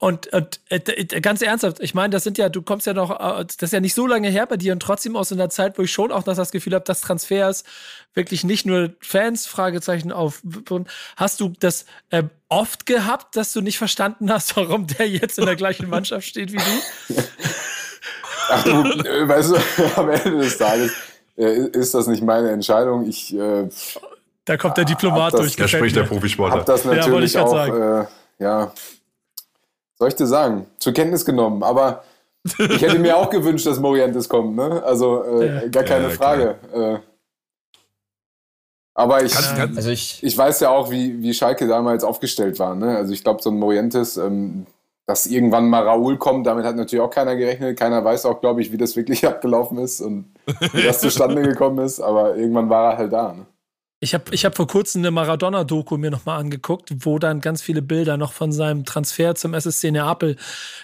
[0.02, 0.80] Und, und äh,
[1.20, 3.82] ganz ernsthaft, ich meine, das sind ja, du kommst ja noch, äh, das ist ja
[3.82, 6.24] nicht so lange her bei dir und trotzdem aus einer Zeit, wo ich schon auch
[6.24, 7.66] das Gefühl habe, dass Transfers
[8.14, 10.42] wirklich nicht nur Fans, Fragezeichen auf.
[11.18, 15.46] Hast du das äh, oft gehabt, dass du nicht verstanden hast, warum der jetzt in
[15.46, 17.16] der gleichen Mannschaft steht wie du?
[18.50, 19.58] Ach du, äh, weißt du,
[19.98, 20.94] am Ende des Tages
[21.38, 23.06] äh, ist das nicht meine Entscheidung.
[23.06, 23.36] Ich.
[23.36, 23.68] Äh,
[24.46, 25.58] da kommt der Diplomat durch.
[25.58, 26.60] Da spricht der Profisportler.
[26.60, 28.08] Hab das natürlich ja, auch,
[28.40, 28.72] ja
[30.00, 31.62] soll ich dir sagen, zur Kenntnis genommen.
[31.62, 32.04] Aber
[32.44, 34.82] ich hätte mir auch gewünscht, dass Morientes kommt, ne?
[34.84, 36.56] Also äh, gar keine ja, Frage.
[36.74, 37.00] Äh,
[38.96, 42.76] aber ich, also ich, ich weiß ja auch, wie, wie Schalke damals aufgestellt war.
[42.76, 42.98] Ne?
[42.98, 44.66] Also ich glaube, so ein Morientes, ähm,
[45.06, 47.80] dass irgendwann mal Raoul kommt, damit hat natürlich auch keiner gerechnet.
[47.80, 50.26] Keiner weiß auch, glaube ich, wie das wirklich abgelaufen ist und
[50.74, 52.02] wie das zustande gekommen ist.
[52.02, 53.34] Aber irgendwann war er halt da.
[53.34, 53.46] Ne?
[54.02, 57.82] Ich habe ich hab vor kurzem eine Maradona-Doku mir nochmal angeguckt, wo dann ganz viele
[57.82, 60.38] Bilder noch von seinem Transfer zum SSC Neapel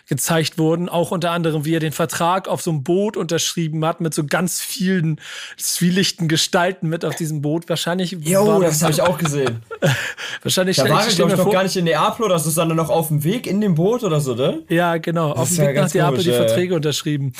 [0.06, 0.90] gezeigt wurden.
[0.90, 4.26] Auch unter anderem, wie er den Vertrag auf so einem Boot unterschrieben hat, mit so
[4.26, 5.22] ganz vielen
[5.56, 7.70] zwielichten Gestalten mit auf diesem Boot.
[7.70, 8.12] Wahrscheinlich.
[8.12, 9.62] Jo, das, das habe ich auch gesehen.
[10.44, 10.76] Wahrscheinlich.
[10.76, 12.90] Da war ich, glaube ich, noch gar nicht in Neapel oder ist es dann noch
[12.90, 14.64] auf dem Weg in dem Boot oder so, ne?
[14.68, 15.30] Ja, genau.
[15.30, 17.32] Das auf dem Weg ja nach Neapel die Verträge unterschrieben.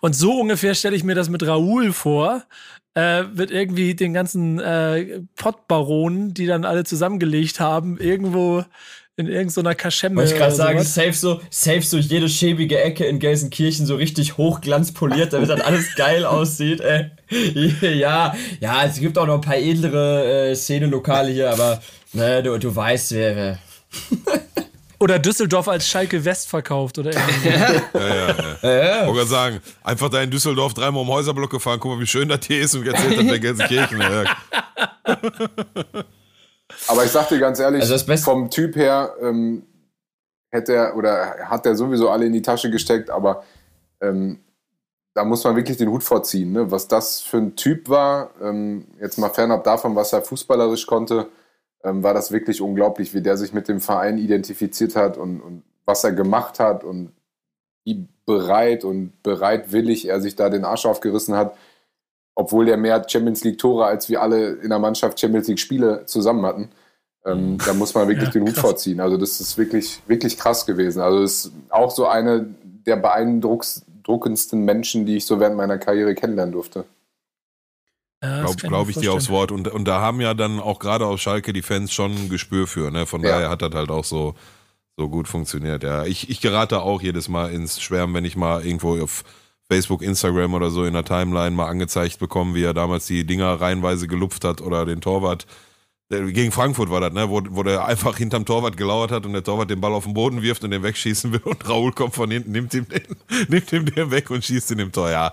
[0.00, 2.44] Und so ungefähr stelle ich mir das mit Raoul vor
[2.94, 8.64] äh, wird irgendwie den ganzen äh, Pottbaronen, die dann alle zusammengelegt haben, irgendwo
[9.16, 10.16] in irgendeiner Kaschemme.
[10.16, 14.38] Wollte ich gerade sagen, safe so, safe so jede schäbige Ecke in Gelsenkirchen so richtig
[14.38, 16.80] hochglanzpoliert, damit dann alles geil aussieht.
[16.80, 17.10] Ey.
[17.98, 21.80] ja, ja, es gibt auch noch ein paar edlere äh, Szenelokale hier, aber
[22.12, 23.36] ne, du, du weißt, wer.
[23.36, 23.58] wer.
[25.04, 27.48] Oder Düsseldorf als Schalke West verkauft oder irgendwie.
[27.50, 28.56] ja, ja, ja.
[28.62, 29.14] ja, ja.
[29.14, 32.40] Ich sagen, einfach da in Düsseldorf dreimal um Häuserblock gefahren, guck mal, wie schön das
[32.46, 34.00] hier ist und erzählt hat der Gelsenkirchen.
[36.88, 39.66] Aber ich sag dir ganz ehrlich, also vom Typ her ähm,
[40.50, 43.44] hätte er oder hat er sowieso alle in die Tasche gesteckt, aber
[44.00, 44.38] ähm,
[45.12, 46.70] da muss man wirklich den Hut vorziehen, ne?
[46.70, 48.30] was das für ein Typ war.
[48.40, 51.28] Ähm, jetzt mal fernab davon, was er fußballerisch konnte
[51.84, 55.62] ähm, war das wirklich unglaublich, wie der sich mit dem Verein identifiziert hat und, und
[55.84, 57.12] was er gemacht hat und
[57.84, 61.54] wie bereit und bereitwillig er sich da den Arsch aufgerissen hat,
[62.34, 66.06] obwohl der mehr Champions League Tore als wir alle in der Mannschaft Champions League Spiele
[66.06, 66.70] zusammen hatten.
[67.26, 69.00] Ähm, da muss man wirklich ja, den Hut vorziehen.
[69.00, 71.00] Also das ist wirklich, wirklich krass gewesen.
[71.00, 72.54] Also das ist auch so eine
[72.86, 76.84] der beeindruckendsten Menschen, die ich so während meiner Karriere kennenlernen durfte.
[78.24, 79.52] Ja, Glaube glaub ich dir aufs Wort.
[79.52, 82.66] Und, und da haben ja dann auch gerade auf Schalke die Fans schon ein Gespür
[82.66, 82.90] für.
[82.90, 83.06] Ne?
[83.06, 83.30] Von ja.
[83.30, 84.34] daher hat das halt auch so,
[84.96, 85.82] so gut funktioniert.
[85.82, 89.24] Ja, ich, ich gerate auch jedes Mal ins Schwärmen, wenn ich mal irgendwo auf
[89.68, 93.60] Facebook, Instagram oder so in der Timeline mal angezeigt bekomme, wie er damals die Dinger
[93.60, 95.46] reihenweise gelupft hat oder den Torwart.
[96.10, 97.30] Gegen Frankfurt war das, ne?
[97.30, 100.14] wo, wo der einfach hinterm Torwart gelauert hat und der Torwart den Ball auf den
[100.14, 103.02] Boden wirft und den wegschießen will und Raoul kommt von hinten, nimmt ihm den,
[103.48, 105.10] nimmt ihm den weg und schießt in dem Tor.
[105.10, 105.32] Ja,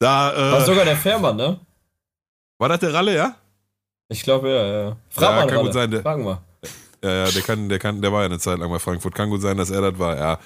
[0.00, 1.60] da, äh, war sogar der Fährmann, ne?
[2.58, 3.36] War das der Ralle, ja?
[4.08, 4.96] Ich glaube, ja, ja.
[5.08, 5.62] Frag ja, mal, kann Ralle.
[5.64, 5.90] gut sein.
[5.90, 6.42] Der, Fragen wir.
[7.02, 9.14] Ja, ja, der kann, der kann, der war ja eine Zeit lang bei Frankfurt.
[9.14, 10.38] Kann gut sein, dass er das war, ja.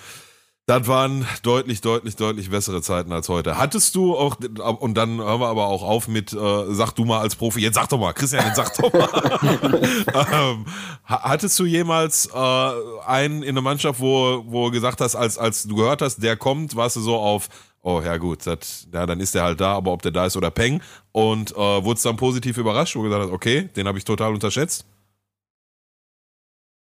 [0.68, 3.56] Das waren deutlich, deutlich, deutlich bessere Zeiten als heute.
[3.56, 4.36] Hattest du auch,
[4.80, 7.76] und dann hören wir aber auch auf mit, äh, sag du mal als Profi, jetzt
[7.76, 9.40] sag doch mal, Christian, jetzt sag doch mal.
[10.30, 10.66] ähm,
[11.04, 12.70] hattest du jemals äh,
[13.06, 16.36] einen in der Mannschaft, wo, wo du gesagt hast, als, als du gehört hast, der
[16.36, 17.48] kommt, warst du so auf,
[17.82, 20.36] oh ja gut, das, ja, dann ist der halt da, aber ob der da ist
[20.36, 20.82] oder Peng.
[21.12, 24.32] Und äh, wurde dann positiv überrascht, wo du gesagt hast, okay, den habe ich total
[24.34, 24.84] unterschätzt?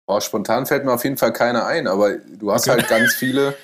[0.07, 2.79] Oh, spontan fällt mir auf jeden Fall keiner ein, aber du hast okay.
[2.79, 3.57] halt ganz viele,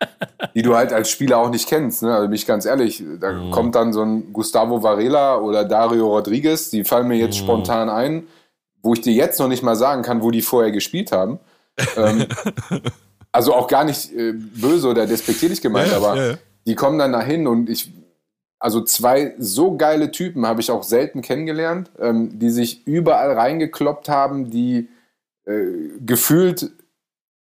[0.54, 2.02] die du halt als Spieler auch nicht kennst.
[2.02, 2.14] Ne?
[2.14, 3.50] Also bin ich ganz ehrlich, da mm.
[3.50, 7.44] kommt dann so ein Gustavo Varela oder Dario Rodriguez, die fallen mir jetzt mm.
[7.44, 8.26] spontan ein,
[8.82, 11.38] wo ich dir jetzt noch nicht mal sagen kann, wo die vorher gespielt haben.
[11.96, 12.26] ähm,
[13.30, 16.38] also auch gar nicht äh, böse oder despektierlich gemeint, ja, aber ja
[16.70, 17.92] die kommen dann dahin und ich,
[18.60, 24.08] also zwei so geile Typen habe ich auch selten kennengelernt, ähm, die sich überall reingekloppt
[24.08, 24.88] haben, die
[25.46, 25.64] äh,
[25.98, 26.70] gefühlt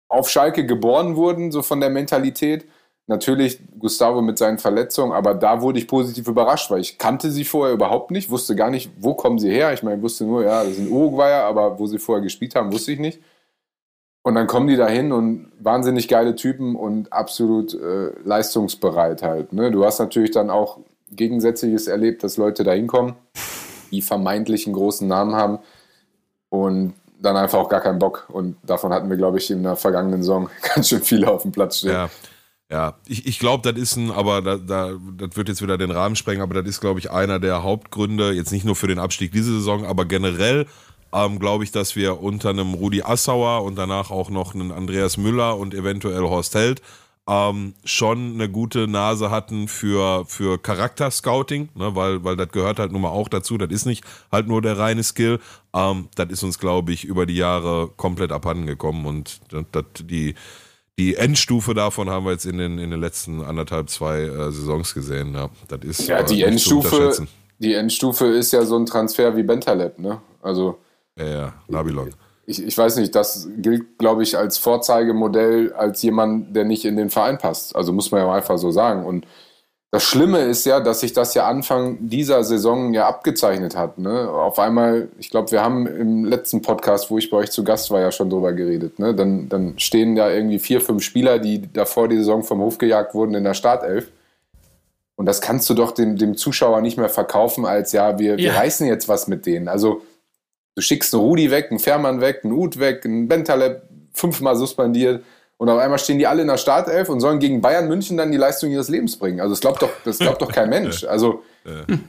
[0.08, 2.66] auf Schalke geboren wurden, so von der Mentalität.
[3.06, 7.44] Natürlich Gustavo mit seinen Verletzungen, aber da wurde ich positiv überrascht, weil ich kannte sie
[7.44, 9.72] vorher überhaupt nicht, wusste gar nicht, wo kommen sie her.
[9.72, 12.72] Ich meine, ich wusste nur, ja, das sind Uruguayer, aber wo sie vorher gespielt haben,
[12.72, 13.20] wusste ich nicht.
[14.22, 19.52] Und dann kommen die da hin und wahnsinnig geile Typen und absolut äh, leistungsbereit halt.
[19.52, 19.70] Ne?
[19.72, 20.78] Du hast natürlich dann auch
[21.10, 23.14] Gegensätzliches erlebt, dass Leute da hinkommen,
[23.90, 25.58] die vermeintlich einen großen Namen haben
[26.50, 28.28] und dann einfach auch gar keinen Bock.
[28.32, 31.52] Und davon hatten wir, glaube ich, in der vergangenen Saison ganz schön viele auf dem
[31.52, 31.92] Platz stehen.
[31.92, 32.10] Ja.
[32.70, 35.90] Ja, ich, ich glaube, das ist ein, aber da, da, das wird jetzt wieder den
[35.90, 38.98] Rahmen sprengen, aber das ist, glaube ich, einer der Hauptgründe, jetzt nicht nur für den
[38.98, 40.66] Abstieg diese Saison, aber generell
[41.14, 45.16] ähm, glaube ich, dass wir unter einem Rudi Assauer und danach auch noch einen Andreas
[45.16, 46.82] Müller und eventuell Horst Held
[47.28, 52.90] ähm, schon eine gute Nase hatten für, für Charakter-Scouting, ne, weil, weil das gehört halt
[52.90, 53.58] nun mal auch dazu.
[53.58, 55.38] Das ist nicht halt nur der reine Skill.
[55.72, 59.40] Ähm, das ist uns, glaube ich, über die Jahre komplett abhanden gekommen und
[59.70, 60.34] das, die,
[60.98, 64.92] die Endstufe davon haben wir jetzt in den, in den letzten anderthalb, zwei äh, Saisons
[64.92, 65.34] gesehen.
[65.34, 67.26] Ja, das ist ja die Endstufe.
[67.58, 70.20] Die Endstufe ist ja so ein Transfer wie Bentaleb, ne?
[70.42, 70.78] Also.
[71.18, 72.12] Ja, ja, Nabilon
[72.46, 76.96] ich, ich weiß nicht, das gilt, glaube ich, als Vorzeigemodell als jemand, der nicht in
[76.96, 77.76] den Verein passt.
[77.76, 79.04] Also muss man ja einfach so sagen.
[79.04, 79.26] Und
[79.90, 83.98] das Schlimme ist ja, dass sich das ja Anfang dieser Saison ja abgezeichnet hat.
[83.98, 84.28] Ne?
[84.28, 87.90] Auf einmal, ich glaube, wir haben im letzten Podcast, wo ich bei euch zu Gast
[87.90, 88.98] war, ja schon drüber geredet.
[88.98, 89.14] Ne?
[89.14, 93.14] Dann, dann stehen da irgendwie vier, fünf Spieler, die davor die Saison vom Hof gejagt
[93.14, 94.10] wurden in der Startelf.
[95.14, 98.38] Und das kannst du doch dem, dem Zuschauer nicht mehr verkaufen, als ja, wir, ja.
[98.38, 99.68] wir reißen jetzt was mit denen.
[99.68, 100.02] Also
[100.74, 105.22] Du schickst einen Rudi weg, einen Fährmann weg, einen Uth weg, einen Bentaleb fünfmal suspendiert
[105.62, 108.32] und auf einmal stehen die alle in der Startelf und sollen gegen Bayern München dann
[108.32, 109.40] die Leistung ihres Lebens bringen.
[109.40, 111.04] Also das glaubt doch, das glaubt doch kein Mensch.
[111.04, 111.44] Also,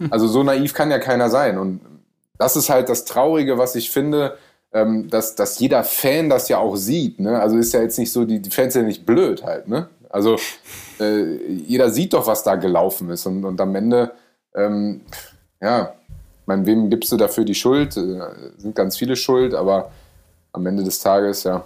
[0.10, 1.60] also so naiv kann ja keiner sein.
[1.60, 1.82] Und
[2.40, 4.40] das ist halt das Traurige, was ich finde,
[4.74, 7.20] ähm, dass, dass jeder Fan das ja auch sieht.
[7.20, 7.40] Ne?
[7.40, 9.68] Also ist ja jetzt nicht so, die, die Fans sind ja nicht blöd halt.
[9.68, 9.88] Ne?
[10.10, 10.38] Also
[11.00, 13.28] äh, jeder sieht doch, was da gelaufen ist.
[13.28, 14.14] Und, und am Ende,
[14.56, 15.02] ähm,
[15.62, 15.94] ja,
[16.46, 17.96] meine, wem gibst du dafür die Schuld?
[17.98, 18.20] Äh,
[18.58, 19.92] sind ganz viele schuld, aber
[20.52, 21.64] am Ende des Tages, ja,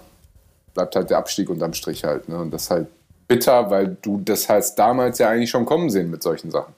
[0.74, 2.28] bleibt halt der Abstieg unterm Strich halt.
[2.28, 2.38] Ne?
[2.38, 2.86] Und das ist halt
[3.26, 6.74] bitter, weil du das halt damals ja eigentlich schon kommen sehen mit solchen Sachen.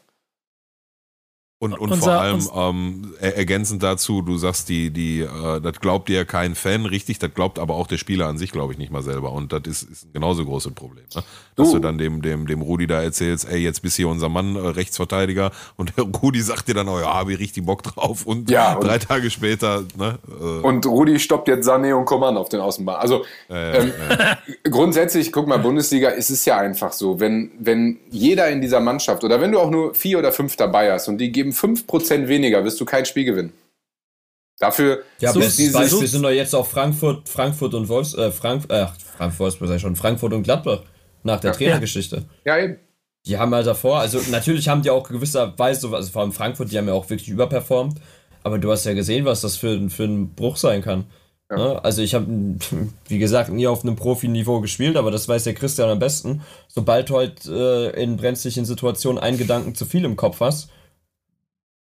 [1.62, 6.08] Und, und unser, vor allem ähm, ergänzend dazu, du sagst, die, die, äh, das glaubt
[6.08, 8.90] dir kein Fan, richtig, das glaubt aber auch der Spieler an sich, glaube ich, nicht
[8.90, 9.32] mal selber.
[9.32, 11.04] Und das ist, ist ein genauso großes Problem.
[11.14, 11.22] Ne?
[11.56, 11.74] Dass du.
[11.74, 14.60] du dann dem, dem, dem Rudi da erzählst, ey, jetzt bist hier unser Mann, äh,
[14.60, 18.24] Rechtsverteidiger, und der Rudi sagt dir dann, oh ja, habe ich richtig Bock drauf.
[18.24, 20.18] Und, ja, und drei Tage später, ne?
[20.40, 22.96] Äh, und Rudi stoppt jetzt Sané und Coman auf den Außenbahn.
[22.96, 23.92] Also ähm,
[24.64, 29.24] grundsätzlich, guck mal, Bundesliga, ist es ja einfach so, wenn, wenn jeder in dieser Mannschaft
[29.24, 32.28] oder wenn du auch nur vier oder fünf dabei hast und die geben eben 5%
[32.28, 33.52] weniger, wirst du kein Spiel gewinnen.
[34.58, 38.70] Dafür ja, suchst dieses Beispiel sind doch jetzt auch Frankfurt, Frankfurt und Wolfs, äh, Frank,
[38.70, 38.86] äh,
[39.16, 40.82] Frankfurt, sei schon, Frankfurt und Gladbach
[41.22, 41.56] nach der ja.
[41.56, 42.24] Trainergeschichte.
[42.44, 42.78] Ja, eben.
[43.26, 46.78] Die haben halt davor, also natürlich haben die auch gewisserweise, also vor allem Frankfurt, die
[46.78, 48.00] haben ja auch wirklich überperformt,
[48.42, 51.04] aber du hast ja gesehen, was das für, für ein Bruch sein kann.
[51.50, 51.56] Ja.
[51.56, 51.84] Ne?
[51.84, 52.26] Also ich habe,
[53.08, 56.42] wie gesagt, nie auf einem Profiniveau gespielt, aber das weiß der Christian am besten.
[56.68, 60.70] Sobald du halt äh, in brenzlichen Situationen einen Gedanken zu viel im Kopf hast,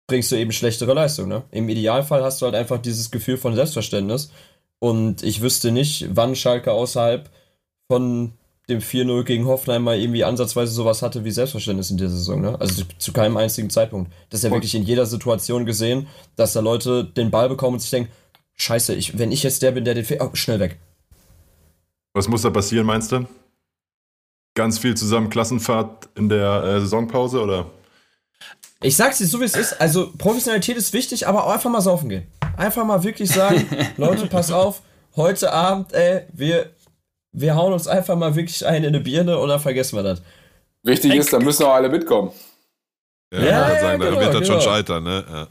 [0.07, 1.27] bringst du eben schlechtere Leistung.
[1.27, 1.43] Ne?
[1.51, 4.31] Im Idealfall hast du halt einfach dieses Gefühl von Selbstverständnis.
[4.79, 7.29] Und ich wüsste nicht, wann Schalke außerhalb
[7.91, 8.33] von
[8.69, 12.41] dem 4-0 gegen Hoffenheim mal irgendwie ansatzweise sowas hatte wie Selbstverständnis in der Saison.
[12.41, 12.59] Ne?
[12.59, 14.11] Also zu keinem einzigen Zeitpunkt.
[14.29, 17.79] Das ist ja wirklich in jeder Situation gesehen, dass da Leute den Ball bekommen und
[17.79, 18.11] sich denken,
[18.55, 20.77] scheiße, ich, wenn ich jetzt der bin, der den oh, schnell weg.
[22.13, 23.25] Was muss da passieren, meinst du?
[24.53, 27.67] Ganz viel zusammen Klassenfahrt in der äh, Saisonpause oder?
[28.81, 29.79] Ich sag's dir so, wie es ist.
[29.81, 32.27] Also, Professionalität ist wichtig, aber auch einfach mal saufen gehen.
[32.57, 33.67] Einfach mal wirklich sagen,
[33.97, 34.81] Leute, pass auf,
[35.15, 36.71] heute Abend, ey, wir,
[37.31, 40.21] wir hauen uns einfach mal wirklich ein in eine Birne und dann vergessen wir das.
[40.83, 42.31] Wichtig ist, da müssen auch alle mitkommen.
[43.33, 44.53] Ja, ja, ja sagen, genau, da wird das genau.
[44.53, 45.25] schon scheitern, ne?
[45.29, 45.47] Ja.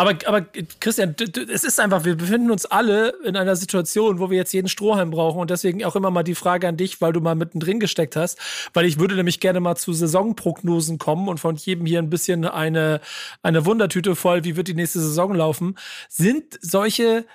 [0.00, 0.46] Aber, aber
[0.80, 1.14] Christian,
[1.52, 5.10] es ist einfach, wir befinden uns alle in einer Situation, wo wir jetzt jeden Strohhalm
[5.10, 5.40] brauchen.
[5.40, 8.38] Und deswegen auch immer mal die Frage an dich, weil du mal mittendrin gesteckt hast,
[8.72, 12.46] weil ich würde nämlich gerne mal zu Saisonprognosen kommen und von jedem hier ein bisschen
[12.46, 13.02] eine,
[13.42, 15.76] eine Wundertüte voll, wie wird die nächste Saison laufen.
[16.08, 17.26] Sind solche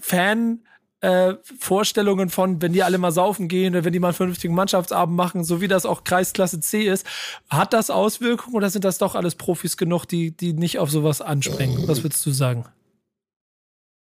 [0.00, 0.60] Fan-
[1.00, 4.54] äh, Vorstellungen von, wenn die alle mal saufen gehen oder wenn die mal einen vernünftigen
[4.54, 7.06] Mannschaftsabend machen, so wie das auch Kreisklasse C ist,
[7.48, 11.20] hat das Auswirkungen oder sind das doch alles Profis genug, die, die nicht auf sowas
[11.20, 11.86] anspringen?
[11.86, 12.64] Was würdest du sagen?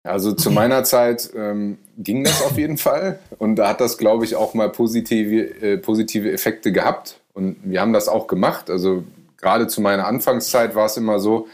[0.04, 4.26] Also zu meiner Zeit ähm, ging das auf jeden Fall und da hat das, glaube
[4.26, 8.72] ich, auch mal positive, äh, positive Effekte gehabt und wir haben das auch gemacht.
[8.72, 9.04] Also
[9.38, 11.48] gerade zu meiner Anfangszeit war es immer so,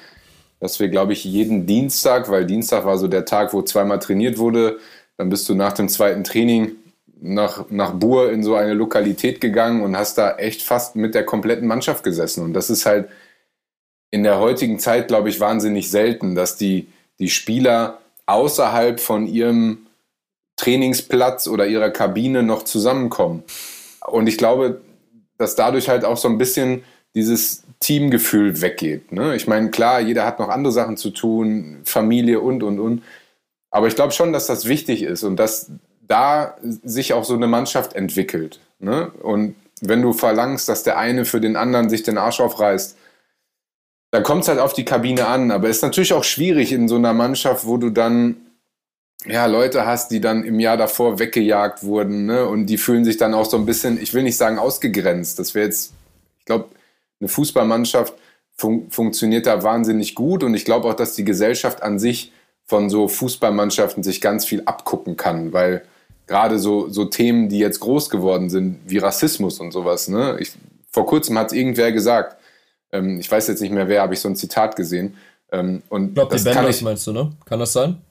[0.60, 4.38] dass wir, glaube ich, jeden Dienstag, weil Dienstag war so der Tag, wo zweimal trainiert
[4.38, 4.80] wurde,
[5.18, 6.76] dann bist du nach dem zweiten Training
[7.20, 11.26] nach, nach Bur in so eine Lokalität gegangen und hast da echt fast mit der
[11.26, 12.44] kompletten Mannschaft gesessen.
[12.44, 13.10] Und das ist halt
[14.12, 16.88] in der heutigen Zeit, glaube ich, wahnsinnig selten, dass die,
[17.20, 19.88] die Spieler außerhalb von ihrem
[20.58, 23.44] Trainingsplatz oder ihrer Kabine noch zusammenkommen.
[24.06, 24.82] Und ich glaube,
[25.38, 26.84] dass dadurch halt auch so ein bisschen
[27.16, 29.12] dieses Teamgefühl weggeht.
[29.12, 29.36] Ne?
[29.36, 33.04] Ich meine, klar, jeder hat noch andere Sachen zu tun, Familie und, und, und.
[33.70, 35.72] Aber ich glaube schon, dass das wichtig ist und dass
[36.08, 38.60] da sich auch so eine Mannschaft entwickelt.
[38.80, 39.12] Ne?
[39.22, 42.98] Und wenn du verlangst, dass der eine für den anderen sich den Arsch aufreißt,
[44.12, 45.52] dann kommt es halt auf die Kabine an.
[45.52, 48.38] Aber es ist natürlich auch schwierig in so einer Mannschaft, wo du dann
[49.26, 52.48] ja, Leute hast, die dann im Jahr davor weggejagt wurden, ne?
[52.48, 55.40] Und die fühlen sich dann auch so ein bisschen, ich will nicht sagen ausgegrenzt.
[55.40, 55.94] Das wäre jetzt,
[56.40, 56.70] ich glaube,
[57.20, 58.14] eine Fußballmannschaft
[58.56, 62.32] fun funktioniert da wahnsinnig gut und ich glaube auch, dass die Gesellschaft an sich
[62.68, 65.84] von so Fußballmannschaften sich ganz viel abgucken kann, weil
[66.28, 70.38] gerade so, so Themen, die jetzt groß geworden sind, wie Rassismus und sowas, ne?
[70.40, 70.52] Ich,
[70.92, 72.36] vor kurzem hat es irgendwer gesagt,
[72.92, 75.16] ähm, ich weiß jetzt nicht mehr wer, habe ich so ein Zitat gesehen.
[75.52, 77.32] Ähm, und ich glaube, die Benders meinst du, ne?
[77.46, 78.02] Kann das sein?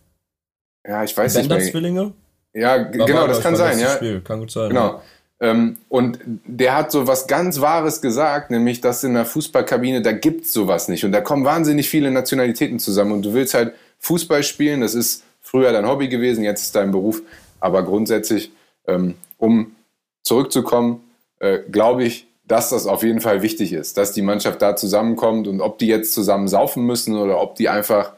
[0.87, 1.61] Ja, ich weiß nicht mehr.
[1.61, 2.13] Zwillinge?
[2.55, 3.91] Ja, genau, das kann sein, ja.
[3.91, 4.23] Spiel.
[4.23, 4.71] Kann gut sein.
[4.71, 4.87] Genau.
[4.87, 5.03] Ja.
[5.39, 10.13] Ähm, und der hat so was ganz Wahres gesagt, nämlich, dass in der Fußballkabine, da
[10.13, 11.05] gibt's sowas nicht.
[11.05, 13.13] Und da kommen wahnsinnig viele Nationalitäten zusammen.
[13.13, 16.91] Und du willst halt Fußball spielen, das ist früher dein Hobby gewesen, jetzt ist dein
[16.91, 17.23] Beruf.
[17.61, 18.53] Aber grundsätzlich,
[18.87, 19.75] ähm, um
[20.23, 21.01] zurückzukommen,
[21.39, 25.49] äh, glaube ich, dass das auf jeden Fall wichtig ist, dass die Mannschaft da zusammenkommt
[25.49, 28.13] und ob die jetzt zusammen saufen müssen oder ob die einfach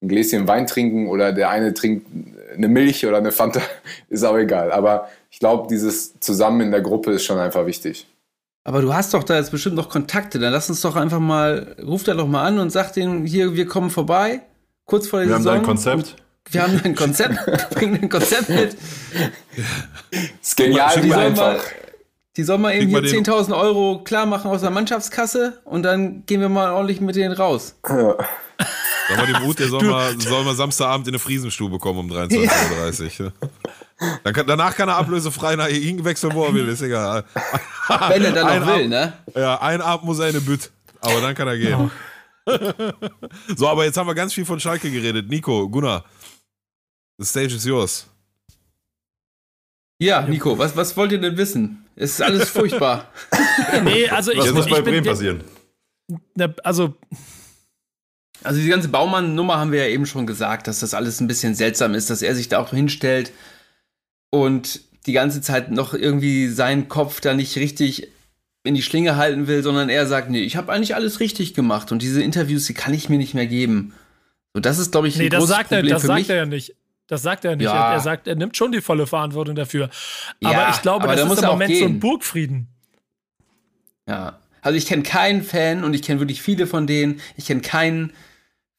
[0.00, 2.06] ein Gläschen Wein trinken oder der eine trinkt
[2.54, 3.60] eine Milch oder eine Fanta,
[4.08, 4.72] ist auch egal.
[4.72, 8.06] Aber ich glaube, dieses Zusammen in der Gruppe ist schon einfach wichtig.
[8.64, 10.38] Aber du hast doch da jetzt bestimmt noch Kontakte.
[10.38, 13.56] Dann lass uns doch einfach mal, ruf da doch mal an und sag denen, hier,
[13.56, 14.42] wir kommen vorbei,
[14.86, 15.44] kurz vor der wir Saison.
[15.44, 16.16] Wir haben ein Konzept.
[16.50, 18.76] Wir haben ein Konzept, bringen ein Konzept mit.
[20.10, 21.60] Das ist genial, die sollen mal,
[22.36, 26.40] die sollen mal eben hier 10.000 Euro klar machen aus der Mannschaftskasse und dann gehen
[26.40, 27.76] wir mal ordentlich mit denen raus.
[27.88, 28.16] Ja.
[29.08, 32.10] Sag mal dem Mut, der soll, mal, soll mal Samstagabend in eine Friesenstube kommen um
[32.10, 33.32] 23.30 Uhr.
[34.24, 34.32] Ja.
[34.32, 37.24] Kann, danach kann er ablösefrei nach Ihnen wechseln, wo er will, ist egal.
[38.08, 39.12] Wenn er dann ein noch will, ne?
[39.34, 40.70] Ja, ein Abend muss er in eine Bütt,
[41.00, 41.74] aber dann kann er gehen.
[41.74, 41.90] Oh.
[43.56, 45.28] so, aber jetzt haben wir ganz viel von Schalke geredet.
[45.28, 46.04] Nico, Gunnar,
[47.18, 48.06] the stage is yours.
[50.00, 51.86] Ja, Nico, was, was wollt ihr denn wissen?
[51.94, 53.12] Es ist alles furchtbar.
[53.84, 55.44] nee, also ich, was muss ich bei Bremen passieren?
[56.64, 56.96] Also
[58.44, 61.54] also die ganze Baumann-Nummer haben wir ja eben schon gesagt, dass das alles ein bisschen
[61.54, 63.32] seltsam ist, dass er sich da auch hinstellt
[64.30, 68.08] und die ganze Zeit noch irgendwie seinen Kopf da nicht richtig
[68.64, 71.92] in die Schlinge halten will, sondern er sagt, nee, ich habe eigentlich alles richtig gemacht
[71.92, 73.92] und diese Interviews, die kann ich mir nicht mehr geben.
[74.54, 76.30] So, das ist, glaube ich, ein nee, das sagt Problem er, das sagt mich.
[76.30, 76.74] er ja nicht.
[77.08, 77.64] Das sagt er nicht.
[77.64, 77.90] Ja.
[77.90, 79.90] Er, er, sagt, er nimmt schon die volle Verantwortung dafür.
[80.42, 82.68] Aber ja, ich glaube, aber das da ist im Moment so ein Burgfrieden.
[84.08, 84.38] Ja.
[84.62, 87.20] Also ich kenne keinen Fan und ich kenne wirklich viele von denen.
[87.36, 88.12] Ich kenne keinen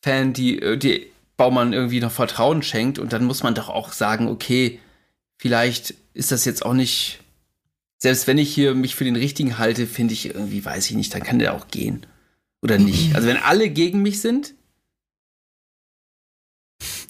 [0.02, 1.08] Fan, die, äh, die
[1.38, 3.00] Baumann irgendwie noch Vertrauen schenkt.
[3.00, 4.80] Und dann muss man doch auch sagen, okay,
[5.38, 7.20] vielleicht ist das jetzt auch nicht,
[8.04, 11.14] selbst wenn ich hier mich für den Richtigen halte, finde ich irgendwie, weiß ich nicht,
[11.14, 12.06] dann kann der auch gehen.
[12.62, 13.16] Oder nicht.
[13.16, 14.56] Also wenn alle gegen mich sind.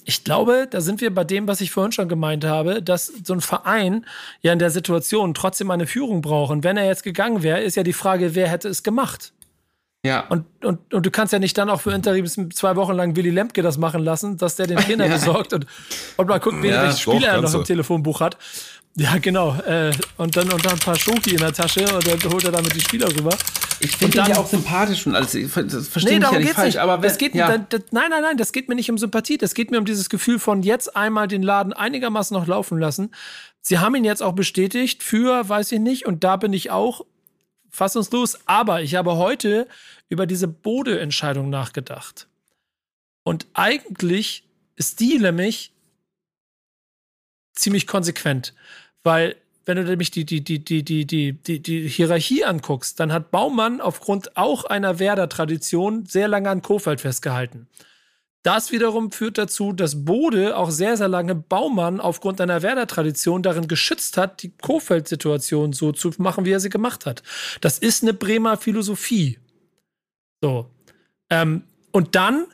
[0.05, 3.33] Ich glaube, da sind wir bei dem, was ich vorhin schon gemeint habe, dass so
[3.33, 4.05] ein Verein
[4.41, 6.51] ja in der Situation trotzdem eine Führung braucht.
[6.51, 9.33] Und wenn er jetzt gegangen wäre, ist ja die Frage, wer hätte es gemacht?
[10.05, 10.27] Ja.
[10.27, 13.31] Und, und, und du kannst ja nicht dann auch für Interims zwei Wochen lang Willy
[13.31, 15.13] Lemke das machen lassen, dass der den Trainer ja.
[15.13, 15.65] besorgt und,
[16.17, 18.37] und mal guckt, ja, welche Spieler er noch im Telefonbuch hat.
[18.95, 19.55] Ja, genau.
[19.61, 22.51] Äh, und, dann, und dann ein paar Schoki in der Tasche und dann holt er
[22.51, 23.35] damit die Spieler rüber.
[23.79, 25.31] Ich finde ihn ja auch sympathisch und alles.
[25.31, 26.75] Das verstehe nee, ich ja nicht falsch.
[26.75, 26.77] Nicht.
[26.79, 27.57] Aber wenn, das geht, ja.
[27.57, 29.37] das, das, nein, nein, nein, das geht mir nicht um Sympathie.
[29.37, 33.11] Das geht mir um dieses Gefühl von jetzt einmal den Laden einigermaßen noch laufen lassen.
[33.61, 37.05] Sie haben ihn jetzt auch bestätigt für, weiß ich nicht, und da bin ich auch
[37.69, 38.39] fassungslos.
[38.45, 39.67] Aber ich habe heute
[40.07, 42.27] über diese Bode-Entscheidung nachgedacht.
[43.23, 44.43] Und eigentlich
[44.75, 45.73] ist die nämlich
[47.53, 48.53] ziemlich konsequent,
[49.03, 49.35] weil
[49.65, 53.31] wenn du nämlich die, die, die, die, die, die, die, die Hierarchie anguckst, dann hat
[53.31, 57.67] Baumann aufgrund auch einer Werder-Tradition sehr lange an Kofeld festgehalten.
[58.43, 63.69] Das wiederum führt dazu, dass Bode auch sehr, sehr lange Baumann aufgrund einer Werder-Tradition darin
[63.69, 67.23] geschützt hat, die Kofeld-Situation so zu machen, wie er sie gemacht hat.
[67.61, 69.39] Das ist eine Bremer Philosophie.
[70.41, 70.69] So.
[71.29, 71.63] Ähm,
[71.93, 72.47] und dann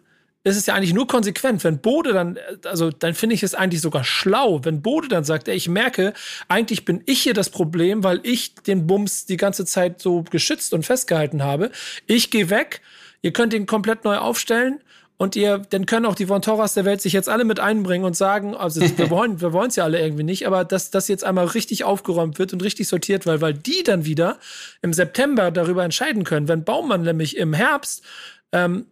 [0.44, 3.82] ist es ja eigentlich nur konsequent, wenn Bode dann, also dann finde ich es eigentlich
[3.82, 6.14] sogar schlau, wenn Bode dann sagt, ey, ich merke,
[6.48, 10.74] eigentlich bin ich hier das Problem, weil ich den Bums die ganze Zeit so geschützt
[10.74, 11.72] und festgehalten habe.
[12.08, 12.82] Ich gehe weg,
[13.22, 14.80] ihr könnt ihn komplett neu aufstellen
[15.18, 18.06] und ihr, dann können auch die Von Torras der Welt sich jetzt alle mit einbringen
[18.06, 21.10] und sagen, also wir wollen, wir wollen es ja alle irgendwie nicht, aber dass das
[21.10, 24.38] jetzt einmal richtig aufgeräumt wird und richtig sortiert, weil, weil die dann wieder
[24.82, 28.06] im September darüber entscheiden können, wenn Baumann nämlich im Herbst
[28.54, 28.86] ähm,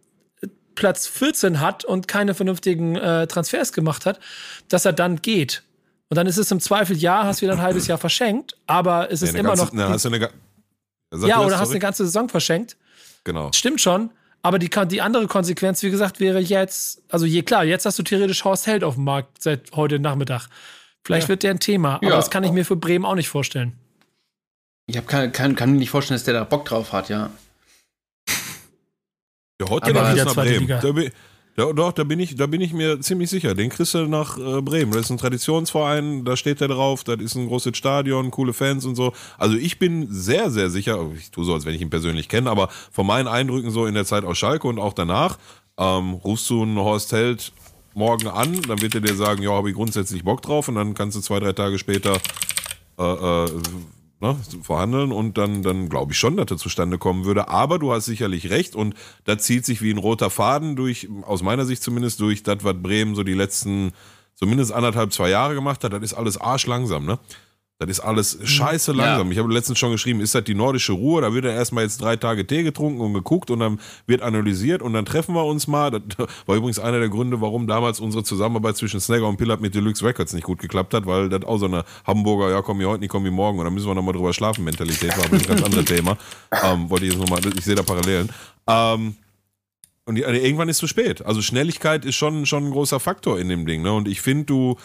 [0.78, 4.20] Platz 14 hat und keine vernünftigen äh, Transfers gemacht hat,
[4.70, 5.64] dass er dann geht.
[6.10, 9.24] Und dann ist es im Zweifel, ja, hast wieder ein halbes Jahr verschenkt, aber es
[9.24, 9.74] ist nee, immer ganze, noch.
[9.74, 10.30] Ne, hast du eine,
[11.28, 12.78] ja, oder hast eine ganze Saison verschenkt.
[13.24, 13.52] Genau.
[13.54, 14.12] Stimmt schon.
[14.44, 18.04] Aber die, die andere Konsequenz, wie gesagt, wäre jetzt, also je klar, jetzt hast du
[18.04, 20.48] theoretisch Horst Held auf dem Markt seit heute Nachmittag.
[21.04, 21.30] Vielleicht ja.
[21.30, 22.16] wird der ein Thema, aber ja.
[22.16, 23.74] das kann ich mir für Bremen auch nicht vorstellen.
[24.86, 27.32] Ich hab, kann, kann, kann mir nicht vorstellen, dass der da Bock drauf hat, ja.
[29.60, 30.68] Der hat ja nach Bremen.
[30.68, 31.12] Da bin,
[31.58, 33.56] ja, doch, da bin, ich, da bin ich mir ziemlich sicher.
[33.56, 34.92] Den kriegst du nach äh, Bremen.
[34.92, 38.86] Das ist ein Traditionsverein, da steht der drauf, das ist ein großes Stadion, coole Fans
[38.86, 39.14] und so.
[39.40, 42.52] Also ich bin sehr, sehr sicher, ich tue so, als wenn ich ihn persönlich kenne,
[42.52, 45.40] aber von meinen Eindrücken so in der Zeit aus Schalke und auch danach,
[45.80, 47.52] ähm, rufst du einen Horst Held
[47.96, 50.94] morgen an, dann wird er dir sagen, ja, habe ich grundsätzlich Bock drauf und dann
[50.94, 52.20] kannst du zwei, drei Tage später
[53.00, 53.50] äh, äh,
[54.20, 57.48] ne, verhandeln und dann, dann glaube ich schon, dass das zustande kommen würde.
[57.48, 58.96] Aber du hast sicherlich recht und
[59.26, 62.76] da zieht sich wie ein roter Faden durch, aus meiner Sicht zumindest, durch das, was
[62.82, 63.92] Bremen so die letzten
[64.36, 65.94] zumindest anderthalb, zwei Jahre gemacht hat.
[65.94, 67.20] Das ist alles arschlangsam, ne?
[67.80, 69.28] Das ist alles scheiße langsam.
[69.28, 69.34] Ja.
[69.34, 71.22] Ich habe letztens schon geschrieben, ist das die nordische Ruhe?
[71.22, 74.82] Da wird ja erstmal jetzt drei Tage Tee getrunken und geguckt und dann wird analysiert
[74.82, 75.92] und dann treffen wir uns mal.
[75.92, 76.02] Das
[76.48, 80.04] war übrigens einer der Gründe, warum damals unsere Zusammenarbeit zwischen Snagger und Pillard mit Deluxe
[80.04, 83.02] Records nicht gut geklappt hat, weil das auch so eine Hamburger, ja komm hier heute
[83.02, 85.44] nicht, komm hier morgen und dann müssen wir nochmal drüber schlafen Mentalität war, aber ein
[85.44, 86.18] ganz anderes Thema.
[86.64, 88.30] Ähm, wollte ich jetzt nochmal, ich sehe da Parallelen.
[88.66, 89.16] Ähm,
[90.06, 91.24] und irgendwann ist es zu spät.
[91.24, 93.84] Also Schnelligkeit ist schon, schon ein großer Faktor in dem Ding.
[93.84, 93.92] Ne?
[93.92, 94.78] Und ich finde, du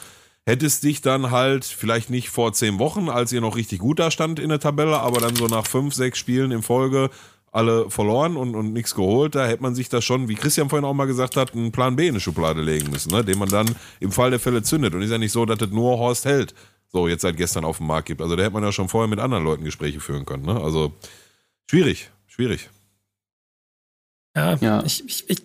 [0.46, 4.10] hättest dich dann halt vielleicht nicht vor zehn Wochen, als ihr noch richtig gut da
[4.10, 7.10] stand in der Tabelle, aber dann so nach fünf, sechs Spielen in Folge
[7.52, 10.86] alle verloren und, und nichts geholt, da hätte man sich da schon, wie Christian vorhin
[10.86, 13.22] auch mal gesagt hat, einen Plan B in die Schublade legen müssen, ne?
[13.22, 13.66] den man dann
[14.00, 14.94] im Fall der Fälle zündet.
[14.94, 16.54] Und ist ja nicht so, dass das nur Horst Held
[16.88, 18.22] so jetzt seit gestern auf dem Markt gibt.
[18.22, 20.44] Also da hätte man ja schon vorher mit anderen Leuten Gespräche führen können.
[20.44, 20.58] Ne?
[20.60, 20.92] Also
[21.70, 22.70] schwierig, schwierig.
[24.34, 24.82] Ja, ja.
[24.84, 25.42] Ich, ich, ich,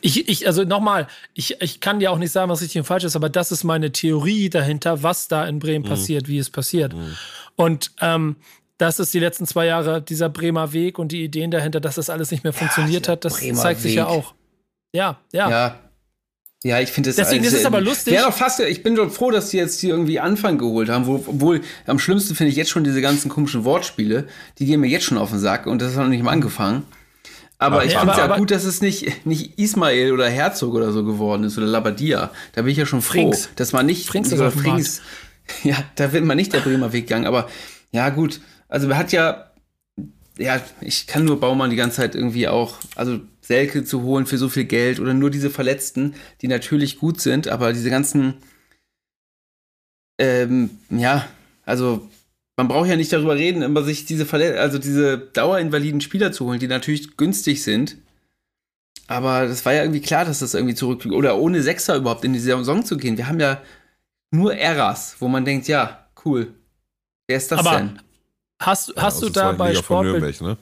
[0.00, 3.04] ich, ich, also nochmal, ich, ich kann dir auch nicht sagen, was richtig und falsch
[3.04, 5.88] ist, aber das ist meine Theorie dahinter, was da in Bremen mhm.
[5.88, 6.94] passiert, wie es passiert.
[6.94, 7.16] Mhm.
[7.56, 8.36] Und ähm,
[8.78, 12.10] das ist die letzten zwei Jahre dieser Bremer Weg und die Ideen dahinter, dass das
[12.10, 13.90] alles nicht mehr funktioniert ja, hat, das Bremer zeigt Weg.
[13.90, 14.34] sich ja auch.
[14.92, 15.50] Ja, ja.
[15.50, 15.80] Ja,
[16.66, 17.16] ja, ich finde es.
[17.16, 18.14] Deswegen ist es aber lustig.
[18.14, 18.60] Ja, fast.
[18.60, 21.08] Ich bin doch froh, dass sie jetzt hier irgendwie Anfang geholt haben.
[21.08, 24.26] Obwohl, am schlimmsten finde ich jetzt schon diese ganzen komischen Wortspiele.
[24.58, 26.82] Die gehen mir jetzt schon auf den Sack und das ist noch nicht mal angefangen.
[27.58, 30.92] Aber ja, ich finde es ja gut, dass es nicht, nicht Ismail oder Herzog oder
[30.92, 32.30] so geworden ist oder Labadia.
[32.52, 33.48] Da bin ich ja schon froh, Frings.
[33.56, 35.02] dass man nicht Frings oder Frings.
[35.62, 37.24] Ja, da wird man nicht der Bremer Weg gegangen.
[37.24, 37.48] Aber
[37.92, 38.40] ja, gut.
[38.68, 39.52] Also, er hat ja,
[40.38, 44.38] ja, ich kann nur Baumann die ganze Zeit irgendwie auch, also Selke zu holen für
[44.38, 48.34] so viel Geld oder nur diese Verletzten, die natürlich gut sind, aber diese ganzen,
[50.18, 51.28] ähm, ja,
[51.64, 52.08] also
[52.56, 56.46] man braucht ja nicht darüber reden, immer sich diese Verle also diese dauerinvaliden Spieler zu
[56.46, 57.96] holen, die natürlich günstig sind.
[59.08, 62.32] Aber das war ja irgendwie klar, dass das irgendwie zurück oder ohne Sechser überhaupt in
[62.32, 63.16] die Saison zu gehen.
[63.16, 63.60] Wir haben ja
[64.32, 66.54] nur Eras, wo man denkt, ja, cool.
[67.28, 68.00] Wer ist das Aber denn?
[68.60, 70.56] Hast, hast ja, du da bei Sportbild, ne?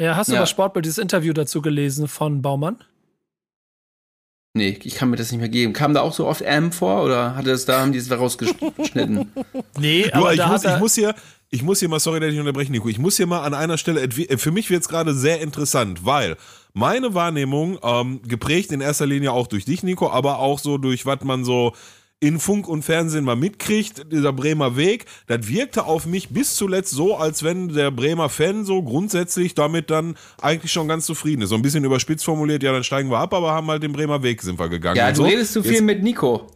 [0.00, 0.40] Ja, hast du ja.
[0.40, 2.78] bei Sportbild dieses Interview dazu gelesen von Baumann?
[4.56, 5.72] Nee, ich kann mir das nicht mehr geben.
[5.72, 9.32] Kam da auch so oft M vor oder hat es da, haben die es rausgeschnitten?
[9.80, 11.14] nee, aber du, ich, muss, ich, muss hier,
[11.50, 13.78] ich muss hier mal, sorry, dass ich unterbreche, Nico, ich muss hier mal an einer
[13.78, 16.36] Stelle, äh, für mich wird es gerade sehr interessant, weil
[16.72, 21.04] meine Wahrnehmung, ähm, geprägt in erster Linie auch durch dich, Nico, aber auch so durch
[21.04, 21.72] was man so
[22.24, 26.92] in Funk und Fernsehen mal mitkriegt, dieser Bremer Weg, das wirkte auf mich bis zuletzt
[26.92, 31.50] so, als wenn der Bremer Fan so grundsätzlich damit dann eigentlich schon ganz zufrieden ist.
[31.50, 34.22] So ein bisschen überspitzt formuliert, ja, dann steigen wir ab, aber haben halt den Bremer
[34.22, 34.96] Weg sind wir gegangen.
[34.96, 35.24] Ja, du so.
[35.24, 36.46] redest zu viel Jetzt, mit Nico.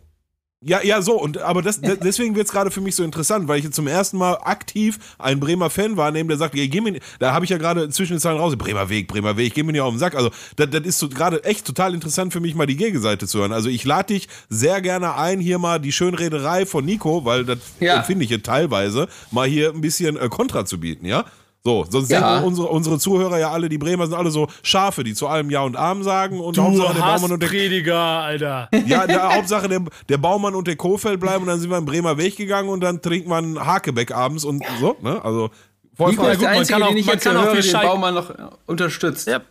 [0.61, 3.61] Ja, ja, so, und aber das, deswegen wird es gerade für mich so interessant, weil
[3.61, 6.99] ich jetzt zum ersten Mal aktiv einen Bremer Fan wahrnehme, der sagt, ey, geh mir,
[7.21, 9.71] da habe ich ja gerade zwischen den Zeilen raus, Bremer Weg, Bremer Weg, geh mir
[9.71, 10.17] nicht auf den Sack.
[10.17, 13.39] Also, das, das ist so gerade echt total interessant für mich, mal die Gegenseite zu
[13.39, 13.53] hören.
[13.53, 17.59] Also, ich lade dich sehr gerne ein, hier mal die Schönrederei von Nico, weil das
[17.79, 17.99] ja.
[17.99, 21.25] empfinde ich hier teilweise, mal hier ein bisschen äh, Kontra zu bieten, ja?
[21.69, 22.37] So, sonst ja.
[22.37, 25.51] denken unsere, unsere Zuhörer ja alle, die Bremer sind alle so Schafe, die zu allem
[25.51, 28.71] Ja und Arm sagen und du Hauptsache der Baumann und der Prediger, Alter.
[28.87, 31.85] Ja, der Hauptsache der, der Baumann und der Kofeld bleiben und dann sind wir im
[31.85, 35.23] Bremer Weg gegangen und dann trinkt man Hakebeck abends und so, ne?
[35.23, 35.51] Also
[35.95, 38.33] voll Nico ist der Einzige, den ich jetzt höre, den Baumann noch
[38.65, 39.29] unterstützt.
[39.29, 39.43] Ja.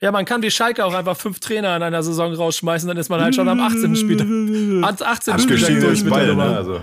[0.00, 3.10] Ja, man kann wie Schalke auch einfach fünf Trainer in einer Saison rausschmeißen, dann ist
[3.10, 3.96] man halt schon am 18.
[3.96, 4.26] Spieltag.
[4.26, 5.38] Ans 18.
[5.40, 6.56] Spieltag durch mit der Nummer.
[6.56, 6.80] Also.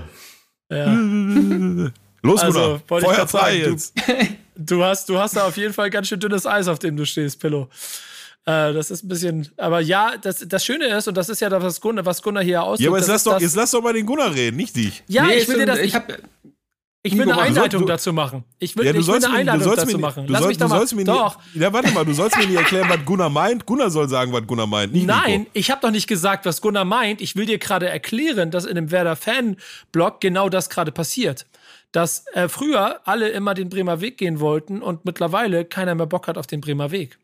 [0.72, 1.90] Ja.
[2.22, 3.06] Los, also, Bruder.
[3.06, 3.96] Feuer frei jetzt.
[4.66, 7.06] Du hast, du hast da auf jeden Fall ganz schön dünnes Eis, auf dem du
[7.06, 7.70] stehst, Pillow.
[8.46, 11.50] Äh, das ist ein bisschen, aber ja, das, das Schöne ist, und das ist ja
[11.50, 12.82] das, was Gunnar, was Gunnar hier ausdrückt.
[12.82, 15.04] Ja, aber jetzt lass, doch, jetzt lass doch mal den Gunnar reden, nicht dich.
[15.08, 16.12] Ja, nee, ich will dir das, ich, hab,
[17.04, 18.44] ich will eine Einleitung du, dazu machen.
[18.60, 20.26] Ich will, ja, ich will eine Einleitung mir, dazu machen.
[20.28, 20.86] Lass soll, mich doch mal.
[20.94, 21.38] Mir doch.
[21.54, 23.66] Nicht, ja, warte mal, du sollst mir nicht erklären, was Gunnar meint.
[23.66, 24.94] Gunnar soll sagen, was Gunnar meint.
[24.94, 25.52] Nein, Nico.
[25.54, 27.22] ich habe doch nicht gesagt, was Gunnar meint.
[27.22, 31.46] Ich will dir gerade erklären, dass in dem Werder-Fan-Blog genau das gerade passiert
[31.94, 36.28] dass äh, früher alle immer den Bremer Weg gehen wollten und mittlerweile keiner mehr Bock
[36.28, 37.18] hat auf den Bremer Weg.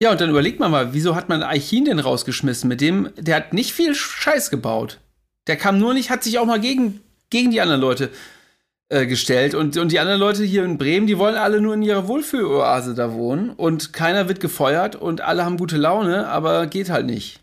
[0.00, 2.68] Ja, und dann überlegt man mal, wieso hat man Eichin denn rausgeschmissen?
[2.68, 4.98] Mit dem, der hat nicht viel Scheiß gebaut.
[5.46, 7.00] Der kam nur nicht, hat sich auch mal gegen,
[7.30, 8.10] gegen die anderen Leute
[8.88, 9.54] äh, gestellt.
[9.54, 12.94] Und, und die anderen Leute hier in Bremen, die wollen alle nur in ihrer Wohlfühloase
[12.94, 13.50] da wohnen.
[13.50, 17.41] Und keiner wird gefeuert und alle haben gute Laune, aber geht halt nicht.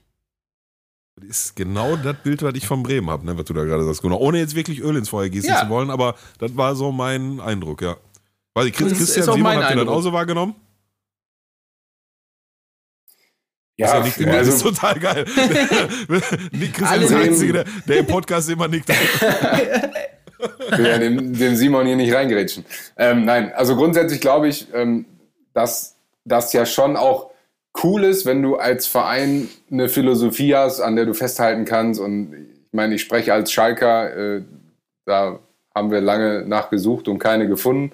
[1.20, 3.84] Das ist genau das Bild, was ich von Bremen habe, ne, was du da gerade
[3.84, 4.02] sagst.
[4.02, 4.18] Genau.
[4.18, 5.62] Ohne jetzt wirklich Öl ins Feuer gießen ja.
[5.62, 7.98] zu wollen, aber das war so mein Eindruck, ja.
[8.54, 10.56] Weiß ich, Christian Simon, habt ihr das auch so wahrgenommen?
[13.78, 15.26] Ja, ja nickt, also, das ist total geil.
[15.26, 18.90] Christian ist der Einzige, der, der, im Podcast immer nickt.
[18.90, 19.22] Ich
[20.78, 22.66] will ja dem, dem, Simon hier nicht reingerätschen.
[22.98, 25.06] Ähm, nein, also grundsätzlich glaube ich, ähm,
[25.54, 27.29] dass das ja schon auch
[27.84, 32.00] cool ist, wenn du als Verein eine Philosophie hast, an der du festhalten kannst.
[32.00, 34.42] Und ich meine, ich spreche als Schalker, äh,
[35.06, 35.40] da
[35.76, 37.92] haben wir lange nachgesucht und keine gefunden.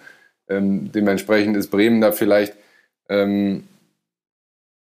[0.48, 2.54] Ähm, dementsprechend ist Bremen da vielleicht
[3.10, 3.68] ähm,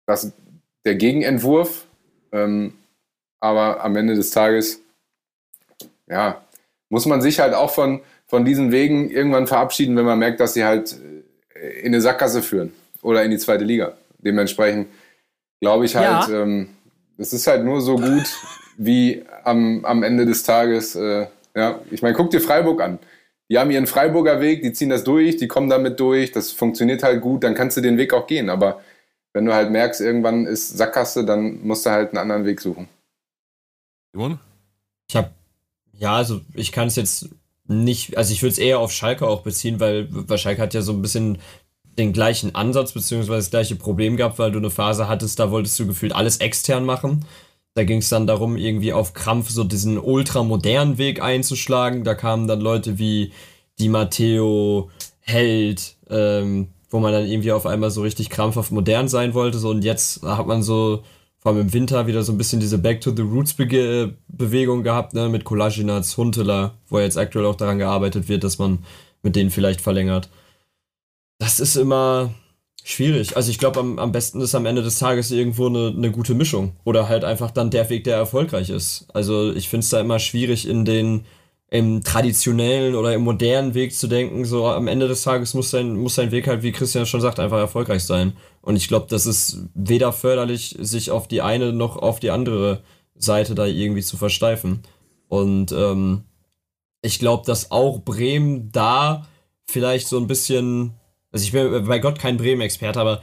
[0.06, 0.32] das
[0.84, 1.86] der Gegenentwurf.
[2.32, 2.74] Ähm,
[3.40, 4.80] aber am Ende des Tages,
[6.08, 6.42] ja,
[6.88, 10.54] muss man sich halt auch von, von diesen Wegen irgendwann verabschieden, wenn man merkt, dass
[10.54, 10.96] sie halt
[11.54, 12.72] äh, in eine Sackgasse führen
[13.02, 13.96] oder in die zweite Liga.
[14.18, 14.88] Dementsprechend
[15.60, 16.42] glaube ich halt, ja.
[16.42, 16.70] ähm,
[17.16, 18.26] es ist halt nur so gut,
[18.76, 22.98] wie am, am Ende des Tages, äh, ja, ich meine, guck dir Freiburg an.
[23.50, 27.02] Die haben ihren Freiburger Weg, die ziehen das durch, die kommen damit durch, das funktioniert
[27.02, 28.50] halt gut, dann kannst du den Weg auch gehen.
[28.50, 28.82] Aber
[29.32, 32.88] wenn du halt merkst, irgendwann ist Sackgasse, dann musst du halt einen anderen Weg suchen.
[34.12, 34.38] Simon?
[35.08, 35.30] Ich habe,
[35.92, 37.30] ja, also ich kann es jetzt
[37.66, 40.82] nicht, also ich würde es eher auf Schalke auch beziehen, weil, weil Schalke hat ja
[40.82, 41.38] so ein bisschen
[41.98, 45.78] den gleichen Ansatz beziehungsweise das gleiche Problem gehabt, weil du eine Phase hattest, da wolltest
[45.78, 47.24] du gefühlt alles extern machen.
[47.74, 52.04] Da ging es dann darum, irgendwie auf Krampf so diesen ultramodernen Weg einzuschlagen.
[52.04, 53.32] Da kamen dann Leute wie
[53.78, 59.34] Di Matteo, Held, ähm, wo man dann irgendwie auf einmal so richtig krampfhaft modern sein
[59.34, 59.58] wollte.
[59.58, 61.02] So, und jetzt hat man so,
[61.38, 64.82] vor allem im Winter, wieder so ein bisschen diese Back to the Roots Be Bewegung
[64.82, 68.78] gehabt, ne, mit Kolasinac, Huntela, wo jetzt aktuell auch daran gearbeitet wird, dass man
[69.22, 70.30] mit denen vielleicht verlängert.
[71.38, 72.34] Das ist immer
[72.84, 73.36] schwierig.
[73.36, 76.34] Also ich glaube, am, am besten ist am Ende des Tages irgendwo eine, eine gute
[76.34, 76.72] Mischung.
[76.84, 79.06] Oder halt einfach dann der Weg, der erfolgreich ist.
[79.12, 81.24] Also ich finde es da immer schwierig in den
[81.70, 85.96] im traditionellen oder im modernen Weg zu denken, so am Ende des Tages muss sein,
[85.96, 88.32] muss sein Weg halt, wie Christian schon sagt, einfach erfolgreich sein.
[88.62, 92.82] Und ich glaube, das ist weder förderlich, sich auf die eine noch auf die andere
[93.14, 94.82] Seite da irgendwie zu versteifen.
[95.28, 96.24] Und ähm,
[97.02, 99.26] ich glaube, dass auch Bremen da
[99.66, 100.94] vielleicht so ein bisschen,
[101.32, 103.22] also ich bin bei Gott kein Bremen-Experte, aber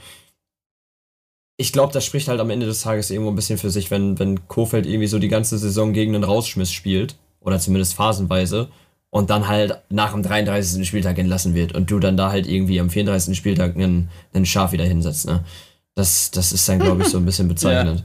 [1.58, 4.20] ich glaube, das spricht halt am Ende des Tages irgendwo ein bisschen für sich, wenn,
[4.20, 8.70] wenn Kofeld irgendwie so die ganze Saison gegen einen Rausschmiss spielt oder zumindest phasenweise
[9.10, 10.86] und dann halt nach dem 33.
[10.86, 13.38] Spieltag entlassen wird und du dann da halt irgendwie am 34.
[13.38, 15.26] Spieltag einen, einen Schaf wieder hinsetzt.
[15.28, 15.46] Ne?
[15.94, 18.04] Das, das ist dann, glaube ich, so ein bisschen bezeichnend.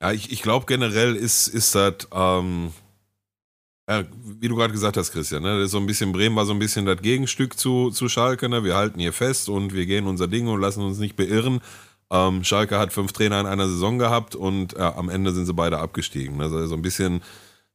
[0.00, 0.08] ja.
[0.08, 2.72] ja, ich, ich glaube generell ist, ist das, ähm,
[3.88, 4.04] ja,
[4.40, 6.52] wie du gerade gesagt hast, Christian, ne, das ist so ein bisschen, Bremen war so
[6.52, 8.64] ein bisschen das Gegenstück zu, zu Schalke, ne?
[8.64, 11.60] wir halten hier fest und wir gehen unser Ding und lassen uns nicht beirren.
[12.10, 15.54] Ähm, Schalke hat fünf Trainer in einer Saison gehabt und ja, am Ende sind sie
[15.54, 16.40] beide abgestiegen.
[16.40, 17.22] Also so ein bisschen,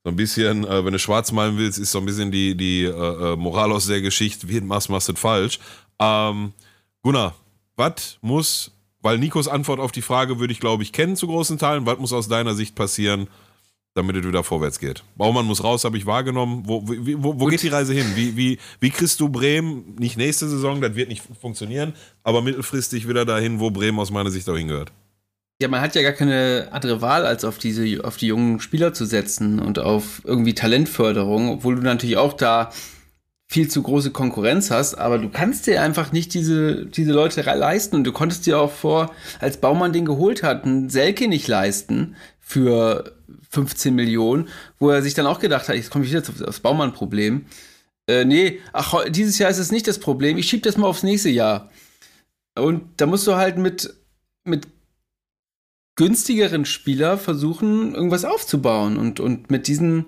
[0.04, 2.84] so ein bisschen, äh, wenn du schwarz malen willst, ist so ein bisschen die, die
[2.84, 5.60] äh, äh Moral aus der Geschichte, wie machst, machst du falsch.
[6.00, 6.52] Ähm,
[7.04, 7.36] Gunnar,
[7.78, 8.72] was muss,
[9.02, 12.00] weil Nikos Antwort auf die Frage würde ich, glaube ich, kennen zu großen Teilen, was
[12.00, 13.28] muss aus deiner Sicht passieren,
[13.94, 15.04] damit es wieder vorwärts geht.
[15.18, 16.64] Baumann muss raus, habe ich wahrgenommen.
[16.66, 18.06] Wo, wo, wo geht die Reise hin?
[18.16, 21.94] Wie, wie, wie kriegst du Bremen, nicht nächste Saison, das wird nicht funktionieren,
[22.24, 24.92] aber mittelfristig wieder dahin, wo Bremen aus meiner Sicht auch hingehört?
[25.62, 28.94] Ja, man hat ja gar keine andere Wahl, als auf diese, auf die jungen Spieler
[28.94, 32.72] zu setzen und auf irgendwie Talentförderung, obwohl du natürlich auch da
[33.52, 37.98] viel zu große Konkurrenz hast, aber du kannst dir einfach nicht diese, diese Leute leisten
[37.98, 42.16] und du konntest dir auch vor, als Baumann den geholt hat, einen Selke nicht leisten
[42.52, 43.16] für
[43.52, 47.46] 15 Millionen, wo er sich dann auch gedacht hat, jetzt komme ich wieder aufs Baumann-Problem.
[48.08, 51.04] Äh, nee, ach, dieses Jahr ist es nicht das Problem, ich schiebe das mal aufs
[51.04, 51.72] nächste Jahr.
[52.60, 53.94] Und da musst du halt mit,
[54.44, 54.68] mit
[55.96, 58.98] günstigeren Spieler versuchen, irgendwas aufzubauen.
[58.98, 60.08] Und, und mit diesen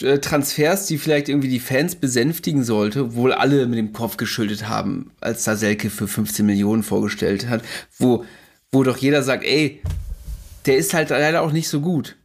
[0.00, 4.68] äh, Transfers, die vielleicht irgendwie die Fans besänftigen sollte, wohl alle mit dem Kopf geschüttelt
[4.68, 7.62] haben, als da Selke für 15 Millionen vorgestellt hat,
[7.98, 8.24] wo,
[8.72, 9.80] wo doch jeder sagt, ey,
[10.66, 12.16] der ist halt leider auch nicht so gut.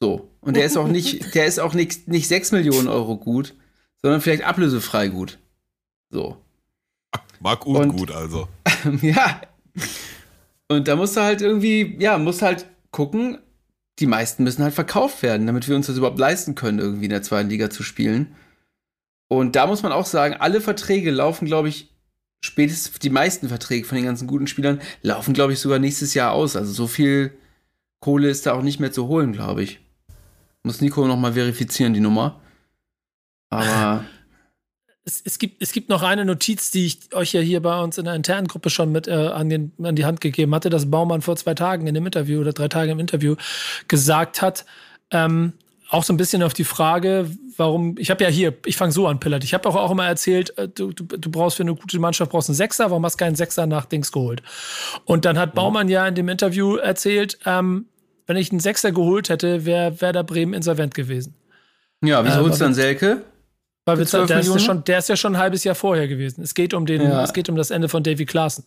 [0.00, 0.30] So.
[0.40, 3.54] Und der ist auch nicht, der ist auch nicht, nicht 6 Millionen Euro gut,
[4.02, 5.38] sondern vielleicht ablösefrei gut.
[6.10, 6.36] So.
[7.40, 8.48] Mag und, und gut, also.
[9.02, 9.40] ja.
[10.68, 13.38] Und da musst du halt irgendwie, ja, musst halt gucken,
[13.98, 17.10] die meisten müssen halt verkauft werden, damit wir uns das überhaupt leisten können, irgendwie in
[17.10, 18.34] der zweiten Liga zu spielen.
[19.28, 21.94] Und da muss man auch sagen, alle Verträge laufen, glaube ich,
[22.44, 26.32] spätestens die meisten Verträge von den ganzen guten Spielern laufen, glaube ich, sogar nächstes Jahr
[26.32, 26.56] aus.
[26.56, 27.32] Also so viel
[28.00, 29.80] Kohle ist da auch nicht mehr zu holen, glaube ich.
[30.62, 32.40] Muss Nico nochmal verifizieren, die Nummer.
[33.50, 34.04] Aber.
[35.02, 37.96] Es, es, gibt, es gibt noch eine Notiz, die ich euch ja hier bei uns
[37.96, 40.90] in der internen Gruppe schon mit äh, an, den, an die Hand gegeben hatte, dass
[40.90, 43.34] Baumann vor zwei Tagen in dem Interview oder drei Tagen im Interview
[43.88, 44.66] gesagt hat,
[45.10, 45.54] ähm,
[45.88, 49.08] auch so ein bisschen auf die Frage, warum, ich habe ja hier, ich fange so
[49.08, 51.74] an, Pillard, ich habe auch, auch immer erzählt, äh, du, du, du brauchst für eine
[51.74, 54.42] gute Mannschaft brauchst einen Sechser, warum hast du keinen Sechser nach Dings geholt?
[55.04, 57.86] Und dann hat Baumann ja in dem Interview erzählt, ähm,
[58.30, 61.34] wenn ich einen Sechser geholt hätte, wäre Werder Bremen insolvent gewesen.
[62.00, 63.22] Ja, wieso äh, holst du dann Selke?
[63.84, 66.40] Weil wir, der, ist ja schon, der ist ja schon ein halbes Jahr vorher gewesen.
[66.44, 67.24] Es geht um den, ja.
[67.24, 68.62] es geht um das Ende von Davy Klaassen.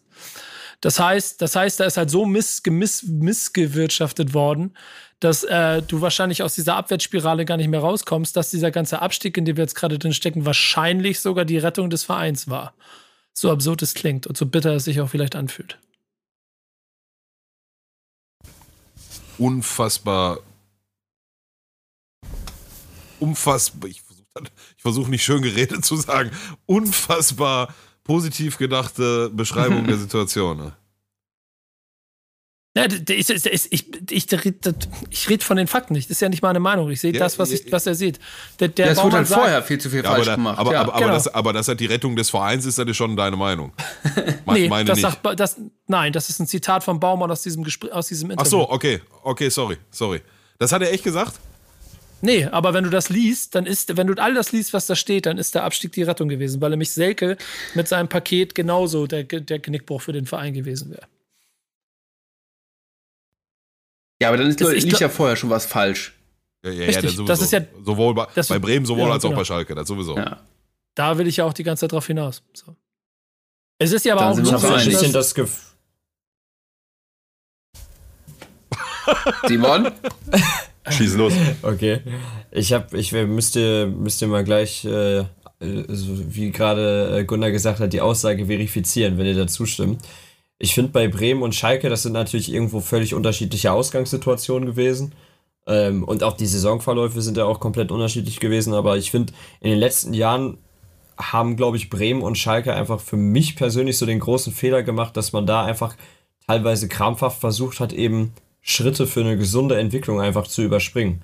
[0.81, 4.75] Das heißt, das heißt, da ist halt so miss, miss, missgewirtschaftet worden,
[5.21, 9.37] dass äh, du wahrscheinlich aus dieser Abwärtsspirale gar nicht mehr rauskommst, dass dieser ganze Abstieg,
[9.37, 12.73] in dem wir jetzt gerade drin stecken, wahrscheinlich sogar die Rettung des Vereins war.
[13.31, 15.77] So absurd es klingt und so bitter es sich auch vielleicht anfühlt.
[19.43, 20.39] Unfassbar.
[23.19, 23.89] Unfassbar.
[23.89, 24.25] Ich versuche
[24.77, 26.31] versuch nicht schön geredet zu sagen.
[26.65, 27.73] Unfassbar
[28.05, 30.57] positiv gedachte Beschreibung der Situation.
[30.57, 30.77] Ne?
[32.75, 33.71] Ja, ich, ich, ich,
[34.09, 34.31] ich,
[35.11, 36.09] ich rede von den Fakten nicht.
[36.09, 36.89] Das ist ja nicht meine Meinung.
[36.89, 38.19] Ich sehe ja, das, was, ich, was er sieht.
[38.59, 40.57] Der, der das wurde halt vorher viel zu viel ja, falsch aber, gemacht.
[40.57, 41.05] Aber, ja, aber, genau.
[41.05, 43.73] aber, das, aber das hat die Rettung des Vereins ist, das ist schon deine Meinung.
[44.47, 45.21] nee, meine das nicht.
[45.23, 48.47] Sagt, das, nein, das ist ein Zitat von Baumann aus diesem, Gespräch, aus diesem Interview.
[48.47, 49.01] Ach so, okay.
[49.21, 50.21] Okay, sorry, sorry.
[50.57, 51.33] Das hat er echt gesagt?
[52.21, 54.95] Nee, aber wenn du das liest, dann ist, wenn du all das liest, was da
[54.95, 57.37] steht, dann ist der Abstieg die Rettung gewesen, weil nämlich Selke
[57.75, 61.05] mit seinem Paket genauso der, der Knickbruch für den Verein gewesen wäre.
[64.23, 66.13] Ja, aber dann ist, das, liegt ja vorher schon was falsch.
[66.63, 69.25] Ja, ja, ja das, das, ist ja sowohl bei, das, bei Bremen sowohl ja, als
[69.25, 69.41] auch genau.
[69.41, 70.15] bei Schalke, das sowieso.
[70.15, 70.39] Ja.
[70.95, 72.41] Da will ich ja auch die ganze Zeit drauf hinaus.
[72.53, 72.73] So.
[73.79, 75.59] Es ist ja aber dann auch so ein bisschen das Gefühl.
[79.47, 79.91] Simon?
[80.89, 81.33] Schieß los.
[81.61, 81.99] Okay.
[82.51, 85.25] Ich hab, ich müsste, müsste mal gleich, äh,
[85.59, 90.01] wie gerade äh, Gunnar gesagt hat, die Aussage verifizieren, wenn ihr dazu stimmt.
[90.63, 95.13] Ich finde bei Bremen und Schalke, das sind natürlich irgendwo völlig unterschiedliche Ausgangssituationen gewesen.
[95.67, 98.73] Ähm, und auch die Saisonverläufe sind ja auch komplett unterschiedlich gewesen.
[98.73, 100.57] Aber ich finde, in den letzten Jahren
[101.17, 105.17] haben, glaube ich, Bremen und Schalke einfach für mich persönlich so den großen Fehler gemacht,
[105.17, 105.97] dass man da einfach
[106.47, 108.31] teilweise krampfhaft versucht hat, eben
[108.61, 111.23] Schritte für eine gesunde Entwicklung einfach zu überspringen.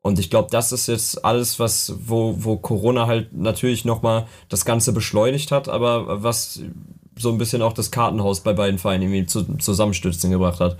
[0.00, 4.64] Und ich glaube, das ist jetzt alles, was, wo, wo Corona halt natürlich nochmal das
[4.64, 6.62] Ganze beschleunigt hat, aber was
[7.16, 10.78] so ein bisschen auch das Kartenhaus bei beiden Vereinen irgendwie zu, zusammenstürzen gebracht hat.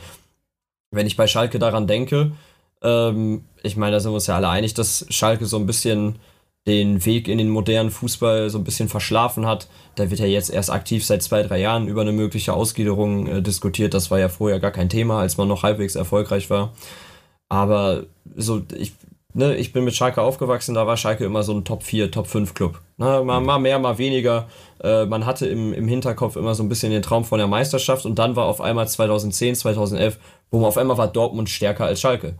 [0.90, 2.32] Wenn ich bei Schalke daran denke,
[2.82, 6.18] ähm, ich meine, da sind wir uns ja alle einig, dass Schalke so ein bisschen
[6.66, 9.68] den Weg in den modernen Fußball so ein bisschen verschlafen hat.
[9.96, 13.42] Da wird ja jetzt erst aktiv seit zwei, drei Jahren über eine mögliche Ausgliederung äh,
[13.42, 13.94] diskutiert.
[13.94, 16.72] Das war ja vorher gar kein Thema, als man noch halbwegs erfolgreich war.
[17.48, 18.04] Aber
[18.36, 18.92] so, ich,
[19.34, 22.28] ne, ich bin mit Schalke aufgewachsen, da war Schalke immer so ein Top 4, Top
[22.28, 22.80] 5 Club.
[23.02, 24.46] Ne, mal, mal mehr, mal weniger.
[24.80, 28.06] Äh, man hatte im, im Hinterkopf immer so ein bisschen den Traum von der Meisterschaft
[28.06, 30.20] und dann war auf einmal 2010, 2011,
[30.52, 32.36] wo man auf einmal war Dortmund stärker als Schalke.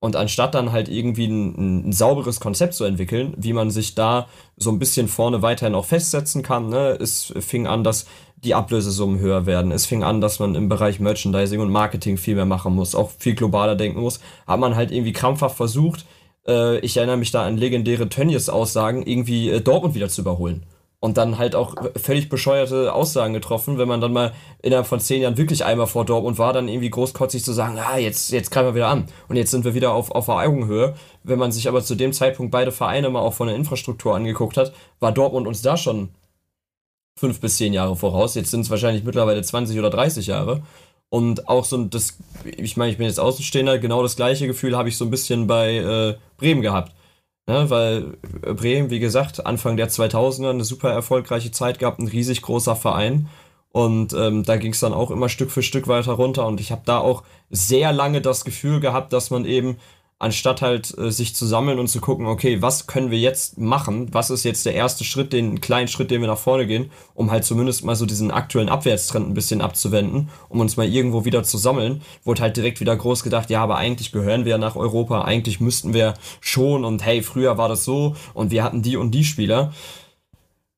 [0.00, 4.26] Und anstatt dann halt irgendwie ein, ein, sauberes Konzept zu entwickeln, wie man sich da
[4.56, 8.06] so ein bisschen vorne weiterhin auch festsetzen kann, ne, es fing an, dass
[8.42, 9.70] die Ablösesummen höher werden.
[9.70, 13.10] Es fing an, dass man im Bereich Merchandising und Marketing viel mehr machen muss, auch
[13.16, 14.18] viel globaler denken muss.
[14.48, 16.04] Hat man halt irgendwie krampfhaft versucht,
[16.46, 20.66] äh, ich erinnere mich da an legendäre Tönnies-Aussagen, irgendwie äh, Dortmund wieder zu überholen
[21.00, 25.22] und dann halt auch völlig bescheuerte Aussagen getroffen, wenn man dann mal innerhalb von zehn
[25.22, 28.68] Jahren wirklich einmal vor Dortmund war, dann irgendwie großkotzig zu sagen, ah, jetzt, jetzt greifen
[28.68, 30.94] wir wieder an und jetzt sind wir wieder auf, auf Augenhöhe.
[31.22, 34.58] Wenn man sich aber zu dem Zeitpunkt beide Vereine mal auch von der Infrastruktur angeguckt
[34.58, 36.10] hat, war Dortmund uns da schon
[37.18, 38.34] fünf bis zehn Jahre voraus.
[38.34, 40.62] Jetzt sind es wahrscheinlich mittlerweile 20 oder 30 Jahre.
[41.10, 44.88] Und auch so das, ich meine, ich bin jetzt Außenstehender, genau das gleiche Gefühl habe
[44.88, 46.92] ich so ein bisschen bei äh, Bremen gehabt
[47.50, 48.16] Ne, weil
[48.54, 53.28] Bremen, wie gesagt, Anfang der 2000er eine super erfolgreiche Zeit gehabt, ein riesig großer Verein.
[53.72, 56.46] Und ähm, da ging es dann auch immer Stück für Stück weiter runter.
[56.46, 59.78] Und ich habe da auch sehr lange das Gefühl gehabt, dass man eben
[60.20, 64.12] anstatt halt äh, sich zu sammeln und zu gucken, okay, was können wir jetzt machen?
[64.12, 67.30] Was ist jetzt der erste Schritt, den kleinen Schritt, den wir nach vorne gehen, um
[67.30, 71.42] halt zumindest mal so diesen aktuellen Abwärtstrend ein bisschen abzuwenden, um uns mal irgendwo wieder
[71.42, 75.22] zu sammeln, wurde halt direkt wieder groß gedacht, ja, aber eigentlich gehören wir nach Europa,
[75.22, 79.12] eigentlich müssten wir schon und hey, früher war das so und wir hatten die und
[79.12, 79.72] die Spieler.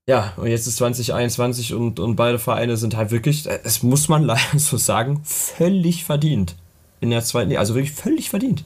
[0.07, 4.23] Ja, und jetzt ist 2021 und, und beide Vereine sind halt wirklich, es muss man
[4.25, 6.55] leider so sagen, völlig verdient.
[7.01, 8.65] In der zweiten, also wirklich völlig verdient.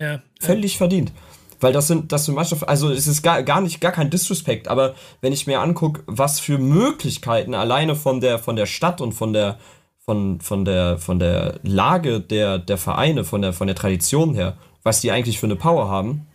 [0.00, 0.22] Ja.
[0.40, 1.12] Völlig verdient.
[1.60, 4.68] Weil das sind, das sind Mannschaften, also es ist gar, gar nicht, gar kein Disrespect,
[4.68, 9.12] aber wenn ich mir angucke, was für Möglichkeiten alleine von der, von der Stadt und
[9.12, 9.58] von der,
[9.98, 14.58] von, von der, von der Lage der, der Vereine, von der, von der Tradition her,
[14.82, 16.26] was die eigentlich für eine Power haben.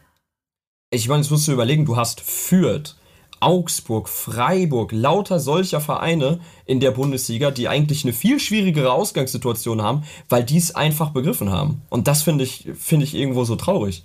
[0.89, 2.95] Ich meine, jetzt musst du überlegen, du hast Fürth,
[3.39, 10.03] Augsburg, Freiburg, lauter solcher Vereine in der Bundesliga, die eigentlich eine viel schwierigere Ausgangssituation haben,
[10.27, 11.81] weil die es einfach begriffen haben.
[11.89, 14.03] Und das finde ich, finde ich irgendwo so traurig.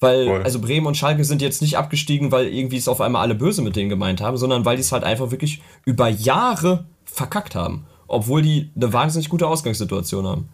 [0.00, 0.42] Weil, Voll.
[0.42, 3.60] also Bremen und Schalke sind jetzt nicht abgestiegen, weil irgendwie es auf einmal alle böse
[3.60, 7.86] mit denen gemeint haben, sondern weil die es halt einfach wirklich über Jahre verkackt haben.
[8.08, 10.48] Obwohl die eine wahnsinnig gute Ausgangssituation haben.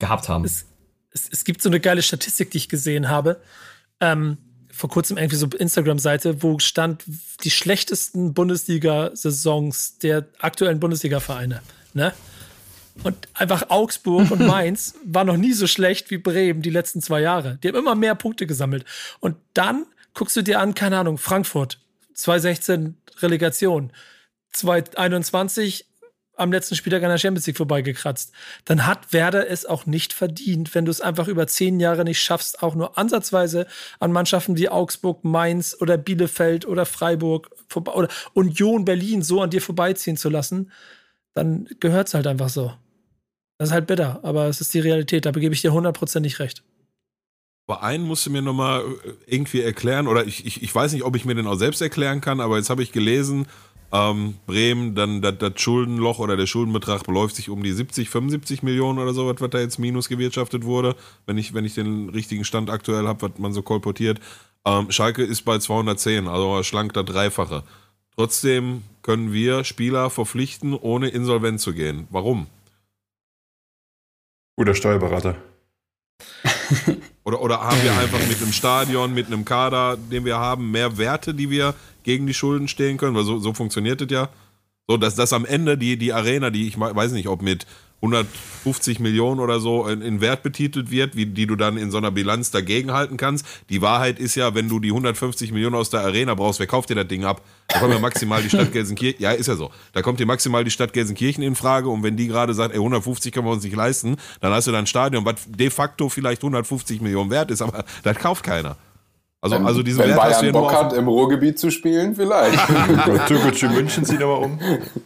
[0.00, 0.44] Gehabt haben.
[0.44, 0.66] Es,
[1.10, 3.40] es, es gibt so eine geile Statistik, die ich gesehen habe.
[4.00, 4.38] Ähm,
[4.78, 7.02] vor kurzem irgendwie so Instagram-Seite, wo stand
[7.42, 11.62] die schlechtesten Bundesliga-Saisons der aktuellen Bundesliga-Vereine.
[11.94, 12.14] Ne?
[13.02, 17.20] Und einfach Augsburg und Mainz war noch nie so schlecht wie Bremen die letzten zwei
[17.20, 17.58] Jahre.
[17.60, 18.84] Die haben immer mehr Punkte gesammelt.
[19.18, 19.84] Und dann
[20.14, 21.80] guckst du dir an, keine Ahnung, Frankfurt,
[22.14, 23.92] 2016 Relegation,
[24.52, 25.87] 2021
[26.38, 28.32] am letzten Spieltag an der Champions League vorbeigekratzt.
[28.64, 32.22] Dann hat Werder es auch nicht verdient, wenn du es einfach über zehn Jahre nicht
[32.22, 33.66] schaffst, auch nur ansatzweise
[34.00, 39.62] an Mannschaften wie Augsburg, Mainz oder Bielefeld oder Freiburg oder Union Berlin so an dir
[39.62, 40.70] vorbeiziehen zu lassen,
[41.34, 42.72] dann gehört es halt einfach so.
[43.58, 45.26] Das ist halt bitter, aber es ist die Realität.
[45.26, 46.62] Da begebe ich dir hundertprozentig recht.
[47.68, 51.02] Aber einen musst du mir nochmal äh, irgendwie erklären, oder ich, ich, ich weiß nicht,
[51.02, 53.46] ob ich mir den auch selbst erklären kann, aber jetzt habe ich gelesen,
[53.92, 58.98] ähm, Bremen, dann das, Schuldenloch oder der Schuldenbetrag beläuft sich um die 70, 75 Millionen
[58.98, 60.94] oder so, was, da jetzt minus gewirtschaftet wurde,
[61.26, 64.20] wenn ich, wenn ich den richtigen Stand aktuell habe, was man so kolportiert.
[64.64, 67.62] Ähm, Schalke ist bei 210, also schlank da Dreifache.
[68.16, 72.08] Trotzdem können wir Spieler verpflichten, ohne insolvent zu gehen.
[72.10, 72.46] Warum?
[74.56, 75.36] Oder Steuerberater.
[77.24, 80.98] oder, oder haben wir einfach mit einem Stadion, mit einem Kader, den wir haben, mehr
[80.98, 83.16] Werte, die wir gegen die Schulden stehen können?
[83.16, 84.28] Weil so, so funktioniert es ja.
[84.86, 87.66] So, dass das am Ende die, die Arena, die ich weiß nicht, ob mit
[88.00, 91.98] 150 Millionen oder so in, in, Wert betitelt wird, wie, die du dann in so
[91.98, 93.44] einer Bilanz dagegenhalten kannst.
[93.70, 96.90] Die Wahrheit ist ja, wenn du die 150 Millionen aus der Arena brauchst, wer kauft
[96.90, 97.42] dir das Ding ab?
[97.66, 99.20] Da kommt ja maximal die Stadt Gelsenkirchen.
[99.20, 99.70] Ja, ist ja so.
[99.92, 102.78] Da kommt dir maximal die Stadt Gelsenkirchen in Frage und wenn die gerade sagt, ey,
[102.78, 106.08] 150 können wir uns nicht leisten, dann hast du dann ein Stadion, was de facto
[106.08, 108.76] vielleicht 150 Millionen wert ist, aber das kauft keiner.
[109.40, 112.58] Also, wenn, also diesen wenn Wert Bayern Bock hat, im Ruhrgebiet zu spielen, vielleicht.
[113.28, 114.58] Türkische München zieht aber um.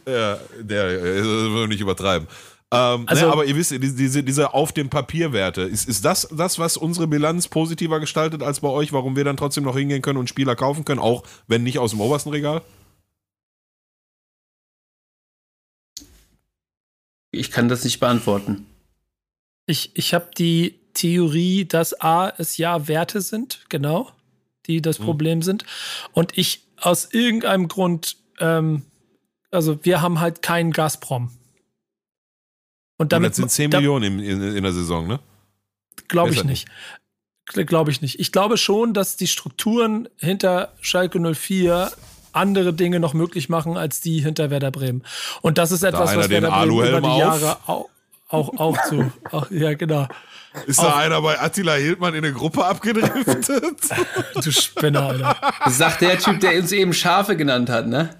[0.07, 2.27] Ja, der, der, will nicht übertreiben.
[2.73, 6.27] Ähm, also, ne, aber ihr wisst, diese, diese auf dem Papier Werte, ist, ist das
[6.33, 10.01] das, was unsere Bilanz positiver gestaltet als bei euch, warum wir dann trotzdem noch hingehen
[10.01, 12.63] können und Spieler kaufen können, auch wenn nicht aus dem obersten Regal?
[17.31, 18.67] Ich kann das nicht beantworten.
[19.67, 24.11] Ich, ich habe die Theorie, dass A, es ja Werte sind, genau,
[24.67, 25.05] die das hm.
[25.05, 25.67] Problem sind.
[26.13, 28.83] Und ich aus irgendeinem Grund, ähm,
[29.51, 31.31] also wir haben halt keinen Gazprom.
[33.03, 35.19] Und damit und das sind 10 da, Millionen in, in, in, der Saison, ne?
[36.07, 36.69] Glaube ich nicht.
[37.47, 38.21] Glaube ich nicht.
[38.21, 41.91] Ich glaube schon, dass die Strukturen hinter Schalke 04
[42.31, 45.03] andere Dinge noch möglich machen als die hinter Werder Bremen.
[45.41, 47.89] Und das ist etwas, was Werder Bremen über die Jahre auch,
[48.29, 49.13] auch, auch zu.
[49.33, 50.07] Auch, ja, genau.
[50.67, 53.81] Ist da einer bei Attila Hildmann in eine Gruppe abgedriftet?
[54.35, 55.37] du Spinner, Alter.
[55.65, 58.11] Das sagt der Typ, der uns eben Schafe genannt hat, ne?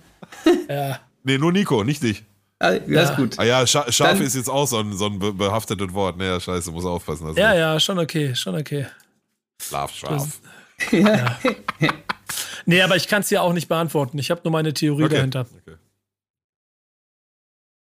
[0.69, 0.99] Ja.
[1.23, 2.25] Nee, nur Nico, nicht dich.
[2.63, 3.03] Ah, das ja.
[3.03, 3.39] ist gut.
[3.41, 6.17] Ah ja, Scha Schaf ist jetzt auch so ein, so ein behaftetes Wort.
[6.17, 7.27] Naja, scheiße, muss aufpassen.
[7.27, 8.87] Also ja, ja, schon okay, schon okay.
[9.61, 10.41] Schlafschaf.
[10.93, 11.39] ja.
[12.67, 14.17] nee, aber ich kann es ja auch nicht beantworten.
[14.19, 15.17] Ich habe nur meine Theorie okay.
[15.17, 15.47] dahinter.
[15.67, 15.77] Okay.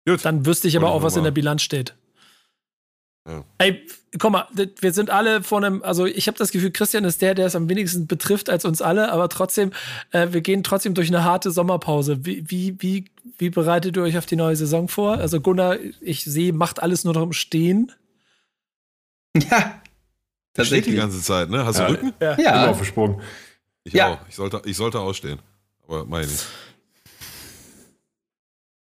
[0.08, 0.24] Gut.
[0.24, 1.94] Dann wüsste ich aber auch, was in der Bilanz steht.
[3.26, 3.42] Ja.
[3.56, 3.86] Ey,
[4.18, 7.34] guck mal, wir sind alle von einem, also ich habe das Gefühl, Christian ist der,
[7.34, 9.72] der es am wenigsten betrifft als uns alle, aber trotzdem,
[10.10, 12.26] äh, wir gehen trotzdem durch eine harte Sommerpause.
[12.26, 13.06] Wie, wie, wie,
[13.38, 15.18] wie bereitet ihr euch auf die neue Saison vor?
[15.18, 17.92] Also Gunnar, ich sehe, macht alles nur noch im Stehen.
[19.36, 19.80] Ja.
[20.52, 21.64] Das steht die ganze Zeit, ne?
[21.64, 22.12] Hast du Rücken?
[22.20, 22.38] Ja.
[22.38, 22.62] ja.
[22.62, 23.20] Immer aufgesprungen.
[23.82, 24.14] Ich ja.
[24.14, 24.18] auch.
[24.28, 25.40] Ich sollte, ich sollte ausstehen.
[25.88, 26.46] Aber meine ich.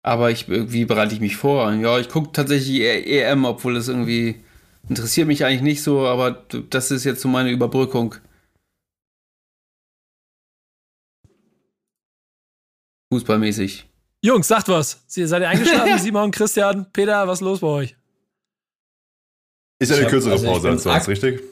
[0.09, 1.71] Aber ich, wie bereite ich mich vor?
[1.71, 4.43] Ja, ich gucke tatsächlich EM, obwohl es irgendwie
[4.89, 6.31] interessiert mich eigentlich nicht so, aber
[6.71, 8.15] das ist jetzt so meine Überbrückung.
[13.13, 13.87] Fußballmäßig.
[14.23, 15.03] Jungs, sagt was.
[15.05, 15.99] Seid ihr eingeschlafen?
[15.99, 17.95] Simon, Christian, Peter, was ist los bei euch?
[19.77, 21.43] Ist ja eine kürzere also Pause als sonst, richtig?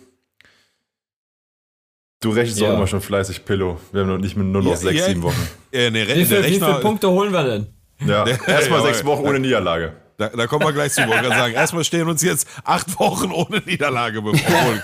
[2.22, 2.72] Du rechnest ja.
[2.72, 3.80] auch immer schon fleißig, Pillow.
[3.92, 5.48] Wir haben noch nicht nur noch ja, sechs, ja, sieben Wochen.
[5.72, 7.77] Ja, nee, wie, viel, wie viele Punkte holen wir denn?
[8.06, 9.94] Ja, erstmal sechs Wochen ohne Niederlage.
[10.18, 11.54] Da, da kommen wir gleich zu, wollte sagen.
[11.54, 14.82] Erstmal stehen uns jetzt acht Wochen ohne Niederlage bevor.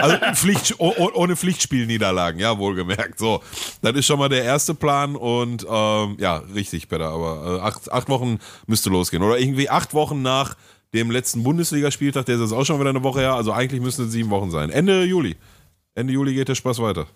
[0.00, 3.18] Also Pflicht, ohne Pflichtspielniederlagen, ja, wohlgemerkt.
[3.18, 3.42] So,
[3.82, 7.92] das ist schon mal der erste Plan und ähm, ja, richtig, Peter, aber äh, acht,
[7.92, 9.22] acht Wochen müsste losgehen.
[9.22, 10.56] Oder irgendwie acht Wochen nach
[10.94, 14.06] dem letzten Bundesligaspieltag, der ist jetzt auch schon wieder eine Woche her, also eigentlich müssen
[14.06, 14.70] es sieben Wochen sein.
[14.70, 15.36] Ende Juli.
[15.94, 17.06] Ende Juli geht der Spaß weiter.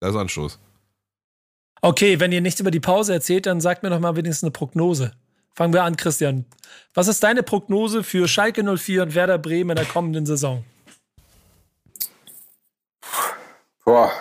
[0.00, 0.58] Da ist Anstoß.
[1.80, 4.50] Okay, wenn ihr nichts über die Pause erzählt, dann sagt mir doch mal wenigstens eine
[4.50, 5.12] Prognose.
[5.54, 6.44] Fangen wir an, Christian.
[6.94, 10.64] Was ist deine Prognose für Schalke 04 und Werder Bremen in der kommenden Saison?
[13.84, 14.12] Boah,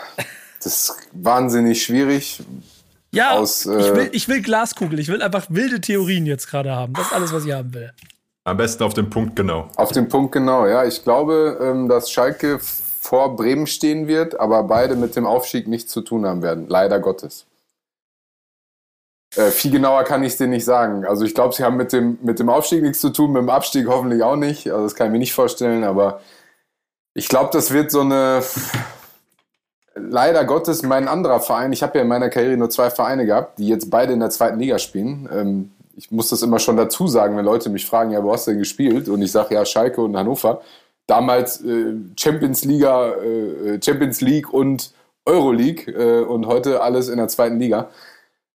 [0.64, 2.42] das ist wahnsinnig schwierig.
[3.12, 5.00] Ja, aus, äh, ich, will, ich will Glaskugel.
[5.00, 6.94] Ich will einfach wilde Theorien jetzt gerade haben.
[6.94, 7.92] Das ist alles, was ich haben will.
[8.44, 9.70] Am besten auf den Punkt genau.
[9.76, 10.86] Auf den Punkt genau, ja.
[10.86, 12.60] Ich glaube, ähm, dass Schalke
[12.99, 16.68] vor Bremen stehen wird, aber beide mit dem Aufstieg nichts zu tun haben werden.
[16.68, 17.45] Leider Gottes.
[19.36, 21.06] Äh, viel genauer kann ich es dir nicht sagen.
[21.06, 23.49] Also ich glaube, sie haben mit dem, mit dem Aufstieg nichts zu tun, mit dem
[23.49, 24.69] Abstieg hoffentlich auch nicht.
[24.72, 26.22] Also das kann ich mir nicht vorstellen, aber
[27.14, 28.44] ich glaube, das wird so eine
[29.95, 31.74] leider Gottes mein anderer Verein.
[31.74, 34.30] Ich habe ja in meiner Karriere nur zwei Vereine gehabt, die jetzt beide in der
[34.30, 35.30] zweiten Liga spielen.
[35.32, 38.48] Ähm, ich muss das immer schon dazu sagen, wenn Leute mich fragen, ja, wo hast
[38.48, 39.10] du denn gespielt?
[39.10, 40.61] Und ich sage ja Schalke und Hannover.
[41.08, 44.92] Damals äh, Champions Liga, äh, Champions League und
[45.26, 47.90] Euroleague äh, und heute alles in der zweiten Liga.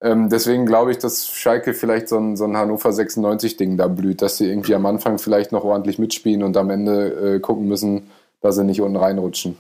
[0.03, 4.21] Ähm, deswegen glaube ich, dass Schalke vielleicht so ein, so ein Hannover 96-Ding da blüht,
[4.21, 8.11] dass sie irgendwie am Anfang vielleicht noch ordentlich mitspielen und am Ende äh, gucken müssen,
[8.41, 9.57] dass sie nicht unten reinrutschen.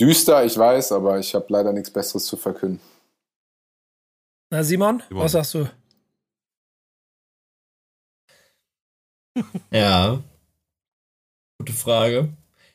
[0.00, 2.80] Düster, ich weiß, aber ich habe leider nichts Besseres zu verkünden.
[4.50, 5.24] Na, Simon, Simon.
[5.24, 5.68] was sagst du?
[9.70, 10.18] ja.
[11.60, 12.30] Gute Frage.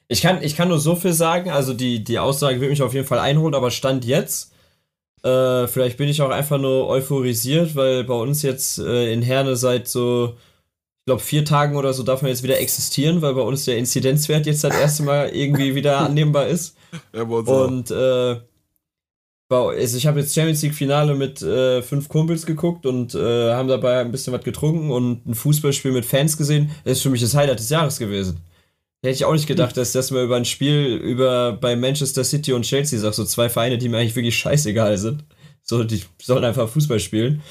[0.08, 2.94] Ich kann, ich kann nur so viel sagen, also die, die Aussage wird mich auf
[2.94, 4.54] jeden Fall einholen, aber Stand jetzt,
[5.24, 9.56] äh, vielleicht bin ich auch einfach nur euphorisiert, weil bei uns jetzt äh, in Herne
[9.56, 10.36] seit so
[11.00, 13.80] ich glaube, vier Tagen oder so darf man jetzt wieder existieren, weil bei uns der
[13.80, 16.78] Inzidenzwert jetzt das erste Mal irgendwie wieder annehmbar ist.
[17.12, 18.36] Ja, und äh,
[19.50, 23.68] also ich habe jetzt Champions League Finale mit äh, fünf Kumpels geguckt und äh, haben
[23.68, 26.70] dabei ein bisschen was getrunken und ein Fußballspiel mit Fans gesehen.
[26.84, 28.42] Das ist für mich das Highlight des Jahres gewesen.
[29.06, 32.54] Hätte ich auch nicht gedacht, dass das mal über ein Spiel über bei Manchester City
[32.54, 35.24] und Chelsea sagt, so zwei Vereine, die mir eigentlich wirklich scheißegal sind.
[35.62, 37.44] So, die sollen einfach Fußball spielen.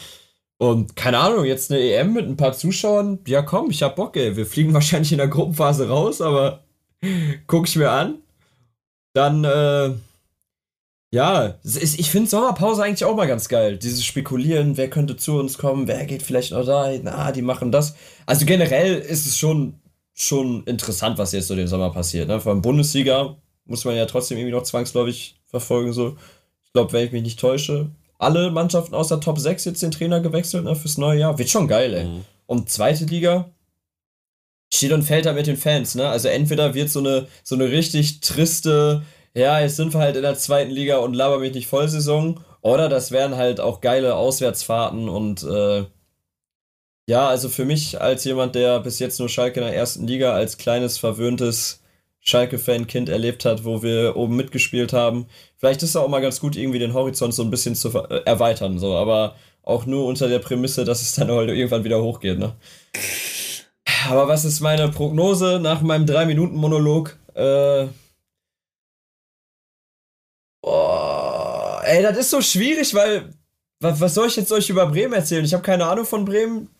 [0.58, 3.20] Und keine Ahnung, jetzt eine EM mit ein paar Zuschauern.
[3.28, 4.36] Ja, komm, ich hab Bock, ey.
[4.36, 6.64] Wir fliegen wahrscheinlich in der Gruppenphase raus, aber
[7.46, 8.16] guck ich mir an.
[9.12, 9.92] Dann, äh,
[11.12, 13.78] ja, ich finde Sommerpause eigentlich auch mal ganz geil.
[13.78, 17.70] Dieses Spekulieren, wer könnte zu uns kommen, wer geht vielleicht noch da, na, die machen
[17.70, 17.94] das.
[18.26, 19.78] Also generell ist es schon,
[20.14, 22.28] schon interessant, was jetzt so den Sommer passiert.
[22.28, 22.40] Ne?
[22.40, 23.36] Vor allem Bundesliga
[23.66, 25.92] muss man ja trotzdem irgendwie noch zwangsläufig verfolgen.
[25.92, 26.16] So.
[26.64, 29.90] Ich glaube, wenn ich mich nicht täusche, alle Mannschaften aus der Top 6 jetzt den
[29.90, 31.38] Trainer gewechselt ne, fürs neue Jahr.
[31.38, 32.04] Wird schon geil, ey.
[32.04, 32.24] Mhm.
[32.46, 33.50] Und zweite Liga
[34.72, 36.08] steht und fällt da mit den Fans, ne?
[36.08, 39.02] Also entweder wird so eine, so eine richtig triste,
[39.34, 42.88] ja, jetzt sind wir halt in der zweiten Liga und laber mich nicht Vollsaison, oder
[42.88, 45.84] das wären halt auch geile Auswärtsfahrten und äh,
[47.06, 50.32] ja, also für mich als jemand, der bis jetzt nur Schalke in der ersten Liga
[50.32, 51.82] als kleines verwöhntes
[52.20, 55.26] Schalke-Fan-Kind erlebt hat, wo wir oben mitgespielt haben.
[55.58, 58.22] Vielleicht ist es auch mal ganz gut, irgendwie den Horizont so ein bisschen zu äh,
[58.24, 62.38] erweitern, so, aber auch nur unter der Prämisse, dass es dann halt irgendwann wieder hochgeht,
[62.38, 62.54] ne?
[64.08, 67.18] Aber was ist meine Prognose nach meinem 3-Minuten-Monolog?
[67.34, 67.86] Äh.
[70.62, 73.30] Oh, ey, das ist so schwierig, weil.
[73.80, 75.44] Was soll ich jetzt euch über Bremen erzählen?
[75.44, 76.73] Ich habe keine Ahnung von Bremen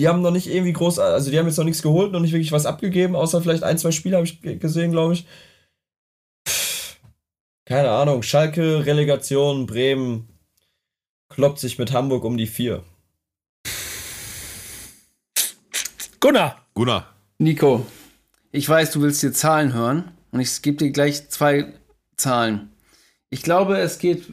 [0.00, 2.32] die haben noch nicht irgendwie groß, also die haben jetzt noch nichts geholt, noch nicht
[2.32, 5.26] wirklich was abgegeben, außer vielleicht ein, zwei Spiele habe ich gesehen, glaube ich.
[7.66, 10.26] Keine Ahnung, Schalke, Relegation, Bremen
[11.28, 12.82] kloppt sich mit Hamburg um die vier.
[16.18, 16.64] Gunnar.
[16.72, 17.14] Gunnar.
[17.36, 17.84] Nico,
[18.52, 21.74] ich weiß, du willst dir Zahlen hören und ich gebe dir gleich zwei
[22.16, 22.70] Zahlen.
[23.28, 24.28] Ich glaube, es geht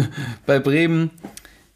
[0.46, 1.12] bei Bremen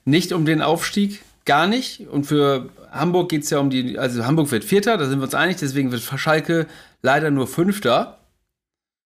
[0.04, 2.08] nicht um den Aufstieg, gar nicht.
[2.08, 5.24] Und für Hamburg geht es ja um die, also Hamburg wird Vierter, da sind wir
[5.24, 6.66] uns einig, deswegen wird Schalke
[7.02, 8.20] leider nur Fünfter.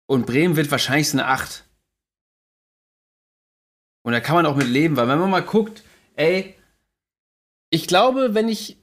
[0.07, 1.65] Und Bremen wird wahrscheinlich eine Acht.
[4.05, 5.85] Und da kann man auch mit leben, weil wenn man mal guckt,
[6.17, 6.55] ey,
[7.71, 8.79] ich glaube, wenn ich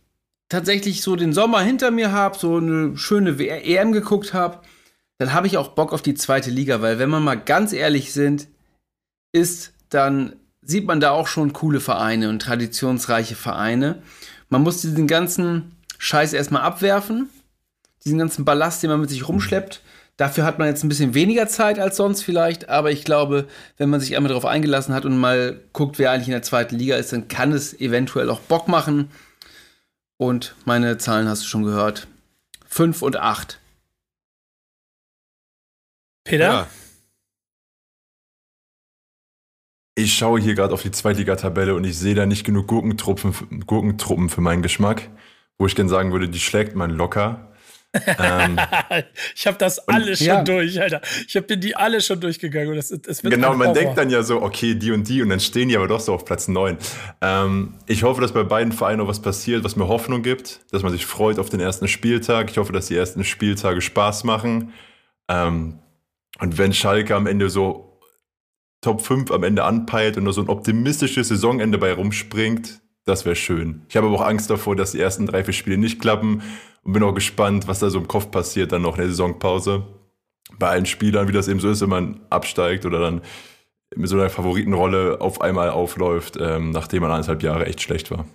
[0.47, 4.61] tatsächlich so den Sommer hinter mir habe, so eine schöne EM geguckt habe,
[5.19, 8.13] dann habe ich auch Bock auf die zweite Liga, weil wenn man mal ganz ehrlich
[8.13, 8.47] sind,
[9.31, 14.01] ist, dann sieht man da auch schon coole Vereine und traditionsreiche Vereine.
[14.49, 17.29] Man muss diesen ganzen Scheiß erstmal abwerfen,
[18.03, 19.81] diesen ganzen Ballast, den man mit sich rumschleppt.
[20.17, 23.47] Dafür hat man jetzt ein bisschen weniger Zeit als sonst vielleicht, aber ich glaube,
[23.77, 26.75] wenn man sich einmal darauf eingelassen hat und mal guckt, wer eigentlich in der zweiten
[26.75, 29.09] Liga ist, dann kann es eventuell auch Bock machen.
[30.17, 32.07] Und meine Zahlen hast du schon gehört.
[32.67, 33.59] 5 und 8.
[36.25, 36.45] Peter?
[36.45, 36.67] Ja.
[39.99, 43.33] Ich schaue hier gerade auf die Zweitligatabelle und ich sehe da nicht genug Gurkentruppen,
[43.67, 45.09] Gurkentruppen für meinen Geschmack.
[45.57, 47.51] wo ich gerne sagen würde, die schlägt man locker.
[47.93, 48.57] ähm,
[49.35, 50.43] ich habe das alles schon ja.
[50.43, 51.01] durch, Alter.
[51.27, 52.77] Ich habe die alle schon durchgegangen.
[52.77, 55.67] Das, das genau, man denkt dann ja so, okay, die und die und dann stehen
[55.67, 56.77] die aber doch so auf Platz 9.
[57.19, 60.81] Ähm, ich hoffe, dass bei beiden Vereinen noch was passiert, was mir Hoffnung gibt, dass
[60.81, 62.49] man sich freut auf den ersten Spieltag.
[62.49, 64.71] Ich hoffe, dass die ersten Spieltage Spaß machen.
[65.27, 65.79] Ähm,
[66.39, 67.88] und wenn Schalke am Ende so
[68.81, 73.35] Top 5 am Ende anpeilt und nur so ein optimistisches Saisonende bei rumspringt, das wäre
[73.35, 73.81] schön.
[73.89, 76.41] Ich habe aber auch Angst davor, dass die ersten drei, vier Spiele nicht klappen
[76.83, 79.83] und bin auch gespannt, was da so im Kopf passiert dann noch in der Saisonpause.
[80.57, 83.21] Bei allen Spielern, wie das eben so ist, wenn man absteigt oder dann
[83.95, 88.25] mit so einer Favoritenrolle auf einmal aufläuft, ähm, nachdem man anderthalb Jahre echt schlecht war.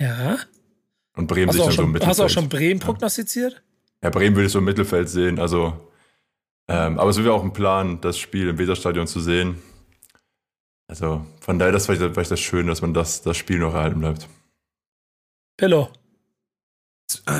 [0.00, 0.38] Ja.
[1.16, 2.10] Und Bremen sich dann schon, so im Mittelfeld.
[2.10, 3.62] Hast du auch schon Bremen prognostiziert?
[4.02, 5.40] Ja, Bremen würde ich so im Mittelfeld sehen.
[5.40, 5.87] Also,
[6.68, 9.62] ähm, aber es wäre auch ein Plan, das Spiel im Weserstadion zu sehen.
[10.86, 13.58] Also von daher, das war ich, war ich das Schöne, dass man das, das Spiel
[13.58, 14.28] noch erhalten bleibt.
[15.56, 15.90] Pillow.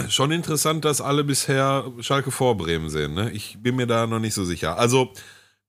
[0.09, 3.15] Schon interessant, dass alle bisher Schalke vor Bremen sehen.
[3.15, 3.31] Ne?
[3.33, 4.79] Ich bin mir da noch nicht so sicher.
[4.79, 5.13] Also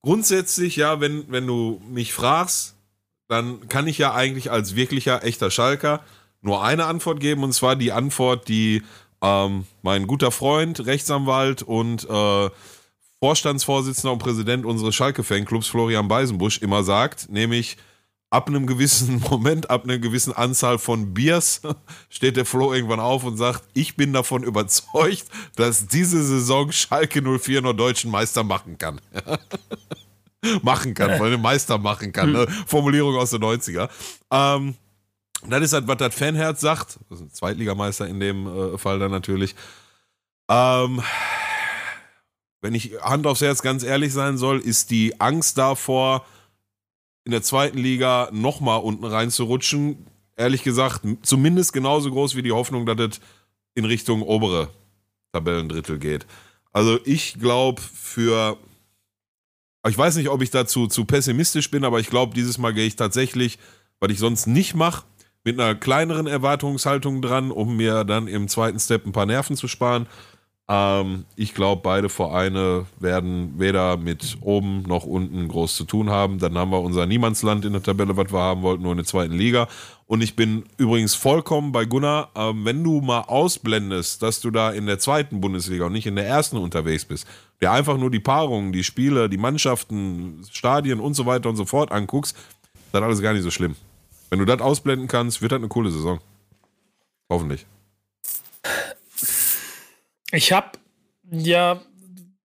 [0.02, 2.76] grundsätzlich, ja, wenn, wenn du mich fragst,
[3.28, 6.02] dann kann ich ja eigentlich als wirklicher, echter Schalker
[6.42, 7.44] nur eine Antwort geben.
[7.44, 8.84] Und zwar die Antwort, die
[9.22, 12.50] ähm, mein guter Freund, Rechtsanwalt und äh,
[13.22, 17.78] Vorstandsvorsitzender und Präsident unseres Schalke-Fanclubs, Florian Beisenbusch, immer sagt, nämlich
[18.30, 21.62] ab einem gewissen Moment, ab einer gewissen Anzahl von Biers,
[22.10, 25.26] steht der Flo irgendwann auf und sagt, ich bin davon überzeugt,
[25.56, 29.02] dass diese Saison Schalke 04 nur deutschen Meister machen kann.
[30.62, 32.32] machen kann, weil eine Meister machen kann.
[32.32, 32.48] Ne?
[32.66, 33.90] Formulierung aus den 90er.
[34.32, 34.76] Ähm,
[35.48, 37.00] das ist halt, was das Fanherz sagt.
[37.10, 39.56] Das ist ein Zweitligameister in dem äh, Fall dann natürlich.
[40.50, 41.02] Ähm,
[42.62, 46.26] wenn ich Hand aufs Herz ganz ehrlich sein soll, ist die Angst davor,
[47.26, 52.86] in der zweiten Liga nochmal unten reinzurutschen, ehrlich gesagt, zumindest genauso groß wie die Hoffnung,
[52.86, 53.22] dass es
[53.76, 54.70] in Richtung obere
[55.32, 56.26] Tabellendrittel geht.
[56.72, 58.58] Also ich glaube für,
[59.88, 62.88] ich weiß nicht, ob ich dazu zu pessimistisch bin, aber ich glaube, dieses Mal gehe
[62.88, 63.60] ich tatsächlich,
[64.00, 65.04] was ich sonst nicht mache,
[65.44, 69.68] mit einer kleineren Erwartungshaltung dran, um mir dann im zweiten Step ein paar Nerven zu
[69.68, 70.08] sparen.
[70.72, 76.38] Ähm, ich glaube, beide Vereine werden weder mit oben noch unten groß zu tun haben.
[76.38, 79.06] Dann haben wir unser Niemandsland in der Tabelle, was wir haben wollten, nur in der
[79.06, 79.68] zweiten Liga.
[80.06, 84.70] Und ich bin übrigens vollkommen bei Gunnar, ähm, wenn du mal ausblendest, dass du da
[84.70, 87.28] in der zweiten Bundesliga und nicht in der ersten unterwegs bist,
[87.62, 91.66] der einfach nur die Paarungen, die Spiele, die Mannschaften, Stadien und so weiter und so
[91.66, 92.38] fort anguckst,
[92.92, 93.76] dann alles gar nicht so schlimm.
[94.30, 96.20] Wenn du das ausblenden kannst, wird das eine coole Saison.
[97.28, 97.66] Hoffentlich.
[100.32, 100.78] Ich habe
[101.32, 101.82] ja,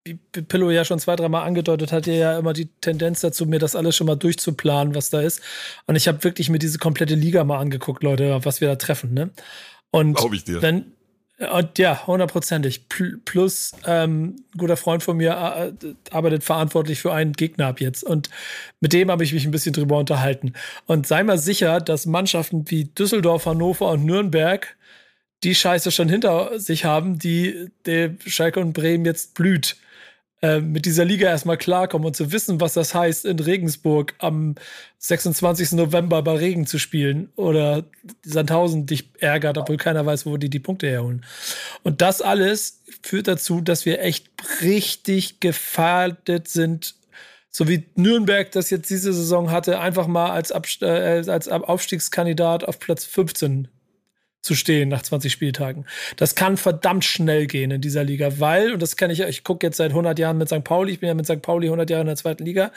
[0.05, 3.77] wie Pillow ja schon zwei, dreimal angedeutet hat, ja immer die Tendenz dazu, mir das
[3.77, 5.41] alles schon mal durchzuplanen, was da ist.
[5.87, 9.15] Und ich habe wirklich mir diese komplette Liga mal angeguckt, Leute, was wir da treffen.
[9.15, 9.31] Ne?
[9.91, 10.61] Und Glaube ich dir.
[10.61, 10.93] Wenn,
[11.53, 12.89] und ja, hundertprozentig.
[13.25, 15.37] Plus, ähm, ein guter Freund von mir
[16.11, 18.05] arbeitet verantwortlich für einen Gegner ab jetzt.
[18.05, 18.31] Und
[18.81, 20.53] mit dem habe ich mich ein bisschen drüber unterhalten.
[20.87, 24.77] Und sei mal sicher, dass Mannschaften wie Düsseldorf, Hannover und Nürnberg
[25.45, 29.77] die Scheiße schon hinter sich haben, die der Schalke und Bremen jetzt blüht.
[30.45, 34.57] Äh, mit dieser Liga erstmal klarkommen und zu wissen, was das heißt, in Regensburg am
[34.99, 35.73] 26.
[35.73, 37.85] November bei Regen zu spielen oder
[38.23, 41.25] Sandhausen dich ärgert, obwohl keiner weiß, wo die die Punkte herholen.
[41.83, 44.29] Und das alles führt dazu, dass wir echt
[44.61, 46.95] richtig gefährdet sind,
[47.49, 52.65] so wie Nürnberg das jetzt diese Saison hatte, einfach mal als, Abst äh, als Aufstiegskandidat
[52.65, 53.69] auf Platz 15
[54.45, 55.87] zu stehen nach 20 Spieltagen.
[56.17, 59.67] Das kann verdammt schnell gehen in dieser Liga, weil, und das kann ich, ich gucke
[59.67, 60.63] jetzt seit 100 Jahren mit St.
[60.63, 61.41] Pauli, ich bin ja mit St.
[61.41, 62.71] Pauli 100 Jahre in der zweiten Liga,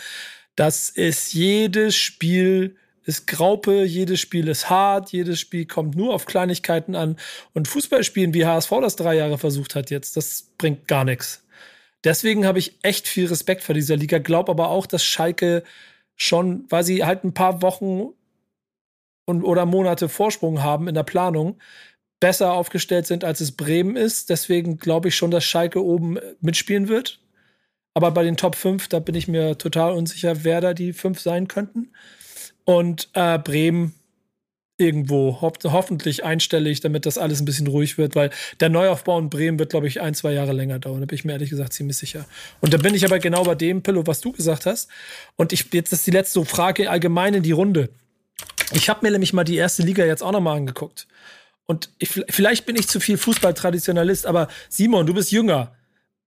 [0.55, 6.25] das ist jedes Spiel ist Graupe, jedes Spiel ist hart, jedes Spiel kommt nur auf
[6.25, 7.15] Kleinigkeiten an.
[7.53, 11.41] Und Fußballspielen, wie HSV das drei Jahre versucht hat jetzt, das bringt gar nichts.
[12.03, 15.63] Deswegen habe ich echt viel Respekt vor dieser Liga, glaube aber auch, dass Schalke
[16.17, 18.09] schon, weil sie halt ein paar Wochen
[19.27, 21.59] und, oder Monate Vorsprung haben in der Planung,
[22.19, 24.29] besser aufgestellt sind, als es Bremen ist.
[24.29, 27.19] Deswegen glaube ich schon, dass Schalke oben mitspielen wird.
[27.93, 31.19] Aber bei den Top 5, da bin ich mir total unsicher, wer da die 5
[31.19, 31.91] sein könnten.
[32.63, 33.93] Und äh, Bremen
[34.77, 38.29] irgendwo, ho hoffentlich einstellig, damit das alles ein bisschen ruhig wird, weil
[38.59, 40.99] der Neuaufbau in Bremen wird, glaube ich, ein, zwei Jahre länger dauern.
[40.99, 42.25] Da bin ich mir ehrlich gesagt ziemlich sicher.
[42.61, 44.89] Und da bin ich aber genau bei dem, Pillow, was du gesagt hast.
[45.35, 47.89] Und ich, jetzt ist die letzte Frage allgemein in die Runde.
[48.71, 51.07] Ich habe mir nämlich mal die erste Liga jetzt auch nochmal angeguckt.
[51.65, 55.75] Und ich, vielleicht bin ich zu viel Fußballtraditionalist, aber Simon, du bist jünger.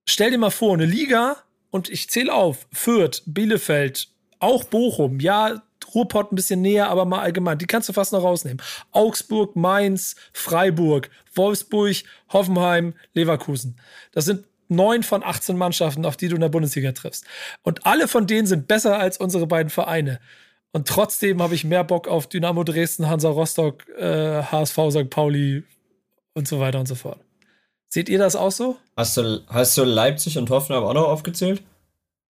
[0.07, 1.37] Stell dir mal vor, eine Liga
[1.71, 4.09] und ich zähle auf: Fürth, Bielefeld,
[4.39, 5.63] auch Bochum, ja,
[5.95, 7.59] Ruhrpott ein bisschen näher, aber mal allgemein.
[7.59, 8.63] Die kannst du fast noch rausnehmen.
[8.93, 11.97] Augsburg, Mainz, Freiburg, Wolfsburg,
[12.29, 13.77] Hoffenheim, Leverkusen.
[14.13, 17.25] Das sind neun von 18 Mannschaften, auf die du in der Bundesliga triffst.
[17.63, 20.21] Und alle von denen sind besser als unsere beiden Vereine.
[20.73, 25.11] Und trotzdem habe ich mehr Bock auf Dynamo Dresden, Hansa Rostock, äh, HSV St.
[25.11, 25.65] Pauli
[26.35, 27.21] und so weiter und so fort.
[27.89, 28.77] Seht ihr das auch so?
[28.97, 31.63] Hast du, hast du Leipzig und Hoffenheim auch noch aufgezählt?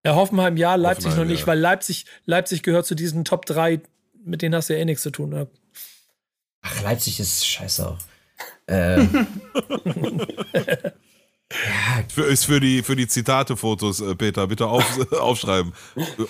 [0.07, 1.47] Ja, Hoffenheim ja, Leipzig Hoffenheim, noch nicht, ja.
[1.49, 3.83] weil Leipzig, Leipzig gehört zu diesen Top 3,
[4.25, 5.29] mit denen hast du ja eh nichts zu tun.
[5.31, 5.47] Ne?
[6.63, 7.99] Ach, Leipzig ist scheiße auch.
[8.67, 9.07] äh.
[11.53, 12.05] Ja.
[12.09, 15.73] Für, ist für die, für die Zitate-Fotos, äh, Peter, bitte auf, aufschreiben.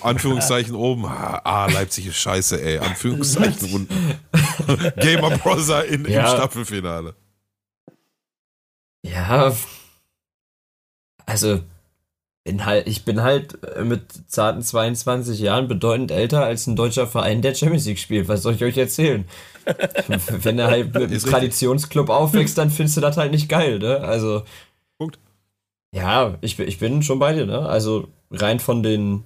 [0.01, 1.05] Anführungszeichen oben.
[1.05, 2.79] Ah, ah, Leipzig ist scheiße, ey.
[2.79, 4.19] Anführungszeichen unten.
[4.97, 6.21] Gamer Brother in, ja.
[6.21, 7.15] im Staffelfinale.
[9.03, 9.55] Ja.
[11.25, 11.61] Also,
[12.43, 17.43] bin halt, ich bin halt mit zarten 22 Jahren bedeutend älter als ein deutscher Verein,
[17.43, 18.27] der Champions League spielt.
[18.27, 19.25] Was soll ich euch erzählen?
[20.07, 23.99] Wenn er halt mit einem Traditionsclub aufwächst, dann findest du das halt nicht geil, ne?
[23.99, 24.43] Also.
[25.93, 27.67] Ja, ich, ich bin schon bei dir, ne?
[27.67, 29.25] Also rein von den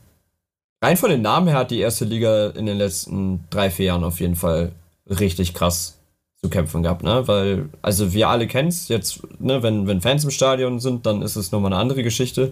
[0.83, 4.03] rein von den Namen her hat die erste Liga in den letzten drei, vier Jahren
[4.03, 4.71] auf jeden Fall
[5.07, 5.99] richtig krass
[6.41, 7.27] zu kämpfen gehabt, ne?
[7.27, 11.21] Weil, also wir alle kennen es jetzt, ne, wenn, wenn Fans im Stadion sind, dann
[11.21, 12.51] ist es nochmal eine andere Geschichte.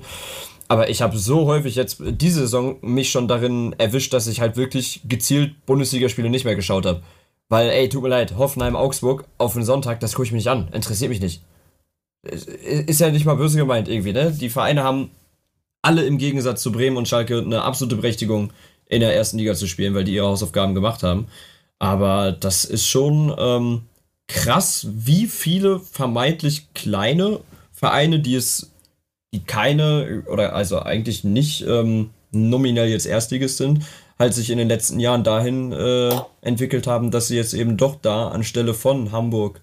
[0.68, 4.58] Aber ich habe so häufig jetzt diese Saison mich schon darin erwischt, dass ich halt
[4.58, 7.02] wirklich gezielt Bundesligaspiele nicht mehr geschaut habe.
[7.50, 10.50] Weil, ey, tut mir leid, Hoffenheim, Augsburg auf den Sonntag, das gucke ich mir nicht
[10.50, 10.70] an.
[10.72, 11.42] Interessiert mich nicht
[12.24, 14.32] ist ja nicht mal böse gemeint irgendwie, ne?
[14.32, 15.12] Die Vereine haben
[15.82, 18.52] alle im Gegensatz zu Bremen und Schalke eine absolute Berechtigung,
[18.88, 21.28] in der ersten Liga zu spielen, weil die ihre Hausaufgaben gemacht haben.
[21.80, 23.82] Aber das ist schon ähm,
[24.28, 27.40] krass, wie viele vermeintlich kleine
[27.72, 28.72] Vereine, die es,
[29.34, 33.84] die keine oder also eigentlich nicht ähm, nominell jetzt Erstligist sind,
[34.20, 37.96] halt sich in den letzten Jahren dahin äh, entwickelt haben, dass sie jetzt eben doch
[38.02, 39.60] da anstelle von Hamburg,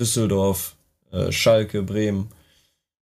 [0.00, 0.75] Düsseldorf,
[1.12, 2.28] äh, Schalke, Bremen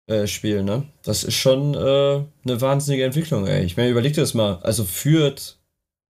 [0.06, 0.84] äh, spielen, ne?
[1.02, 3.64] Das ist schon äh, eine wahnsinnige Entwicklung, ey.
[3.64, 4.58] Ich meine, überleg dir das mal.
[4.62, 5.58] Also führt,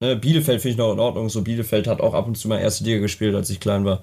[0.00, 1.28] ne, Bielefeld finde ich noch in Ordnung.
[1.30, 4.02] So, Bielefeld hat auch ab und zu mal erste Liga gespielt, als ich klein war.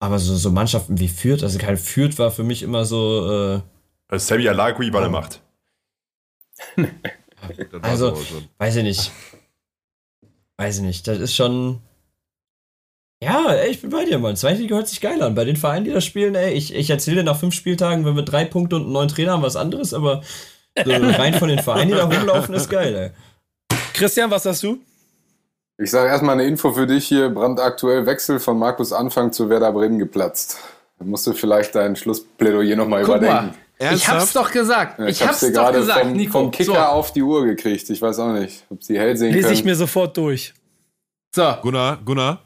[0.00, 3.30] Aber so, so Mannschaften wie Fürth, also kein Fürth war für mich immer so.
[3.30, 3.60] Äh,
[4.08, 5.40] also Sammy Alagui war der Macht.
[7.82, 8.18] also,
[8.58, 9.12] weiß ich nicht.
[10.56, 11.06] Weiß ich nicht.
[11.06, 11.80] Das ist schon.
[13.22, 14.36] Ja, ey, ich bin bei dir, Mann.
[14.36, 15.34] Zweite Liga hört sich geil an.
[15.34, 18.22] Bei den Vereinen, die das spielen, ey, ich, ich erzähle nach fünf Spieltagen, wenn wir
[18.22, 20.22] drei Punkte und einen neuen Trainer haben, was anderes, aber
[20.84, 23.10] so rein von den Vereinen, die da rumlaufen, ist geil, ey.
[23.94, 24.78] Christian, was sagst du?
[25.78, 27.30] Ich sage erstmal eine Info für dich hier.
[27.30, 30.58] Brandaktuell Wechsel von Markus Anfang zu Werder Bremen geplatzt.
[30.98, 33.54] Da musst du vielleicht dein Schlussplädoyer nochmal überdenken.
[33.80, 35.00] Mal, ich hab's doch gesagt.
[35.00, 36.32] ich, ich hab's, hab's doch gesagt, vom, Nico.
[36.32, 36.78] vom Kicker so.
[36.78, 37.90] auf die Uhr gekriegt.
[37.90, 39.54] Ich weiß auch nicht, ob sie hell sehen Lese können.
[39.54, 40.54] ich mir sofort durch.
[41.34, 41.56] So.
[41.62, 42.43] Gunnar, Gunnar,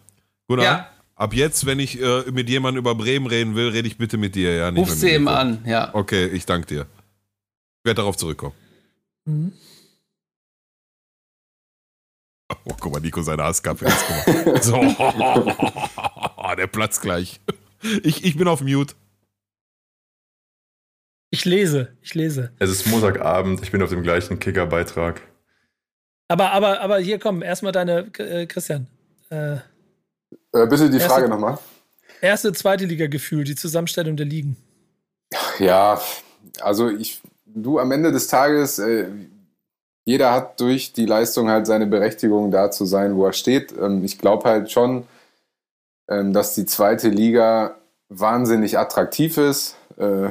[0.48, 0.90] Gunnar, ja.
[1.14, 4.34] ab jetzt, wenn ich äh, mit jemandem über Bremen reden will, rede ich bitte mit
[4.34, 4.70] dir, ja?
[4.70, 5.94] Nicht Ruf sie eben an, ja.
[5.94, 6.80] Okay, ich danke dir.
[6.80, 8.54] Ich werde darauf zurückkommen.
[9.26, 9.52] Mhm.
[12.64, 14.62] Oh, guck mal, Nico, seine Hasskappe jetzt, guck mal.
[14.62, 14.80] So,
[16.56, 17.40] der Platz gleich.
[18.02, 18.94] Ich, ich bin auf Mute.
[21.30, 22.52] Ich lese, ich lese.
[22.58, 25.20] Es ist Montagabend, ich bin auf dem gleichen Kicker-Beitrag.
[26.28, 28.86] Aber, aber, aber hier komm, erstmal deine, äh, Christian.
[29.28, 29.58] Äh,
[30.52, 31.58] äh, bitte die Frage nochmal.
[32.20, 34.56] Erste, zweite Liga-Gefühl, die Zusammenstellung der Ligen.
[35.58, 36.00] Ja,
[36.60, 39.06] also ich, du am Ende des Tages, äh,
[40.04, 43.74] jeder hat durch die Leistung halt seine Berechtigung da zu sein, wo er steht.
[43.78, 45.06] Ähm, ich glaube halt schon,
[46.08, 47.76] ähm, dass die zweite Liga
[48.08, 49.76] wahnsinnig attraktiv ist.
[49.98, 50.30] Äh,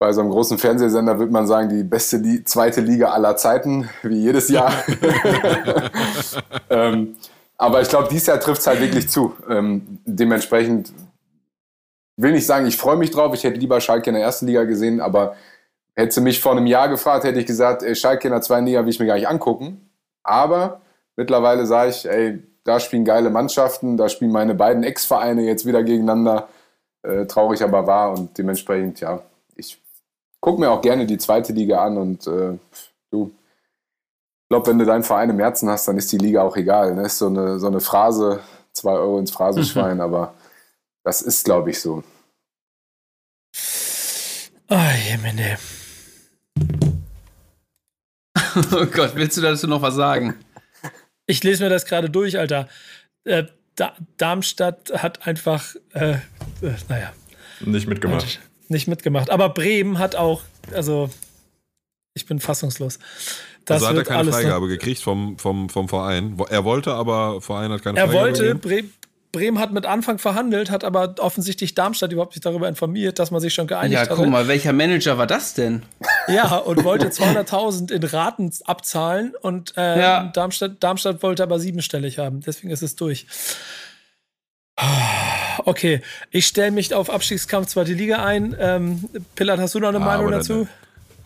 [0.00, 3.88] bei so einem großen Fernsehsender würde man sagen, die beste Li zweite Liga aller Zeiten,
[4.02, 4.72] wie jedes Jahr.
[6.70, 7.16] ähm,
[7.60, 9.34] aber ich glaube, dieses Jahr trifft es halt wirklich zu.
[9.46, 10.94] Ähm, dementsprechend
[12.16, 13.34] will nicht sagen, ich freue mich drauf.
[13.34, 15.36] Ich hätte lieber Schalke in der ersten Liga gesehen, aber
[15.94, 18.64] hätte sie mich vor einem Jahr gefragt, hätte ich gesagt, ey, Schalke in der zweiten
[18.64, 19.90] Liga will ich mir gar nicht angucken.
[20.22, 20.80] Aber
[21.16, 25.82] mittlerweile sage ich, ey, da spielen geile Mannschaften, da spielen meine beiden Ex-Vereine jetzt wieder
[25.82, 26.48] gegeneinander.
[27.02, 29.20] Äh, traurig aber wahr und dementsprechend, ja,
[29.54, 29.78] ich
[30.40, 32.56] gucke mir auch gerne die zweite Liga an und äh,
[33.10, 33.32] du,
[34.50, 36.94] glaube, wenn du deinen Verein im Herzen hast, dann ist die Liga auch egal.
[36.94, 37.04] Ne?
[37.04, 38.40] Ist so eine, so eine Phrase,
[38.72, 40.02] zwei Euro ins Phrasenschwein, mhm.
[40.02, 40.34] aber
[41.04, 42.02] das ist, glaube ich, so.
[44.68, 45.56] Ah, Jemine.
[48.72, 50.34] oh Gott, willst du dazu noch was sagen?
[51.26, 52.68] Ich lese mir das gerade durch, Alter.
[53.24, 53.44] Äh,
[53.76, 57.12] da Darmstadt hat einfach, äh, äh, naja.
[57.60, 58.40] Nicht mitgemacht.
[58.68, 59.30] Nicht mitgemacht.
[59.30, 61.08] Aber Bremen hat auch, also,
[62.14, 62.98] ich bin fassungslos.
[63.64, 66.38] Das also hat er keine Freigabe gekriegt vom, vom, vom Verein.
[66.48, 68.92] Er wollte, aber Verein hat keine er Freigabe wollte, gegeben.
[69.32, 73.40] Bremen hat mit Anfang verhandelt, hat aber offensichtlich Darmstadt überhaupt nicht darüber informiert, dass man
[73.40, 74.08] sich schon geeinigt hat.
[74.08, 75.84] Ja, guck mal, welcher Manager war das denn?
[76.26, 80.24] Ja, und wollte 200.000 in Raten abzahlen und äh, ja.
[80.34, 82.40] Darmstadt, Darmstadt wollte aber siebenstellig haben.
[82.40, 83.26] Deswegen ist es durch.
[85.66, 86.00] Okay,
[86.30, 88.56] ich stelle mich auf Abstiegskampf zweite Liga ein.
[88.58, 89.04] Ähm,
[89.34, 90.66] Pillard, hast du noch eine ah, Meinung dazu?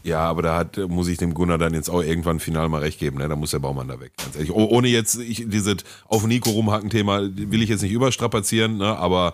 [0.05, 3.01] Ja, aber da hat, muss ich dem Gunnar dann jetzt auch irgendwann final mal recht
[3.01, 3.19] geben.
[3.19, 3.29] Ne?
[3.29, 4.13] Da muss der Baumann da weg.
[4.19, 4.53] Ganz ehrlich.
[4.53, 8.97] Oh, ohne jetzt ich, dieses auf Nico rumhacken-Thema will ich jetzt nicht überstrapazieren, ne?
[8.99, 9.33] aber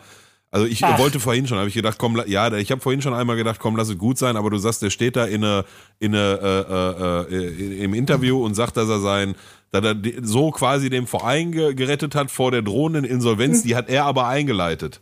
[0.53, 0.99] also ich Ach.
[0.99, 3.77] wollte vorhin schon, habe ich gedacht, komm, ja, ich habe vorhin schon einmal gedacht, komm,
[3.77, 5.65] lass es gut sein, aber du sagst, der steht da in eine,
[6.01, 9.37] in eine, äh, äh, äh im Interview und sagt, dass er sein,
[9.71, 14.07] dass er so quasi dem Verein gerettet hat vor der drohenden Insolvenz, die hat er
[14.07, 15.01] aber eingeleitet.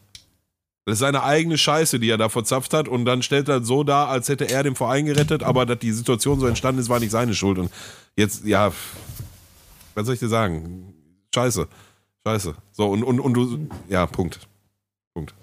[0.89, 3.85] Das ist seine eigene Scheiße, die er da verzapft hat und dann stellt er so
[3.85, 6.98] dar, als hätte er den Verein gerettet, aber dass die Situation so entstanden ist, war
[6.98, 7.59] nicht seine Schuld.
[7.59, 7.70] Und
[8.16, 8.73] jetzt, ja,
[9.94, 10.94] was soll ich dir sagen?
[11.35, 11.69] Scheiße.
[12.27, 12.55] Scheiße.
[12.73, 14.48] So, und, und, und du, ja, Punkt.
[15.12, 15.35] Punkt.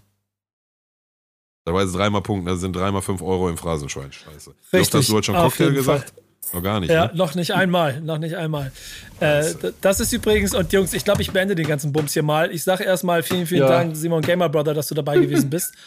[1.64, 4.12] Da war es dreimal Punkt, das sind dreimal fünf Euro im Phrasenschwein.
[4.12, 4.56] Scheiße.
[4.74, 5.00] Richtig.
[5.00, 6.10] Hast du heute schon Cocktail gesagt?
[6.10, 6.25] Fall.
[6.54, 6.92] Noch gar nicht.
[6.92, 7.12] Ja, ne?
[7.16, 8.02] noch nicht einmal.
[8.02, 8.72] Noch nicht einmal.
[9.20, 12.52] Äh, das ist übrigens, und Jungs, ich glaube, ich beende den ganzen Bums hier mal.
[12.52, 13.70] Ich sage erstmal vielen, vielen ja.
[13.70, 15.74] Dank, Simon Gamer Brother, dass du dabei gewesen bist.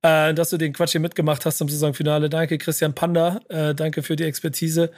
[0.00, 2.30] Äh, dass du den Quatsch hier mitgemacht hast zum Saisonfinale.
[2.30, 3.40] Danke, Christian Panda.
[3.48, 4.92] Äh, danke für die Expertise.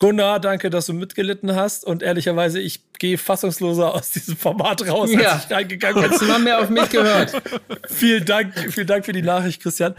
[0.00, 1.84] Gunnar, danke, dass du mitgelitten hast.
[1.84, 5.34] Und ehrlicherweise, ich gehe fassungsloser aus diesem Format raus, ja.
[5.34, 6.02] als ich reingegangen bin.
[6.02, 7.40] Hättest du mal mehr auf mich gehört.
[7.88, 9.94] vielen Dank, vielen Dank für die Nachricht, Christian.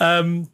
[0.00, 0.48] Ähm,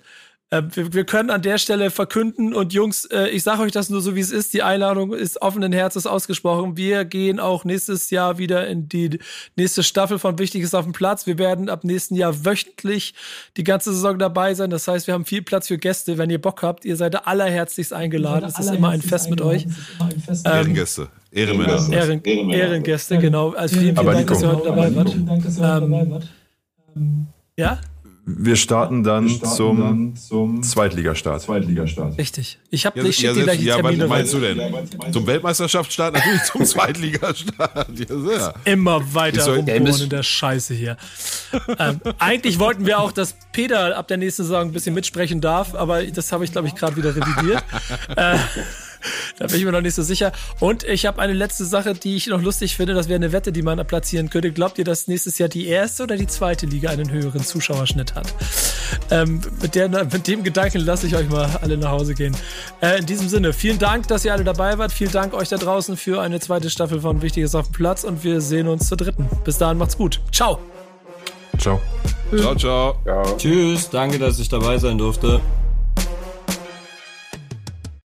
[0.50, 3.88] äh, wir, wir, können an der Stelle verkünden und Jungs, äh, ich sage euch das
[3.88, 4.52] nur so, wie es ist.
[4.52, 6.76] Die Einladung ist offenen Herzens ausgesprochen.
[6.76, 9.20] Wir gehen auch nächstes Jahr wieder in die
[9.54, 11.26] nächste Staffel von Wichtiges auf dem Platz.
[11.26, 13.14] Wir werden ab nächsten Jahr wöchentlich
[13.56, 14.70] die ganze Saison dabei sein.
[14.70, 16.18] Das heißt, wir haben viel Platz für Gäste.
[16.18, 18.48] Wenn ihr Bock habt, ihr seid allerherzlichst eingeladen.
[18.48, 19.66] Es ist immer ein Fest mit euch.
[20.00, 21.08] Ähm, Ehrengäste.
[21.30, 21.92] Ehrenmänner.
[21.92, 23.50] Ehren, Ehrengäste, genau.
[23.50, 26.28] Also vielen, vielen Dank, dass ihr heute dabei wart.
[26.96, 27.78] Ähm, ja?
[28.26, 31.42] Wir starten dann, Wir starten zum, dann zum Zweitligastart.
[31.42, 32.18] Zweitligastart.
[32.18, 32.58] Richtig.
[32.70, 34.58] Ich habe ja, ich ja, gleich ja, Termine was meinst du denn?
[34.58, 37.88] Ja, zum Weltmeisterschaftsstart natürlich zum Zweitligastart.
[37.98, 40.96] Ja, Immer weiter rumbohren in der Scheiße hier.
[41.78, 45.74] ähm, eigentlich wollten wir auch, dass Peter ab der nächsten Saison ein bisschen mitsprechen darf,
[45.74, 47.64] aber das habe ich, glaube ich, gerade wieder revidiert.
[48.16, 48.36] äh,
[49.38, 50.32] da bin ich mir noch nicht so sicher.
[50.58, 52.94] Und ich habe eine letzte Sache, die ich noch lustig finde.
[52.94, 54.52] Das wäre eine Wette, die man platzieren könnte.
[54.52, 58.32] Glaubt ihr, dass nächstes Jahr die erste oder die zweite Liga einen höheren Zuschauerschnitt hat?
[59.10, 62.36] Ähm, mit, der, mit dem Gedanken lasse ich euch mal alle nach Hause gehen.
[62.80, 64.92] Äh, in diesem Sinne, vielen Dank, dass ihr alle dabei wart.
[64.92, 68.24] Vielen Dank euch da draußen für eine zweite Staffel von Wichtiges auf dem Platz und
[68.24, 69.28] wir sehen uns zur dritten.
[69.44, 70.20] Bis dahin, macht's gut.
[70.32, 70.58] Ciao.
[71.58, 71.80] Ciao.
[72.36, 72.96] Ciao, ciao.
[73.04, 73.36] ciao.
[73.36, 75.40] Tschüss, danke, dass ich dabei sein durfte.